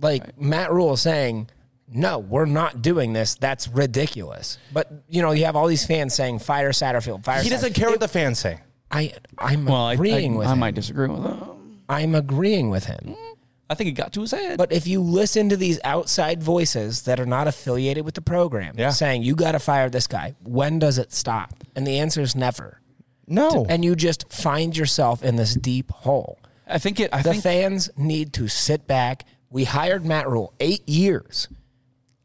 [0.00, 1.48] Like Matt Rhule saying,
[1.94, 3.36] no, we're not doing this.
[3.36, 4.58] That's ridiculous.
[4.72, 7.42] But you know, you have all these fans saying, fire Satterfield, fire.
[7.42, 8.60] He doesn't Satterfield." care what the fans say.
[8.90, 10.58] I I'm Well, agreeing I, with I him.
[10.58, 11.78] might disagree with him.
[11.88, 13.14] I'm agreeing with him.
[13.16, 13.30] Hmm?
[13.70, 14.58] I think it got to his head.
[14.58, 18.74] But if you listen to these outside voices that are not affiliated with the program,
[18.76, 18.90] Yeah.
[18.90, 21.54] saying you got to fire this guy, when does it stop?
[21.74, 22.80] And the answer is never.
[23.26, 23.64] No.
[23.68, 26.38] And you just find yourself in this deep hole.
[26.66, 27.08] I think it.
[27.12, 29.24] I the think fans need to sit back.
[29.50, 31.48] We hired Matt Rhule eight years.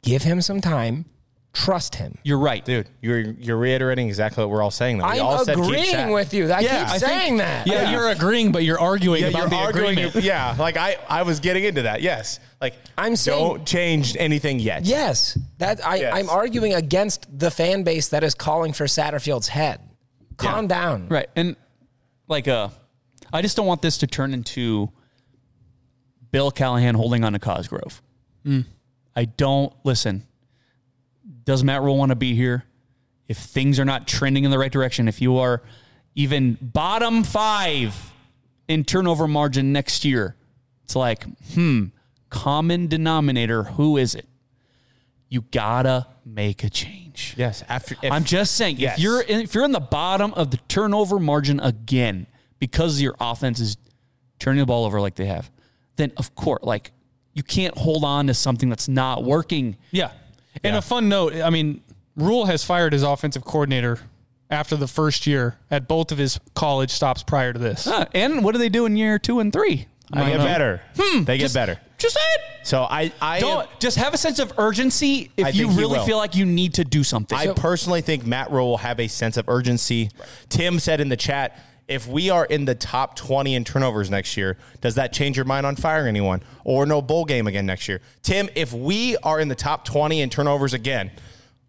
[0.02, 1.06] Give him some time.
[1.52, 2.16] Trust him.
[2.24, 5.00] you're right, Dude, you're you're reiterating exactly what we're all saying.
[5.00, 5.06] Though.
[5.10, 6.12] We I'm all said keep agreeing Sat.
[6.14, 6.46] with you.
[6.52, 7.66] I Yeah, keep I think- saying that.
[7.68, 9.92] yeah, you're agreeing, but you're arguing Yeah, about you're the arguing.
[9.98, 10.16] agreement.
[10.24, 12.04] Yeah, like I, I was getting into that.
[12.04, 14.86] Yes, like I'm saying- don't change anything yet.
[14.86, 16.14] Yes, that I, Yes.
[16.16, 19.82] I'm arguing against the fan base that is calling for Satterfield's head.
[20.38, 21.08] Calm down.
[21.10, 21.56] right, and
[22.28, 22.70] like uh,
[23.34, 24.92] I just don't want this to turn into
[26.32, 28.04] Bill Callahan holding on to Cosgrove.
[29.16, 30.26] I don't listen.
[31.44, 32.64] Does Matt Rhule want to be here?
[33.28, 35.62] If things are not trending in the right direction, if you are
[36.16, 37.96] even bottom five
[38.68, 40.36] in turnover margin next year,
[40.84, 41.24] it's like,
[41.54, 41.86] hmm,
[42.30, 43.64] common denominator.
[43.64, 44.26] Who is it?
[45.28, 47.36] You gotta make a change.
[47.38, 47.64] Yes.
[47.70, 48.98] After if, I'm just saying, Yes.
[48.98, 52.26] if you're in, if you're in the bottom of the turnover margin again
[52.58, 53.78] because your offense is
[54.40, 55.52] turning the ball over like they have,
[55.98, 56.92] then of course, like
[57.34, 59.78] you can't hold on to something that's not working.
[59.92, 60.12] Yeah.
[60.64, 61.82] And a fun note, I mean,
[62.16, 64.00] Rhule has fired his offensive coordinator
[64.50, 67.88] after the first year at both of his college stops prior to this.
[67.88, 69.88] Ah, and what do they do in year two and three?
[70.12, 70.44] they get know.
[70.44, 70.82] better.
[71.24, 71.80] they get better.
[71.98, 72.42] Just say it.
[72.64, 76.18] So I, I Don't just have a sense of urgency if I you really feel
[76.18, 77.38] like you need to do something.
[77.38, 80.10] I personally think Matt Rhule will have a sense of urgency.
[80.50, 81.60] Tim said in the chat,
[81.90, 85.46] if we are in the top 20 in turnovers next year, does that change your
[85.46, 88.00] mind on firing anyone or no bowl game again next year?
[88.22, 91.12] Tim, if we are in the top 20 in turnovers again,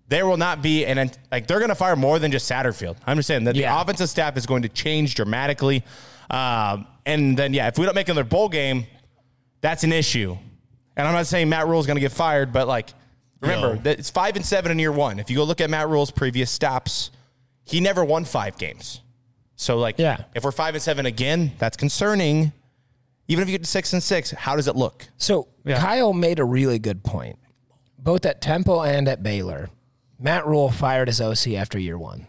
[0.08, 2.96] there will not be an like they're going to fire more than just Satterfield.
[3.06, 3.74] I'm just saying that Yeah.
[3.74, 5.84] the offensive staff is going to change dramatically.
[6.28, 8.86] Um, and then yeah, if we don't make another bowl game,
[9.60, 10.36] that's an issue.
[10.96, 12.90] And I'm not saying Matt Rhule is going to get fired, but like,
[13.40, 15.18] remember that it's five and seven in year one.
[15.18, 17.10] If you go look at Matt Rhule's previous stops,
[17.64, 19.00] he never won five games.
[19.60, 20.24] So like, Yeah.
[20.34, 22.52] if we're five and seven again, that's concerning.
[23.28, 25.06] Even if you get to six and six, how does it look?
[25.18, 27.38] So Kyle made a really good point.
[27.98, 29.68] both at Temple and at Baylor,
[30.18, 32.26] Matt Rhule fired his OC after year one.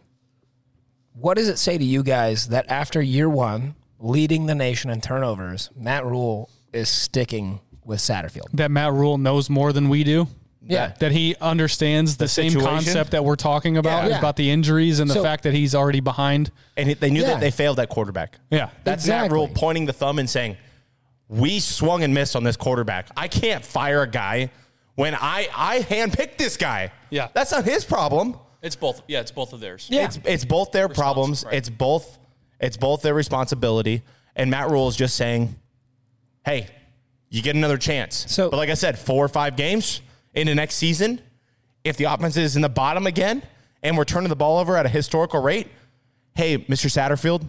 [1.14, 5.00] What does it say to you guys that after year one, leading the nation in
[5.00, 8.52] turnovers, Matt Rhule is sticking with Satterfield?
[8.54, 10.28] That Matt Rhule knows more than we do.
[10.64, 10.94] Yeah.
[11.00, 12.70] That he understands the, The same situation?
[12.72, 14.20] concept that we're talking about Yeah.
[14.20, 16.52] about the injuries and the So- fact that he's already behind.
[16.78, 17.28] And he- they knew Yeah.
[17.30, 18.38] that they failed at quarterback.
[18.52, 18.70] Yeah.
[18.84, 20.58] That's Matt Rhule pointing the thumb and saying,
[21.28, 23.08] "We swung and missed on this quarterback.
[23.18, 24.52] I can't fire a guy
[24.96, 26.92] when I I handpicked this guy.
[27.10, 27.30] Yeah.
[27.34, 28.36] that's not his problem.
[28.62, 29.02] It's both.
[29.08, 29.88] Yeah, it's both of theirs.
[29.90, 31.44] It's it's both their problems.
[31.52, 32.20] It's both
[32.60, 34.04] it's both their responsibility.
[34.36, 35.56] And Matt Rhule is just saying,
[36.46, 36.68] "Hey,
[37.30, 40.02] you get another chance." So, but like I said, four or five games
[40.34, 41.22] into next season,
[41.84, 43.42] if the offense is in the bottom again
[43.84, 45.68] and we're turning the ball over at a historical rate,
[46.36, 46.90] hey, Mr.
[46.90, 47.46] Satterfield,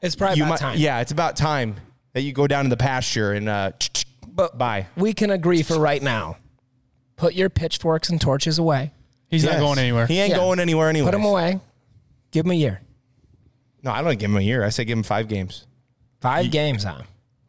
[0.00, 0.78] it's probably about might- time.
[0.78, 1.76] Yeah, it's about time
[2.12, 3.72] that you go down to the pasture and uh,
[4.26, 4.86] but bye.
[4.96, 6.36] We can agree for right now.
[7.16, 8.92] Put your pitchforks and torches away.
[9.28, 10.06] He's not going anywhere.
[10.06, 11.60] He ain't going anywhere Put him away.
[12.30, 12.80] Give him a year.
[13.82, 14.64] No, I don't give him a year.
[14.64, 15.66] I say give him five games.
[16.20, 17.02] Five games, huh?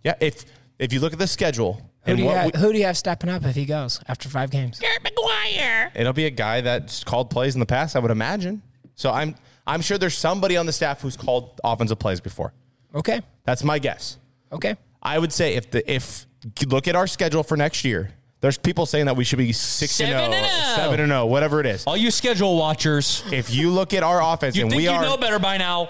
[0.03, 0.45] Yeah, if
[0.77, 2.85] if you look at the schedule Who do, you what have, we- who do you
[2.85, 4.79] have stepping up if he goes after five games?
[4.79, 5.91] Garrett McGuire.
[5.95, 8.61] It'll be a guy that's called plays in the past, I would imagine.
[8.95, 9.35] So I'm
[9.67, 12.53] I'm sure there's somebody on the staff who's called offensive plays before.
[12.95, 13.21] Okay.
[13.43, 14.17] That's my guess.
[14.51, 14.75] Okay.
[15.03, 16.25] I would say if the if
[16.59, 18.11] you look at our schedule for next year,
[18.41, 20.75] there's people saying that we should be six Seven oh, and and oh, oh.
[20.75, 21.83] seven and oh, whatever it is.
[21.85, 24.91] All you schedule watchers, If you look at our offense you and think we you
[24.91, 25.89] are know better by now.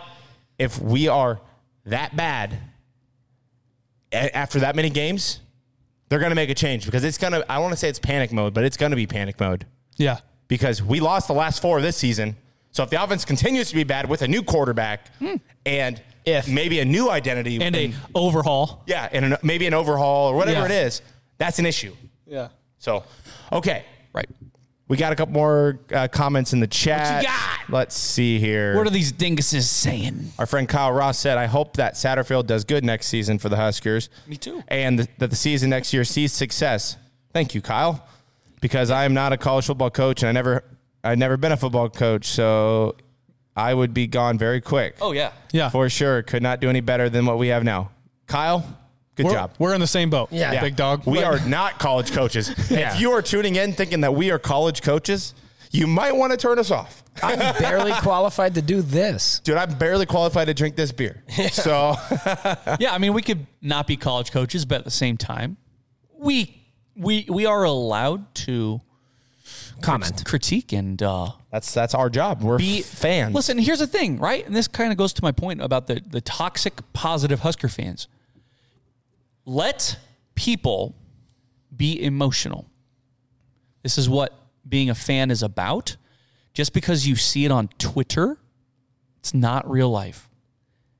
[0.57, 1.39] if we are
[1.85, 2.59] that bad
[4.11, 5.39] after that many games,
[6.09, 7.99] they're going to make a change because it's going to, I want to say it's
[7.99, 9.65] panic mode, but it's going to be panic mode
[9.97, 10.17] Yeah.
[10.47, 12.35] because we lost the last four of this season.
[12.71, 15.35] So if the offense continues to be bad with a new quarterback hmm.
[15.65, 18.83] and if maybe a new identity And a overhaul.
[18.85, 20.77] yeah, and an, maybe an overhaul or whatever Yeah.
[20.83, 21.01] it is,
[21.37, 21.95] that's an issue.
[22.27, 22.49] Yeah.
[22.77, 23.03] So,
[23.51, 23.85] okay.
[24.89, 24.95] Right.
[24.95, 27.23] We got a couple more uh, comments in the chat.
[27.23, 27.69] got?
[27.69, 28.75] Let's see here.
[28.75, 30.31] What are these dinguses saying?
[30.39, 33.55] Our friend Kyle Ross said, I hope that Satterfield does good next season for the
[33.55, 34.09] Huskers.
[34.27, 34.63] Me too.
[34.67, 36.97] And th- that the season next year sees success.
[37.33, 38.03] Thank you, Kyle.
[38.61, 40.63] Because I am not a college football coach and I never
[41.03, 42.95] I've never been a football coach, so
[43.55, 44.97] I would be gone very quick.
[44.99, 45.31] Oh yeah.
[45.51, 45.69] Yeah.
[45.69, 46.23] For sure.
[46.23, 47.91] Could not do any better than what we have now.
[48.27, 48.65] Kyle,
[49.23, 49.53] good we're, job.
[49.59, 50.29] We're in the same boat.
[50.31, 50.59] Yeah.
[50.61, 51.05] Big dog.
[51.05, 52.49] We Like- are not college coaches.
[52.69, 52.93] Yeah.
[52.93, 55.33] If you are tuning in thinking that we are college coaches,
[55.71, 57.03] you might want to turn us off.
[57.21, 59.39] I'm barely qualified to do this.
[59.43, 61.23] Dude, I'm barely qualified to drink this beer.
[61.51, 61.95] So
[62.79, 65.57] yeah, I mean, we could not be college coaches, but at the same time,
[66.17, 66.63] we
[66.95, 68.81] we we are allowed to
[69.81, 70.25] Comment.
[70.25, 72.41] critique, and uh, that's that's our job.
[72.43, 73.33] We're be fans.
[73.33, 74.45] Listen, here's the thing, right?
[74.45, 78.07] And this kind of goes to my point about the the toxic positive Husker fans.
[79.49, 79.97] Let
[80.35, 80.95] people
[81.75, 82.69] be emotional.
[83.81, 84.31] This is what
[84.67, 85.97] being a fan is about.
[86.53, 88.37] Just because you see it on Twitter,
[89.17, 90.29] it's not real life.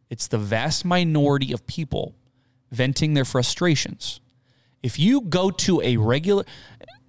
[0.10, 2.16] It's the vast minority of people
[2.72, 4.20] venting their frustrations.
[4.82, 6.44] If you go to a regular,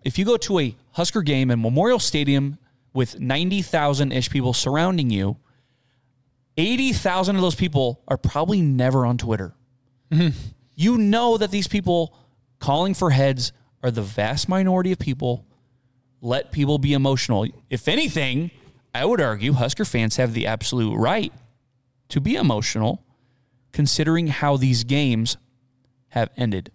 [0.04, 2.58] if you go to a Husker game in Memorial Stadium
[2.92, 5.38] with 90,000 ish people surrounding you,
[6.58, 9.54] 80,000 of those people are probably never on Twitter.
[10.12, 10.36] Mm-hmm.
[10.80, 12.16] You know that these people
[12.58, 13.52] calling for heads
[13.82, 15.44] are the vast minority of people.
[16.22, 17.46] Let people be emotional.
[17.68, 18.50] If anything,
[18.94, 21.34] I would argue Husker fans have the absolute right
[22.08, 23.04] to be emotional
[23.72, 25.36] considering how these games
[26.08, 26.72] have ended.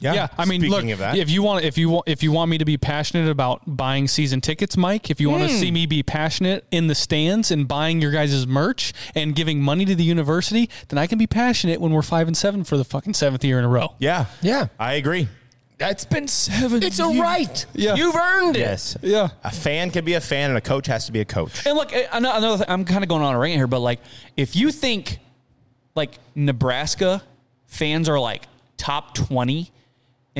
[0.00, 0.28] Yeah, Yeah.
[0.36, 1.16] I mean, Speaking look, of that.
[1.16, 4.08] if you want, if you want, if you want me to be passionate about buying
[4.08, 5.60] season tickets, Mike, if you want to hmm.
[5.60, 9.84] see me be passionate in the stands and buying your guys' merch and giving money
[9.84, 12.84] to the university, then I can be passionate when we're five and seven for the
[12.84, 13.94] fucking seventh year in a row.
[13.98, 14.68] yeah, Yeah.
[14.78, 15.28] I agree.
[15.80, 16.82] That's been seven.
[16.82, 17.64] It's a right.
[17.72, 17.94] Yeah.
[17.94, 18.60] You've earned it.
[18.60, 18.98] Yes.
[19.00, 19.28] Yeah.
[19.42, 21.66] A fan can be a fan and a coach has to be a coach.
[21.66, 24.00] And look, another another thing, I'm kind of going on a rant here, but like,
[24.36, 25.20] if you think
[25.94, 27.22] like Nebraska
[27.66, 28.42] fans are like
[28.76, 29.72] top 20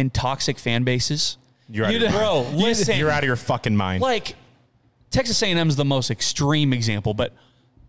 [0.01, 1.37] in toxic fan bases,
[1.69, 2.57] You're out of you- your bro, mind.
[2.57, 4.03] listen, You're out of your fucking mind.
[4.03, 4.35] like
[5.11, 7.33] Texas A&M is the most extreme example, but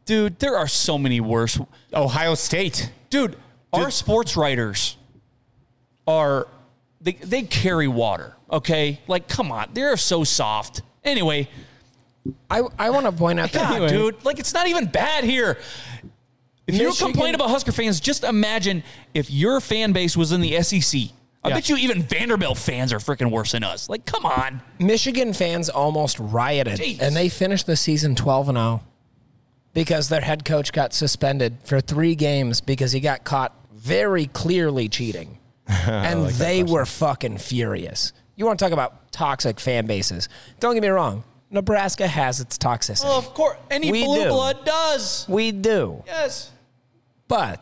[0.05, 1.59] dude, there are so many worse.
[1.93, 2.91] Ohio State.
[3.09, 3.35] Dude,
[3.73, 4.97] our sports writers
[6.07, 6.47] are
[6.99, 8.35] they they carry water.
[8.51, 10.81] Okay, like come on, they're so soft.
[11.03, 11.47] Anyway,
[12.49, 15.57] I, I want to point out that God, dude, like it's not even bad here.
[16.67, 18.83] If you complain about Husker fans, just imagine
[19.13, 21.01] if your fan base was in the SEC.
[21.43, 21.55] I Yeah.
[21.55, 23.89] bet you even Vanderbilt fans are freaking worse than us.
[23.89, 24.61] Like, come on.
[24.79, 26.99] Michigan fans almost rioted, Jeez.
[27.01, 28.83] and they finished the season 12 and 0
[29.73, 34.87] because their head coach got suspended for three games because he got caught very clearly
[34.87, 38.13] cheating, and they were fucking furious.
[38.35, 40.29] You want to talk about toxic fan bases.
[40.59, 41.23] Don't get me wrong.
[41.49, 43.03] Nebraska has its toxicity.
[43.05, 44.29] Well, of course, any We blue do.
[44.29, 45.25] blood does.
[45.27, 46.03] We do.
[46.05, 46.49] Yes.
[47.27, 47.61] But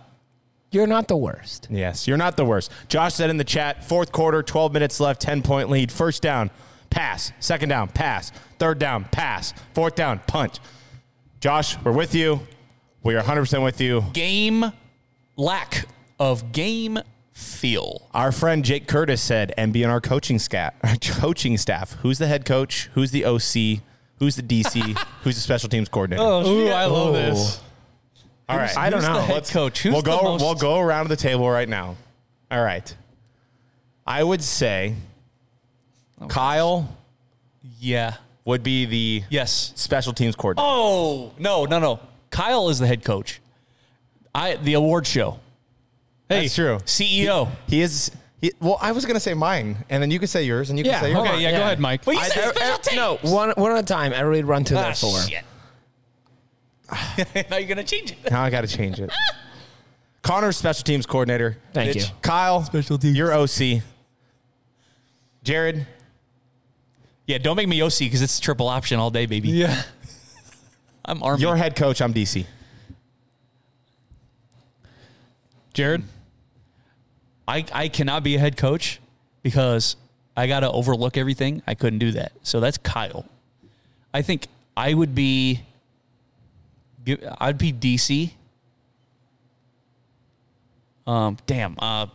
[0.71, 1.67] you're not the worst.
[1.69, 2.71] Yes, you're not the worst.
[2.87, 5.91] Josh said in the chat, fourth quarter, 12 minutes left, 10 point lead.
[5.91, 6.51] First down,
[6.89, 7.31] pass.
[7.39, 8.31] Second down, pass.
[8.59, 9.53] Third down, pass.
[9.73, 10.59] Fourth down, punt.
[11.41, 12.41] Josh, we're with you.
[13.03, 14.03] We are 100% with you.
[14.13, 14.73] Game
[15.37, 15.85] lack
[16.19, 16.99] of game
[17.31, 18.07] feel.
[18.13, 20.73] Our friend Jake Curtis said, and be in our coaching staff.
[21.01, 21.93] Coaching staff.
[22.01, 22.89] Who's the head coach?
[22.93, 23.81] Who's the OC?
[24.17, 24.97] Who's the DC?
[25.23, 26.21] Who's the special teams coordinator?
[26.21, 27.61] Oh, Ooh, I love this.
[28.49, 28.75] All right.
[28.77, 29.21] I don't Who's the know.
[29.21, 29.81] head Let's- coach?
[29.83, 30.21] Who's we'll the go.
[30.23, 31.95] most- We'll go around the table right now.
[32.51, 32.93] All right.
[34.07, 34.95] I would say
[36.27, 36.89] Kyle
[37.79, 38.15] Yeah.
[38.45, 39.71] would be the Yes.
[39.75, 40.67] special teams coordinator.
[40.67, 41.99] Oh no no no!
[42.31, 43.39] Kyle is the head coach.
[44.33, 45.39] I the award show.
[46.27, 46.79] Hey, That's true.
[46.85, 47.49] CEO.
[47.67, 48.11] He is.
[48.41, 50.85] He, well, I was gonna say mine, and then you could say yours, and you
[50.85, 51.35] Yeah, can say hold yours.
[51.37, 51.51] on, yeah.
[51.51, 52.01] Go ahead, Mike.
[52.05, 52.95] Well, you I- said I- special I- teams.
[52.95, 54.13] no, one, one at a time.
[54.13, 55.19] Everybody run through Ah, their four.
[55.21, 55.43] shit.
[57.49, 58.31] now you're gonna change it.
[58.31, 59.11] Now I got to change it.
[60.21, 61.57] Connor's special teams coordinator.
[61.73, 62.09] Thank Mitch.
[62.09, 62.15] you.
[62.21, 63.17] Kyle, special teams.
[63.17, 63.81] Your OC.
[65.43, 65.87] Jared.
[67.25, 69.49] Yeah, don't make me OC because it's triple option all day, baby.
[69.49, 69.81] Yeah.
[71.05, 71.41] I'm army.
[71.41, 72.01] Your head coach.
[72.01, 72.45] I'm DC.
[75.73, 76.03] Jared?
[77.47, 78.99] I I cannot be a head coach
[79.41, 79.95] because
[80.35, 81.61] I got to overlook everything.
[81.65, 82.31] I couldn't do that.
[82.43, 83.25] So that's Kyle.
[84.13, 85.61] I think I would be.
[87.17, 88.31] Give- I'd be DC.
[91.07, 91.75] Um, damn.
[91.79, 92.07] Uh,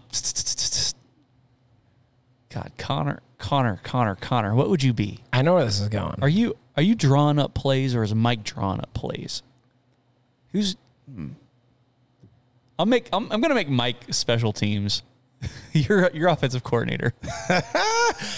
[2.51, 4.55] God, Connor, Connor, Connor, Connor.
[4.55, 5.19] What would you be?
[5.33, 6.17] I know where this is going.
[6.23, 9.43] Are you are you drawing up plays or is Mike drawing up plays?
[10.53, 10.77] Who's?
[11.13, 11.29] hmm.
[12.79, 13.09] I'll make.
[13.13, 15.03] I'm, I'm gonna make Mike special teams.
[15.73, 17.13] you're your offensive coordinator.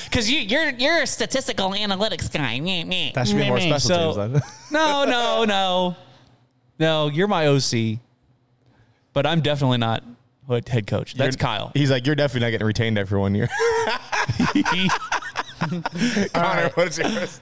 [0.05, 2.59] Because you, you're you're a statistical analytics guy.
[2.61, 3.11] Meh, meh.
[3.15, 3.79] That should be more Meh, meh.
[3.79, 4.33] special So- teams.
[4.41, 4.43] Then.
[4.71, 5.97] No, no, no,
[6.79, 7.09] no.
[7.09, 7.99] You're my OC,
[9.13, 10.03] but I'm definitely not
[10.69, 11.15] head coach.
[11.15, 11.73] That's You're- Kyle.
[11.75, 13.49] He's like, you're definitely not getting retained after one year.
[16.33, 17.41] Connor, what's yours?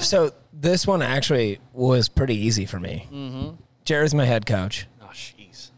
[0.00, 3.06] So this one actually was pretty easy for me.
[3.12, 3.50] Mm-hmm.
[3.84, 4.86] Jared's my head coach.
[5.00, 5.70] Oh, jeez.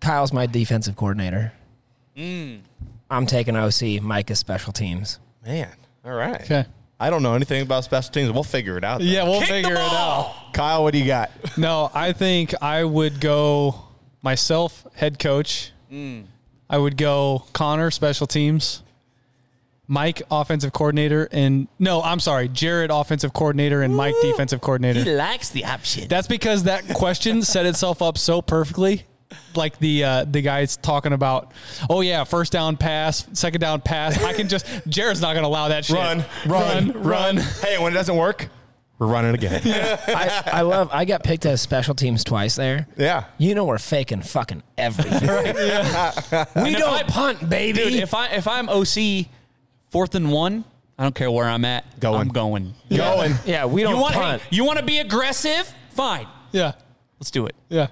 [0.00, 1.52] Kyle's my defensive coordinator.
[2.16, 2.60] Mm.
[3.10, 4.00] I'm taking OC.
[4.02, 5.18] Mike is special teams.
[5.44, 5.70] Man,
[6.04, 6.40] all right.
[6.40, 6.64] Okay.
[6.98, 8.32] I don't know anything about special teams.
[8.32, 9.00] We'll figure it out.
[9.00, 9.04] though.
[9.04, 10.34] Yeah, we'll Kick figure it out.
[10.54, 11.30] Kyle, what do you got?
[11.58, 13.84] No, I think I would go
[14.22, 15.72] myself, head coach.
[15.92, 16.24] Mm.
[16.68, 18.82] I would go Connor, special teams.
[19.88, 25.04] Mike, offensive coordinator, and no, I'm sorry, Jared, offensive coordinator, and Mike, defensive coordinator.
[25.04, 26.08] He likes the option.
[26.08, 29.04] That's because that question set itself up so perfectly.
[29.54, 31.52] Like the uh, the guys talking about,
[31.88, 34.22] oh yeah, first down pass, second down pass.
[34.22, 35.96] I can just Jared's not gonna allow that shit.
[35.96, 37.36] Run, run, run, run.
[37.36, 38.48] Hey, when it doesn't work,
[38.98, 39.60] we're running again.
[40.08, 40.90] I, I love.
[40.92, 42.86] I got picked as special teams twice there.
[42.96, 43.24] Yeah.
[43.38, 45.20] You know we're faking fucking everything.
[45.28, 47.78] we And if don't I- punt, baby.
[47.78, 49.26] Dude, if I if I'm OC,
[49.90, 50.64] fourth and one,
[50.98, 51.98] I don't care where I'm at.
[52.00, 52.20] Going.
[52.20, 52.74] I'm going.
[52.94, 53.34] Going.
[53.44, 54.42] yeah, we don't you want punt.
[54.50, 55.72] you want to be aggressive?
[55.92, 56.26] Fine.
[56.52, 56.72] Yeah,
[57.20, 57.54] Let's do it.
[57.68, 57.88] yeah.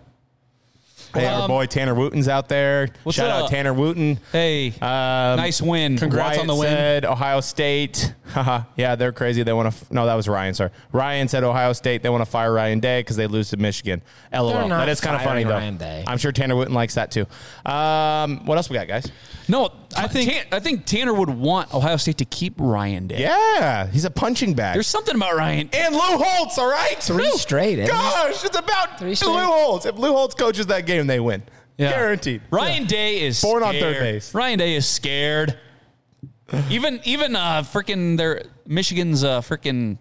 [1.15, 2.89] Hey, our Um, boy Tanner Wooten's out there.
[3.05, 3.45] What's Shout up?
[3.45, 4.19] out Tanner Wooten.
[4.33, 5.97] Hey, Um, nice win.
[5.97, 6.69] Congrats Wyatt on the win.
[6.71, 8.13] Said Ohio State.
[8.35, 8.63] Haha.
[8.77, 9.43] yeah, they're crazy.
[9.45, 9.77] They want to.
[9.81, 10.55] F- no, that was Ryan.
[10.55, 12.03] Sorry, Ryan said Ohio State.
[12.03, 14.03] They want to fire Ryan Day because they lose to Michigan.
[14.33, 14.49] LOL.
[14.53, 15.55] They're not That is kind of funny firing though.
[15.55, 16.05] Ryan Day.
[16.07, 17.27] I'm sure Tanner Wooten likes that too.
[17.65, 19.09] Um, what else we got, guys?
[19.49, 23.21] No, I think I think Tanner would want Ohio State to keep Ryan Day.
[23.21, 24.75] Yeah, he's a punching bag.
[24.75, 25.69] There's something about Ryan.
[25.73, 26.59] and Lou Holtz.
[26.59, 27.99] All right, Three straight, isn't it?
[27.99, 29.33] Gosh, it's about Three Lou straight.
[29.45, 29.87] Holtz.
[29.87, 31.43] If Lou Holtz coaches that game, they win.
[31.79, 31.91] Yeah.
[31.91, 32.43] Guaranteed.
[32.51, 33.97] Ryan Day is Born on scared.
[33.97, 34.35] third base.
[34.35, 35.59] Ryan Day is scared.
[36.71, 39.99] even even uh freaking their Michigan's uh freaking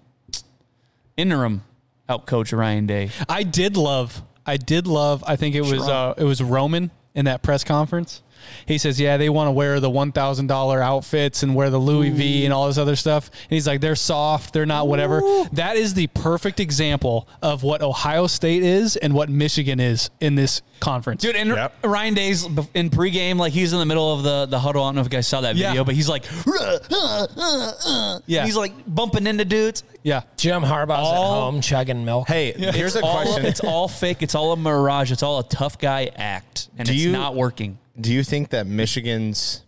[1.18, 1.64] interim
[2.10, 3.10] out coach Ryan Day.
[3.30, 4.22] I did love.
[4.46, 5.24] I did love.
[5.26, 8.22] I think it was uh, it was Roman in that press conference.
[8.66, 11.78] He says, "Yeah, they want to wear the one thousand dollar outfits and wear the
[11.80, 14.54] Louis V and all this other stuff." And he's like, "They're soft.
[14.54, 15.22] They're not whatever."
[15.54, 20.36] That is the perfect example of what Ohio State is and what Michigan is in
[20.36, 21.74] this conference, Dude, and Yep.
[21.86, 22.44] Ryan Day's
[22.74, 24.84] in pregame, like he's in the middle of the, the huddle.
[24.84, 25.70] I don't know if you guys saw that Yeah.
[25.70, 28.46] video, but he's like, "Uh, uh, uh, uh." Yeah.
[28.46, 29.84] he's like bumping into dudes.
[30.04, 32.28] Yeah, Jim Harbaugh's All- at home chugging milk.
[32.28, 33.46] Hey, here's It's a all- question.
[33.46, 34.18] It's all fake.
[34.22, 35.12] It's all a mirage.
[35.14, 37.78] It's all a tough guy act, and Do it's you- not working.
[38.00, 39.64] Do you think that Michigan's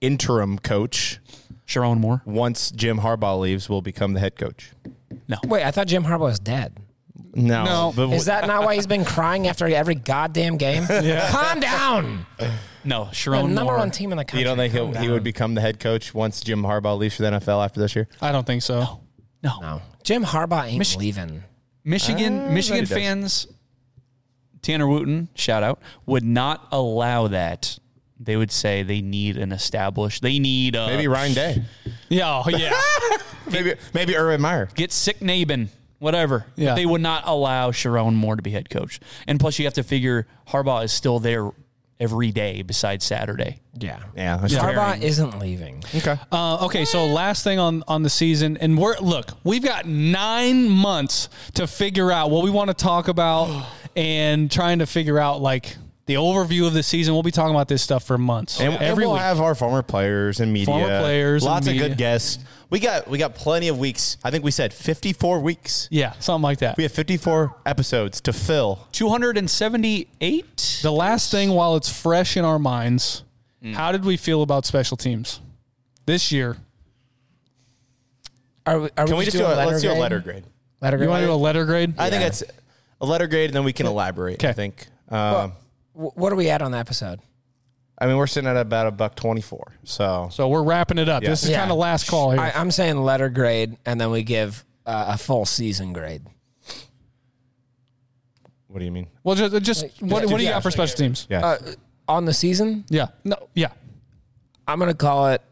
[0.00, 1.20] interim coach,
[1.66, 2.22] Sherrone Moore.
[2.24, 4.72] once Jim Harbaugh leaves, will become the head coach?
[5.28, 5.36] No.
[5.44, 6.76] Wait, I thought Jim Harbaugh was dead.
[7.34, 7.64] No.
[7.64, 7.92] No.
[7.96, 10.84] But Is that not why he's been crying after every goddamn game?
[11.30, 12.26] Calm down.
[12.84, 13.76] No, Sherrone the number Moore.
[13.78, 14.40] one team in the country.
[14.40, 17.22] You don't think he'll, he would become the head coach once Jim Harbaugh leaves for
[17.22, 18.08] the NFL after this year?
[18.20, 19.00] I don't think so.
[19.42, 19.60] No.
[19.60, 19.82] No.
[20.02, 21.42] Jim Harbaugh ain't Mich- leaving.
[21.84, 23.04] Michigan, Uh, Michigan bet he does.
[23.04, 23.46] fans,
[24.62, 27.78] Tanner Wooten, shout out, would not allow that.
[28.20, 30.22] They would say they need an established.
[30.22, 31.62] They need uh, Maybe Ryan Day.
[32.08, 32.80] Yeah, oh, yeah.
[33.50, 34.68] maybe maybe Urban Meyer.
[34.76, 35.68] get sick Naben,
[35.98, 36.46] whatever.
[36.54, 36.70] Yeah.
[36.70, 39.00] But they would not allow Sherrone Moore to be head coach.
[39.26, 41.50] And plus, you have to figure Harbaugh is still there
[41.98, 43.58] every day besides Saturday.
[43.78, 43.98] Yeah.
[44.16, 44.60] Yeah, that's Yeah.
[44.60, 44.72] true.
[44.72, 45.82] Harbaugh isn't leaving.
[45.94, 46.16] Okay.
[46.30, 50.68] Uh, okay, so last thing on on the season, and we're look, we've got nine
[50.68, 53.48] months to figure out what we want to talk about,
[53.96, 57.14] and trying to figure out like the overview of the season.
[57.14, 58.60] We'll be talking about this stuff for months.
[58.60, 59.20] And, and we'll week.
[59.20, 61.88] have our former players and media, Former players and lots of media.
[61.88, 62.38] good guests.
[62.70, 64.16] We got we got plenty of weeks.
[64.24, 65.88] I think we said fifty four weeks.
[65.90, 66.76] yeah, something like that.
[66.76, 68.88] We have fifty four episodes to fill.
[68.92, 70.80] 278?
[70.82, 73.24] The last thing, while it's fresh in our minds,
[73.62, 73.74] mm.
[73.74, 75.40] how did we feel about special teams
[76.06, 76.56] this year?
[78.64, 80.00] Are we, are Can we just do a letter let's do a grade?
[80.00, 80.44] letter grade?
[80.80, 81.06] Letter grade.
[81.06, 81.94] You want to do a letter grade?
[81.98, 82.48] I think Yeah.
[83.02, 84.42] It's a letter grade, and then we can elaborate.
[84.44, 84.52] I Okay.
[84.54, 84.86] think.
[85.08, 85.52] Um,
[85.94, 87.20] Wh- what are we at on the episode?
[87.98, 89.72] I mean, we're sitting at about a buck twenty four.
[89.84, 91.22] So So we're wrapping it up.
[91.22, 91.30] Yeah.
[91.30, 91.58] This is Yeah.
[91.60, 92.40] kind of last call here.
[92.40, 96.22] I, I'm saying letter grade, and then we give uh, a full season grade.
[98.68, 99.06] what do you mean?
[99.22, 100.52] well, just, just what, what do you yeah.
[100.54, 101.26] got for special teams?
[101.30, 101.44] Yeah.
[101.46, 101.58] Uh,
[102.08, 103.08] on the season, Yeah.
[103.24, 103.36] No.
[103.54, 103.68] Yeah.
[104.66, 105.42] I'm gonna call it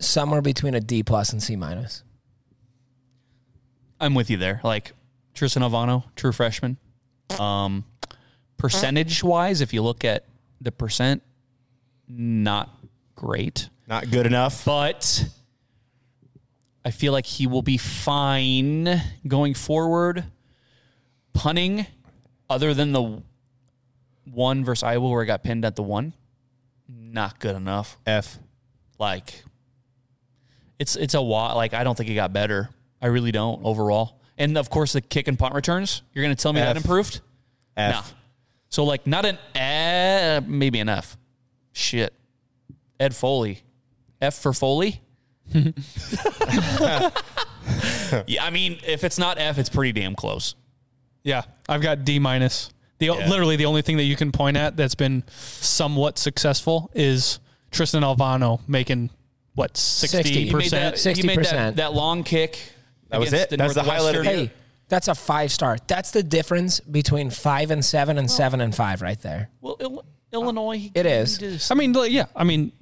[0.00, 2.02] somewhere between a D plus and C minus.
[4.00, 4.60] I'm with you there.
[4.64, 4.92] Like
[5.38, 6.76] Tristan Alvano, true freshman.
[7.38, 7.84] Um,
[8.56, 10.24] percentage wise, if you look at
[10.60, 11.22] the percent,
[12.08, 12.76] not
[13.14, 14.64] great, Not good enough.
[14.64, 15.24] but
[16.84, 20.24] I feel like he will be fine going forward.
[21.34, 21.86] Punting,
[22.50, 23.22] other than the
[24.24, 26.14] one versus Iowa where I got pinned at the one,
[26.88, 27.96] not good enough.
[28.04, 28.40] F.
[28.98, 29.44] Like,
[30.80, 31.54] it's it's a while.
[31.54, 32.70] Like, I don't think it got better.
[33.00, 34.17] I really don't overall.
[34.38, 36.02] And of course, the kick and punt returns.
[36.14, 37.20] You're going to tell me that improved?
[37.76, 37.94] F.
[37.94, 38.02] Nah.
[38.70, 41.16] So like, not an eh, maybe an F.
[41.72, 42.14] Shit.
[43.00, 43.62] Ed Foley,
[44.20, 45.00] F for Foley.
[45.54, 45.70] yeah,
[48.42, 50.54] I mean, if it's not F, it's pretty damn close.
[51.22, 52.70] Yeah, I've got D minus.
[52.98, 53.28] The Yeah.
[53.28, 57.38] literally the only thing that you can point at that's been somewhat successful is
[57.70, 59.10] Tristan Alvano making
[59.54, 60.96] what sixty He made percent.
[60.96, 61.76] that, he made that, 60%.
[61.76, 62.58] that long kick.
[63.10, 63.56] That was against it?
[63.56, 64.46] That's the highlight of the Northwestern.
[64.48, 64.52] Hey,
[64.88, 65.78] that's a five star.
[65.86, 69.50] That's the difference between five and seven and seven and five, right there.
[69.60, 70.78] Well, Il- Illinois.
[70.78, 71.36] he- It is.
[71.36, 72.72] he did his- I mean, like, yeah, I mean.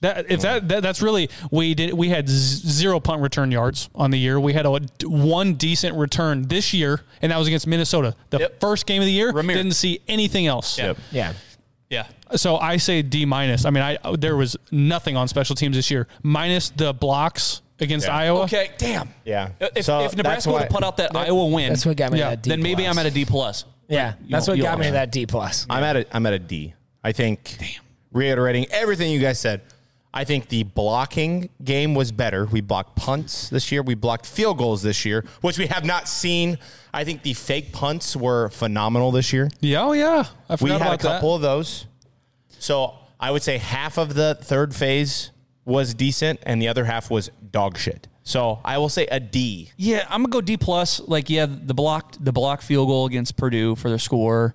[0.00, 3.88] That, if that, that that's really we did we had z- zero punt return yards
[3.96, 4.38] on the year.
[4.38, 8.14] We had a one decent return this year, and that was against Minnesota.
[8.30, 8.60] The Yep.
[8.60, 9.54] first game of the year, Ramir.
[9.54, 10.78] didn't see anything else.
[10.78, 10.98] Yep.
[11.10, 11.32] Yeah.
[11.90, 12.06] Yeah.
[12.36, 13.64] So I say D minus.
[13.64, 18.06] I mean, I there was nothing on special teams this year, minus the blocks against
[18.06, 18.16] Yeah.
[18.16, 18.40] Iowa.
[18.42, 18.70] Okay.
[18.78, 19.08] Damn.
[19.24, 19.50] Yeah.
[19.60, 21.86] Uh, if, So if that's Nebraska would why- have put out that Iowa win, That's
[21.86, 22.96] what got me Yeah, that D then maybe plus.
[22.96, 23.64] I'm at a D plus.
[23.88, 25.66] Yeah, you that's what got me to that D plus.
[25.70, 26.74] I'm at a I'm at a D.
[27.02, 27.56] I think
[28.12, 29.62] reiterating everything you guys said.
[30.12, 32.46] I think the blocking game was better.
[32.46, 33.82] We blocked punts this year.
[33.82, 36.58] We blocked field goals this year, which we have not seen.
[36.94, 39.50] I think the fake punts were phenomenal this year.
[39.60, 41.08] Yeah, oh yeah, I forgot We had a about that.
[41.16, 41.86] couple of those.
[42.58, 45.30] So I would say half of the third phase
[45.68, 48.08] was decent, and the other half was dog shit.
[48.24, 49.70] So I will say a D.
[49.76, 51.00] Yeah, I'm gonna go D plus.
[51.00, 54.54] Like, yeah, the blocked the block field goal against Purdue for their score,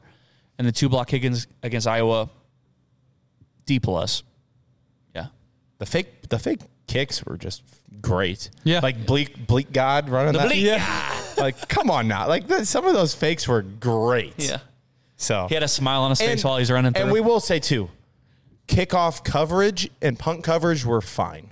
[0.58, 2.30] and the two block kick against, Iowa.
[3.66, 4.24] D plus.
[5.16, 5.28] Yeah.
[5.78, 7.64] The fake the fake kicks were just
[8.02, 8.50] great.
[8.64, 8.82] Yeah.
[8.84, 10.48] like bleak bleak God running that.
[10.48, 12.28] bleak yeah, like come on now.
[12.28, 14.34] Like the, some of those fakes were great.
[14.38, 14.58] Yeah.
[15.16, 17.04] So He had a smile on his face And- while he's running through.
[17.04, 17.90] And we will say too,
[18.68, 21.50] kickoff coverage and punt coverage were fine.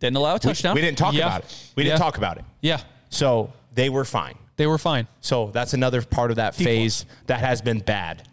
[0.00, 0.74] didn't allow a touchdown.
[0.74, 1.26] we didn't talk Yeah.
[1.26, 1.56] about it.
[1.76, 2.04] We didn't Yeah.
[2.04, 2.44] talk about it.
[2.60, 4.34] Yeah, So they were fine.
[4.56, 5.06] they were fine.
[5.20, 8.28] So that's another part of that phase that has been bad.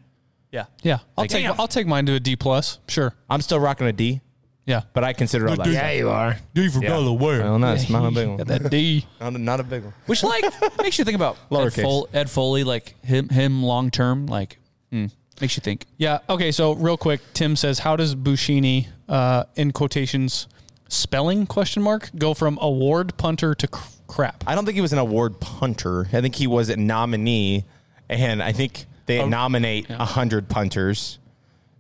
[0.52, 0.66] Yeah.
[0.84, 1.58] Yeah, I'll Like, take damn.
[1.60, 2.80] I'll take mine to a D plus.
[2.90, 3.14] Sure.
[3.30, 4.20] I'm still rocking a D,
[4.66, 4.82] Yeah.
[4.94, 5.68] but I consider it a less.
[5.70, 6.38] Yeah, you are.
[6.54, 6.90] D for Yeah.
[6.98, 8.38] Well, no, it's not a big one.
[8.46, 9.06] That D.
[9.22, 9.94] Not a, not a big one.
[10.08, 10.44] Which like
[10.82, 11.82] makes you think about Ed, Lowercase.
[11.84, 14.60] Fol- Ed Foley, like him him long term, like
[14.92, 15.06] hmm,
[15.42, 15.86] makes you think.
[15.98, 16.20] Yeah.
[16.30, 16.52] Okay.
[16.52, 20.48] So real quick, Tim says, how does Buschini, uh, in quotations,
[20.88, 24.44] spelling question mark go from award punter to cr- crap?
[24.48, 26.08] I don't think he was an award punter.
[26.14, 27.66] I think he was a nominee,
[28.10, 31.18] and I think they nominate a hundred punters.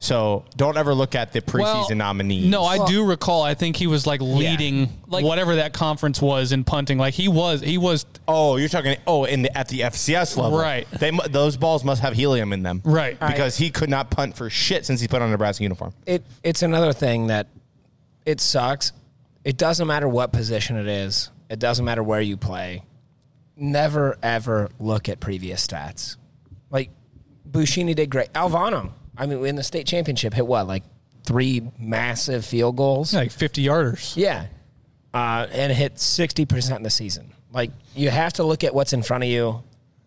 [0.01, 2.49] So don't ever look at the preseason Well, nominees.
[2.49, 3.43] No, I do recall.
[3.43, 6.97] I think he was like leading like whatever that conference was in punting.
[6.97, 8.07] Like he was, he was.
[8.27, 8.97] Oh, you're talking.
[9.05, 10.89] Oh, in the, at the FCS level, Right.
[10.89, 13.17] They those balls must have helium in them, Right.
[13.19, 15.93] Because he could not punt for shit since he put on a Nebraska uniform.
[16.07, 17.45] it it's another thing that
[18.25, 18.93] it sucks.
[19.43, 21.29] It doesn't matter what position it is.
[21.47, 22.83] It doesn't matter where you play.
[23.55, 26.17] Never ever look at previous stats.
[26.71, 26.89] Like
[27.47, 28.33] Buschini did great.
[28.33, 30.83] Alvano, I mean, in the state championship, hit what like
[31.23, 34.15] three massive field goals, like fifty yarders.
[34.15, 34.47] Yeah,
[35.13, 37.33] uh, and hit sixty percent in the season.
[37.51, 39.61] Like you have to look at what's in front of you.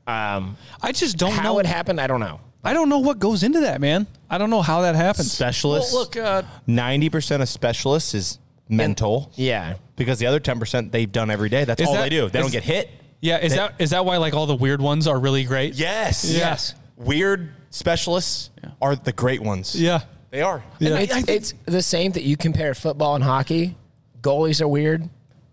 [0.06, 2.00] Um, I just don't how know it happened.
[2.00, 2.40] I don't know.
[2.62, 4.06] I don't know what goes into that, man.
[4.30, 5.30] I don't know how that happens.
[5.30, 5.92] Specialists.
[5.92, 8.38] Well, look, uh, ninety percent of specialists is
[8.70, 9.30] mental.
[9.34, 11.64] yeah, because the other ten percent they've done every day.
[11.64, 12.28] That's Is all that- they do.
[12.30, 12.90] They is- don't get hit.
[13.20, 15.74] Yeah, is They- that is that why like all the weird ones are really great?
[15.74, 16.24] Yes.
[16.30, 16.74] Yes.
[16.96, 19.80] Weird specialists are the great ones.
[19.80, 20.00] Yeah.
[20.30, 20.64] They are.
[20.80, 23.76] And it's, it's the same that you compare football and hockey.
[24.20, 25.08] Goalies are weird.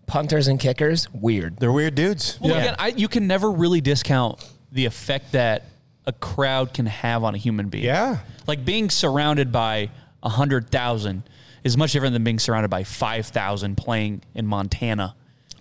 [0.06, 1.56] Punters and kickers, weird.
[1.58, 2.38] They're weird dudes.
[2.40, 5.64] Well, again, I, you can never really discount the effect that
[6.04, 7.84] a crowd can have on a human being.
[7.84, 8.18] Yeah.
[8.46, 9.90] Like being surrounded by
[10.22, 11.22] a hundred thousand
[11.64, 15.14] is much different than being surrounded by five thousand playing in Montana.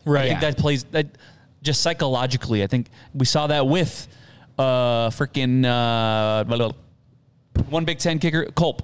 [0.04, 0.26] Right.
[0.26, 1.08] I think that plays that
[1.62, 2.64] just psychologically.
[2.64, 4.08] I think we saw that with
[4.62, 6.72] uh freaking uh
[7.70, 8.84] one Big Ten kicker Culp.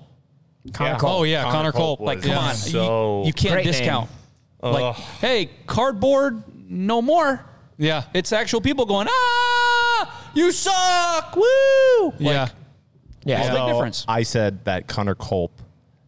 [0.73, 0.97] Connor Yeah.
[0.97, 1.13] Culp.
[1.13, 3.73] Oh, yeah, Connor Culp Like, come on, so- you, you can't Great name.
[3.73, 4.09] discount.
[4.63, 4.73] Ugh.
[4.73, 7.45] Like, hey, cardboard, no more.
[7.77, 12.13] Yeah, it's actual people going, ah, you suck, woo.
[12.17, 12.47] Yeah.
[13.23, 14.03] Yeah, it's a big difference.
[14.07, 15.61] I said that Connor Culp,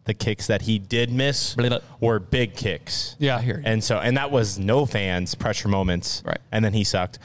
[0.04, 1.56] the kicks that he did miss
[2.00, 3.14] were big kicks.
[3.18, 6.22] Yeah, I hear And so, and that was no fans pressure moments.
[6.26, 6.40] Right.
[6.50, 7.18] And then he sucked.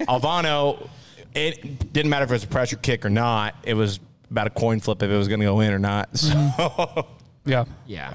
[0.00, 0.88] Alvano,
[1.34, 3.54] it didn't matter if it was a pressure kick or not.
[3.62, 4.00] It was
[4.30, 6.08] about a coin flip if it was going to go in or not.
[6.16, 7.50] So, mm-hmm.
[7.50, 7.64] Yeah.
[7.86, 8.14] Yeah.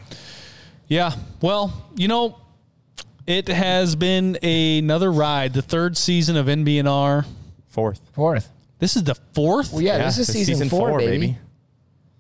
[0.88, 1.12] Yeah.
[1.42, 2.38] Well, you know,
[3.26, 5.54] it has been another ride.
[5.54, 7.26] The third season of NBNR.
[7.70, 8.02] Fourth.
[8.14, 8.50] Fourth.
[8.80, 9.72] This is the fourth?
[9.72, 11.38] Well, yeah, this is season, four, baby.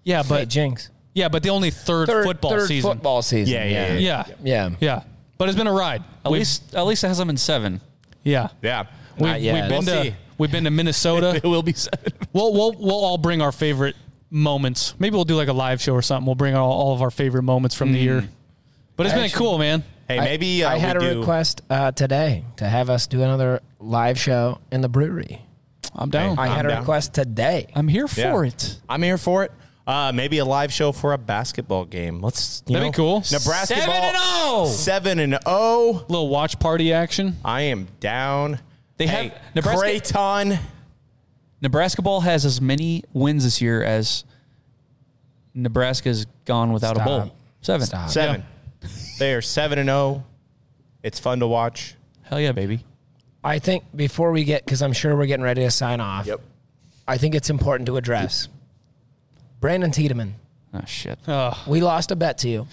[0.04, 0.90] Yeah, but Hey, Jinx.
[1.14, 2.90] Yeah, but the only third, Third- football third season.
[2.90, 3.98] football season, Yeah, yeah, yeah.
[4.00, 4.70] yeah, Yeah.
[4.80, 5.04] yeah.
[5.38, 6.04] But it's been a ride.
[6.26, 7.82] At We've- least, at least it hasn't been seven.
[8.24, 8.86] yeah, yeah.
[9.18, 9.54] We've, Not yet.
[9.54, 10.16] we've been We'll to see.
[10.44, 11.36] We've been to Minnesota.
[11.44, 12.12] it will be seven.
[12.34, 13.96] We'll we'll we'll all bring our favorite
[14.30, 14.94] moments.
[15.00, 16.26] Maybe we'll do like a live show or something.
[16.26, 18.28] We'll bring all, all of our favorite moments from the year.
[18.96, 19.84] But it's been Actually- cool, man.
[20.08, 23.08] Hey, I- maybe uh, I, had we a do- request uh, today to have us
[23.08, 25.42] do another live show in the brewery.
[25.96, 26.38] I'm down.
[26.38, 26.80] I had I'm a down.
[26.82, 27.68] request today.
[27.76, 28.32] I'm here Yeah.
[28.32, 28.80] for it.
[28.90, 29.52] I'm here for it.
[29.86, 32.22] Uh, maybe a live show for a basketball game.
[32.22, 32.64] Let's.
[32.68, 33.16] You That'd know, be cool.
[33.32, 34.66] Nebraska Seven ball- and oh!
[34.74, 36.06] Seven and oh.
[36.10, 37.36] Little watch party action.
[37.46, 38.60] I am down.
[38.98, 39.80] They hey, have Nebraska.
[39.80, 40.60] Creighton.
[41.62, 44.26] Nebraska ball has as many wins this year as
[45.54, 47.36] Nebraska's gone without a bowl.
[47.62, 47.88] Seven.
[47.88, 48.10] Stop.
[48.10, 48.44] Seven.
[49.20, 50.26] They are seven and zero.
[51.04, 51.96] It's fun to watch.
[52.24, 52.84] Hell yeah, baby.
[53.44, 56.26] I think before we get, because I'm sure we're getting ready to sign off.
[56.26, 56.42] Yep.
[57.08, 58.48] I think it's important to address
[59.60, 60.36] Brandon Tiedemann.
[60.74, 61.20] Oh shit.
[61.28, 61.62] Oh.
[61.68, 62.68] We lost a bet to you.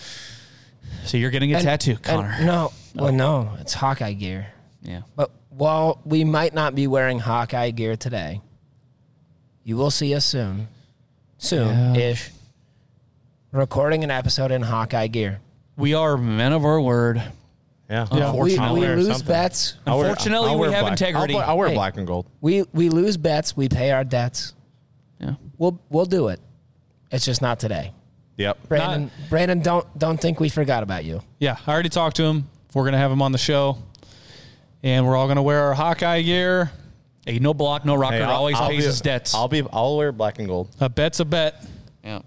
[1.05, 2.37] So you're getting a And- tattoo, Connor.
[2.45, 3.11] no, well, oh.
[3.11, 4.49] no, it's Hawkeye gear.
[4.83, 5.03] Yeah.
[5.17, 8.41] But while we might not be wearing Hawkeye gear today,
[9.65, 10.69] you will see us soon,
[11.39, 12.31] soon ish,
[13.53, 15.41] recording an episode in Hawkeye gear.
[15.77, 17.23] We are men of our word.
[17.89, 18.07] Yeah.
[18.13, 18.53] We, Unfortunately.
[18.53, 19.27] we I'll wear lose something.
[19.27, 19.75] bets.
[19.87, 20.93] I'll wear- Unfortunately, I'll we wear have black.
[20.93, 21.35] integrity.
[21.35, 21.75] I'll, wear- I'll wear Hey.
[21.75, 22.27] black and gold.
[22.41, 23.57] We we lose bets.
[23.57, 24.55] We pay our debts.
[25.21, 25.35] Yeah.
[25.59, 26.41] We'll we'll do it.
[27.11, 27.93] It's just not today.
[28.37, 28.69] Yep.
[28.69, 31.21] Brandon, Brandon, don't don't think we forgot about you.
[31.41, 32.49] Yeah, I already talked to him.
[32.73, 33.77] We're gonna have him on the show,
[34.83, 36.71] and we're all gonna wear our Hawkeye gear.
[37.27, 38.17] Hey, no block, no rocker.
[38.17, 39.35] Hey, I'll- always I'll pays be- his debts.
[39.35, 39.63] I'll be.
[39.73, 40.69] I'll wear black and gold.
[40.81, 41.65] A bet's a bet.
[42.03, 42.23] Yeah.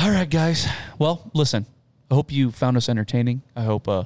[0.00, 0.66] All right, guys.
[0.98, 1.66] Well, listen.
[2.10, 3.42] I hope you found us entertaining.
[3.54, 4.04] I hope uh,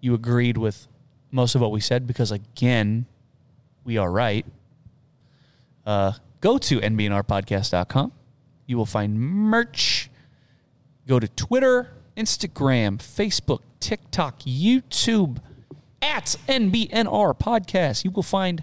[0.00, 0.86] you agreed with
[1.30, 3.06] most of what we said because, again,
[3.84, 4.44] we are right.
[5.86, 8.12] Uh, go to nbnrpodcast.com.
[8.66, 10.10] You will find merch.
[11.06, 15.38] Go to Twitter, Instagram, Facebook, TikTok, YouTube
[16.04, 18.04] at NBNR Podcast.
[18.04, 18.62] You will find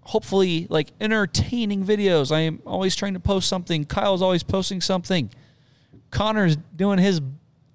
[0.00, 2.32] hopefully like entertaining videos.
[2.34, 3.84] I am always trying to post something.
[3.84, 5.30] Kyle's always posting something.
[6.10, 7.20] Connor's doing his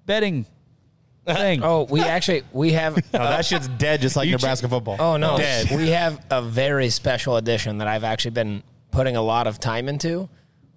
[0.04, 0.44] betting
[1.26, 1.62] thing.
[1.62, 2.94] Oh, we actually we have.
[3.12, 4.96] No, that shit's dead, just like You Nebraska football.
[5.00, 5.70] Oh no, dead.
[5.74, 9.88] we have a very special edition that I've actually been putting a lot of time
[9.88, 10.28] into.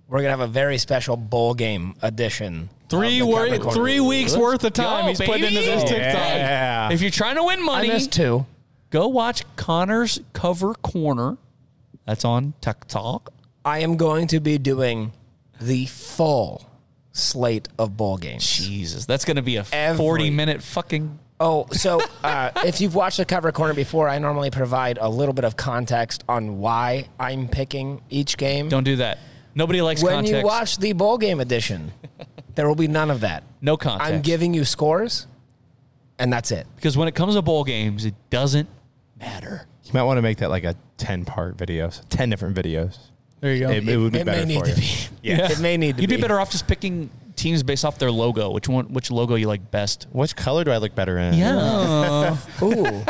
[0.07, 2.69] We're gonna have a very special bowl game edition.
[2.89, 4.03] Three wor- three Review.
[4.05, 5.97] weeks worth of time go, he's putting into this TikTok.
[5.99, 6.89] Yeah.
[6.91, 8.45] If you're trying to win I money, missed two.
[8.91, 11.37] go watch Connor's cover corner.
[12.05, 13.33] That's on TikTok.
[13.63, 15.11] I am going to be doing
[15.59, 16.69] the full
[17.13, 18.45] slate of ball games.
[18.47, 21.19] Jesus, that's going to be a Every- 40 minute fucking.
[21.39, 25.33] Oh, so uh, if you've watched the cover corner before, I normally provide a little
[25.33, 28.69] bit of context on why I'm picking each game.
[28.69, 29.17] Don't do that.
[29.55, 30.37] Nobody likes when context.
[30.39, 31.91] you watch the bowl game edition,
[32.55, 33.43] there will be none of that.
[33.61, 34.11] no context.
[34.13, 35.27] I'm giving you scores,
[36.19, 36.67] and that's it.
[36.75, 38.69] because when it comes to bowl games, it doesn't
[39.19, 39.67] matter.
[39.83, 42.97] You might want to make that like a 10 part video, so 10 different videos.
[43.41, 43.71] There you go.
[43.71, 44.77] It, it would be it better may need for to you.
[45.21, 45.29] be.
[45.29, 45.51] Yeah.
[45.51, 46.21] It may need to You'd be be.
[46.21, 48.49] better off just picking teams based off their logo.
[48.51, 48.85] Which one?
[48.93, 50.07] Which logo you like best?
[50.11, 51.33] Which color do I look better in?
[51.35, 52.37] Yeah.
[52.63, 53.03] Ooh.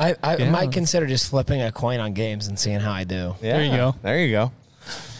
[0.00, 0.50] I, I Yeah.
[0.50, 3.36] might consider just flipping a coin on games and seeing how I do.
[3.40, 3.94] There you go.
[4.02, 4.52] There you go.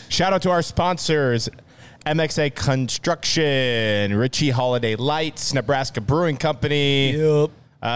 [0.09, 1.49] Shout out to our sponsors.
[2.11, 7.51] MXA Construction, Richey Holiday Lights, Nebraska Brewing Company, yep.
[7.83, 7.91] um,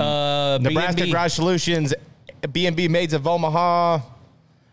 [0.00, 1.12] Uh, Nebraska B&B.
[1.12, 1.94] Garage Solutions,
[2.52, 4.00] B&B Maids of Omaha,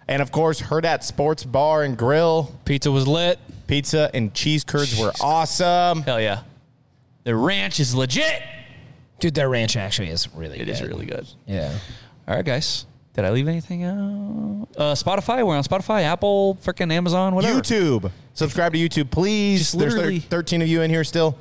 [0.07, 2.53] and of course, Hurrdat Sports Bar and Grill.
[2.65, 3.39] Pizza was lit.
[3.67, 6.01] Pizza and cheese curds were awesome.
[6.01, 6.41] Hell yeah.
[7.23, 8.43] The ranch is legit.
[9.19, 10.69] Dude, their ranch actually is really It good.
[10.73, 11.25] is really good.
[11.47, 11.71] Yeah.
[12.27, 12.85] All right, guys.
[13.15, 14.67] Did I leave anything out?
[14.77, 15.45] Uh, Spotify.
[15.45, 17.61] We're on Spotify, Apple, freaking Amazon, whatever.
[17.61, 18.11] YouTube.
[18.33, 19.59] Subscribe to YouTube, please.
[19.59, 21.37] Just There's thir- 13 of you in here still.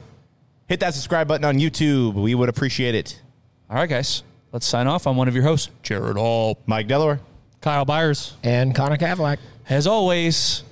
[0.69, 2.15] Hit that subscribe button on YouTube.
[2.15, 3.21] We would appreciate it.
[3.69, 4.23] All right, guys.
[4.53, 5.07] Let's sign off.
[5.09, 6.61] I'm one of your hosts, Jared Hall.
[6.67, 7.19] Mike Delaware.
[7.61, 8.35] Kyle Byers.
[8.45, 9.39] And Connor Cavlack.
[9.69, 10.63] As always,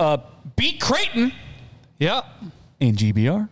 [0.00, 0.16] uh,
[0.56, 1.30] beat Creighton
[1.98, 2.24] Yep.
[2.80, 3.48] in GBR.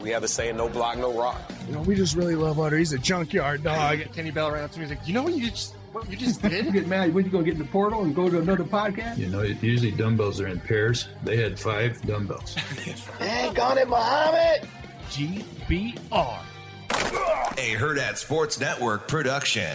[0.00, 1.40] We have a saying, no block, no rock.
[1.68, 2.76] You know, we just really love Otter.
[2.76, 4.00] He's a junkyard dog.
[4.12, 4.86] Kenny Bell ran up to me.
[4.86, 6.72] He's like, you know what you just what you just You did?
[6.72, 9.16] get mad when you gonna get in the portal and go to another podcast?
[9.16, 11.08] You know, usually dumbbells are in pairs.
[11.22, 12.56] They had five dumbbells.
[13.18, 14.68] Dang on it, Muhammad!
[15.10, 16.38] GBR.
[16.90, 19.74] A Hurrdat Sports Network production.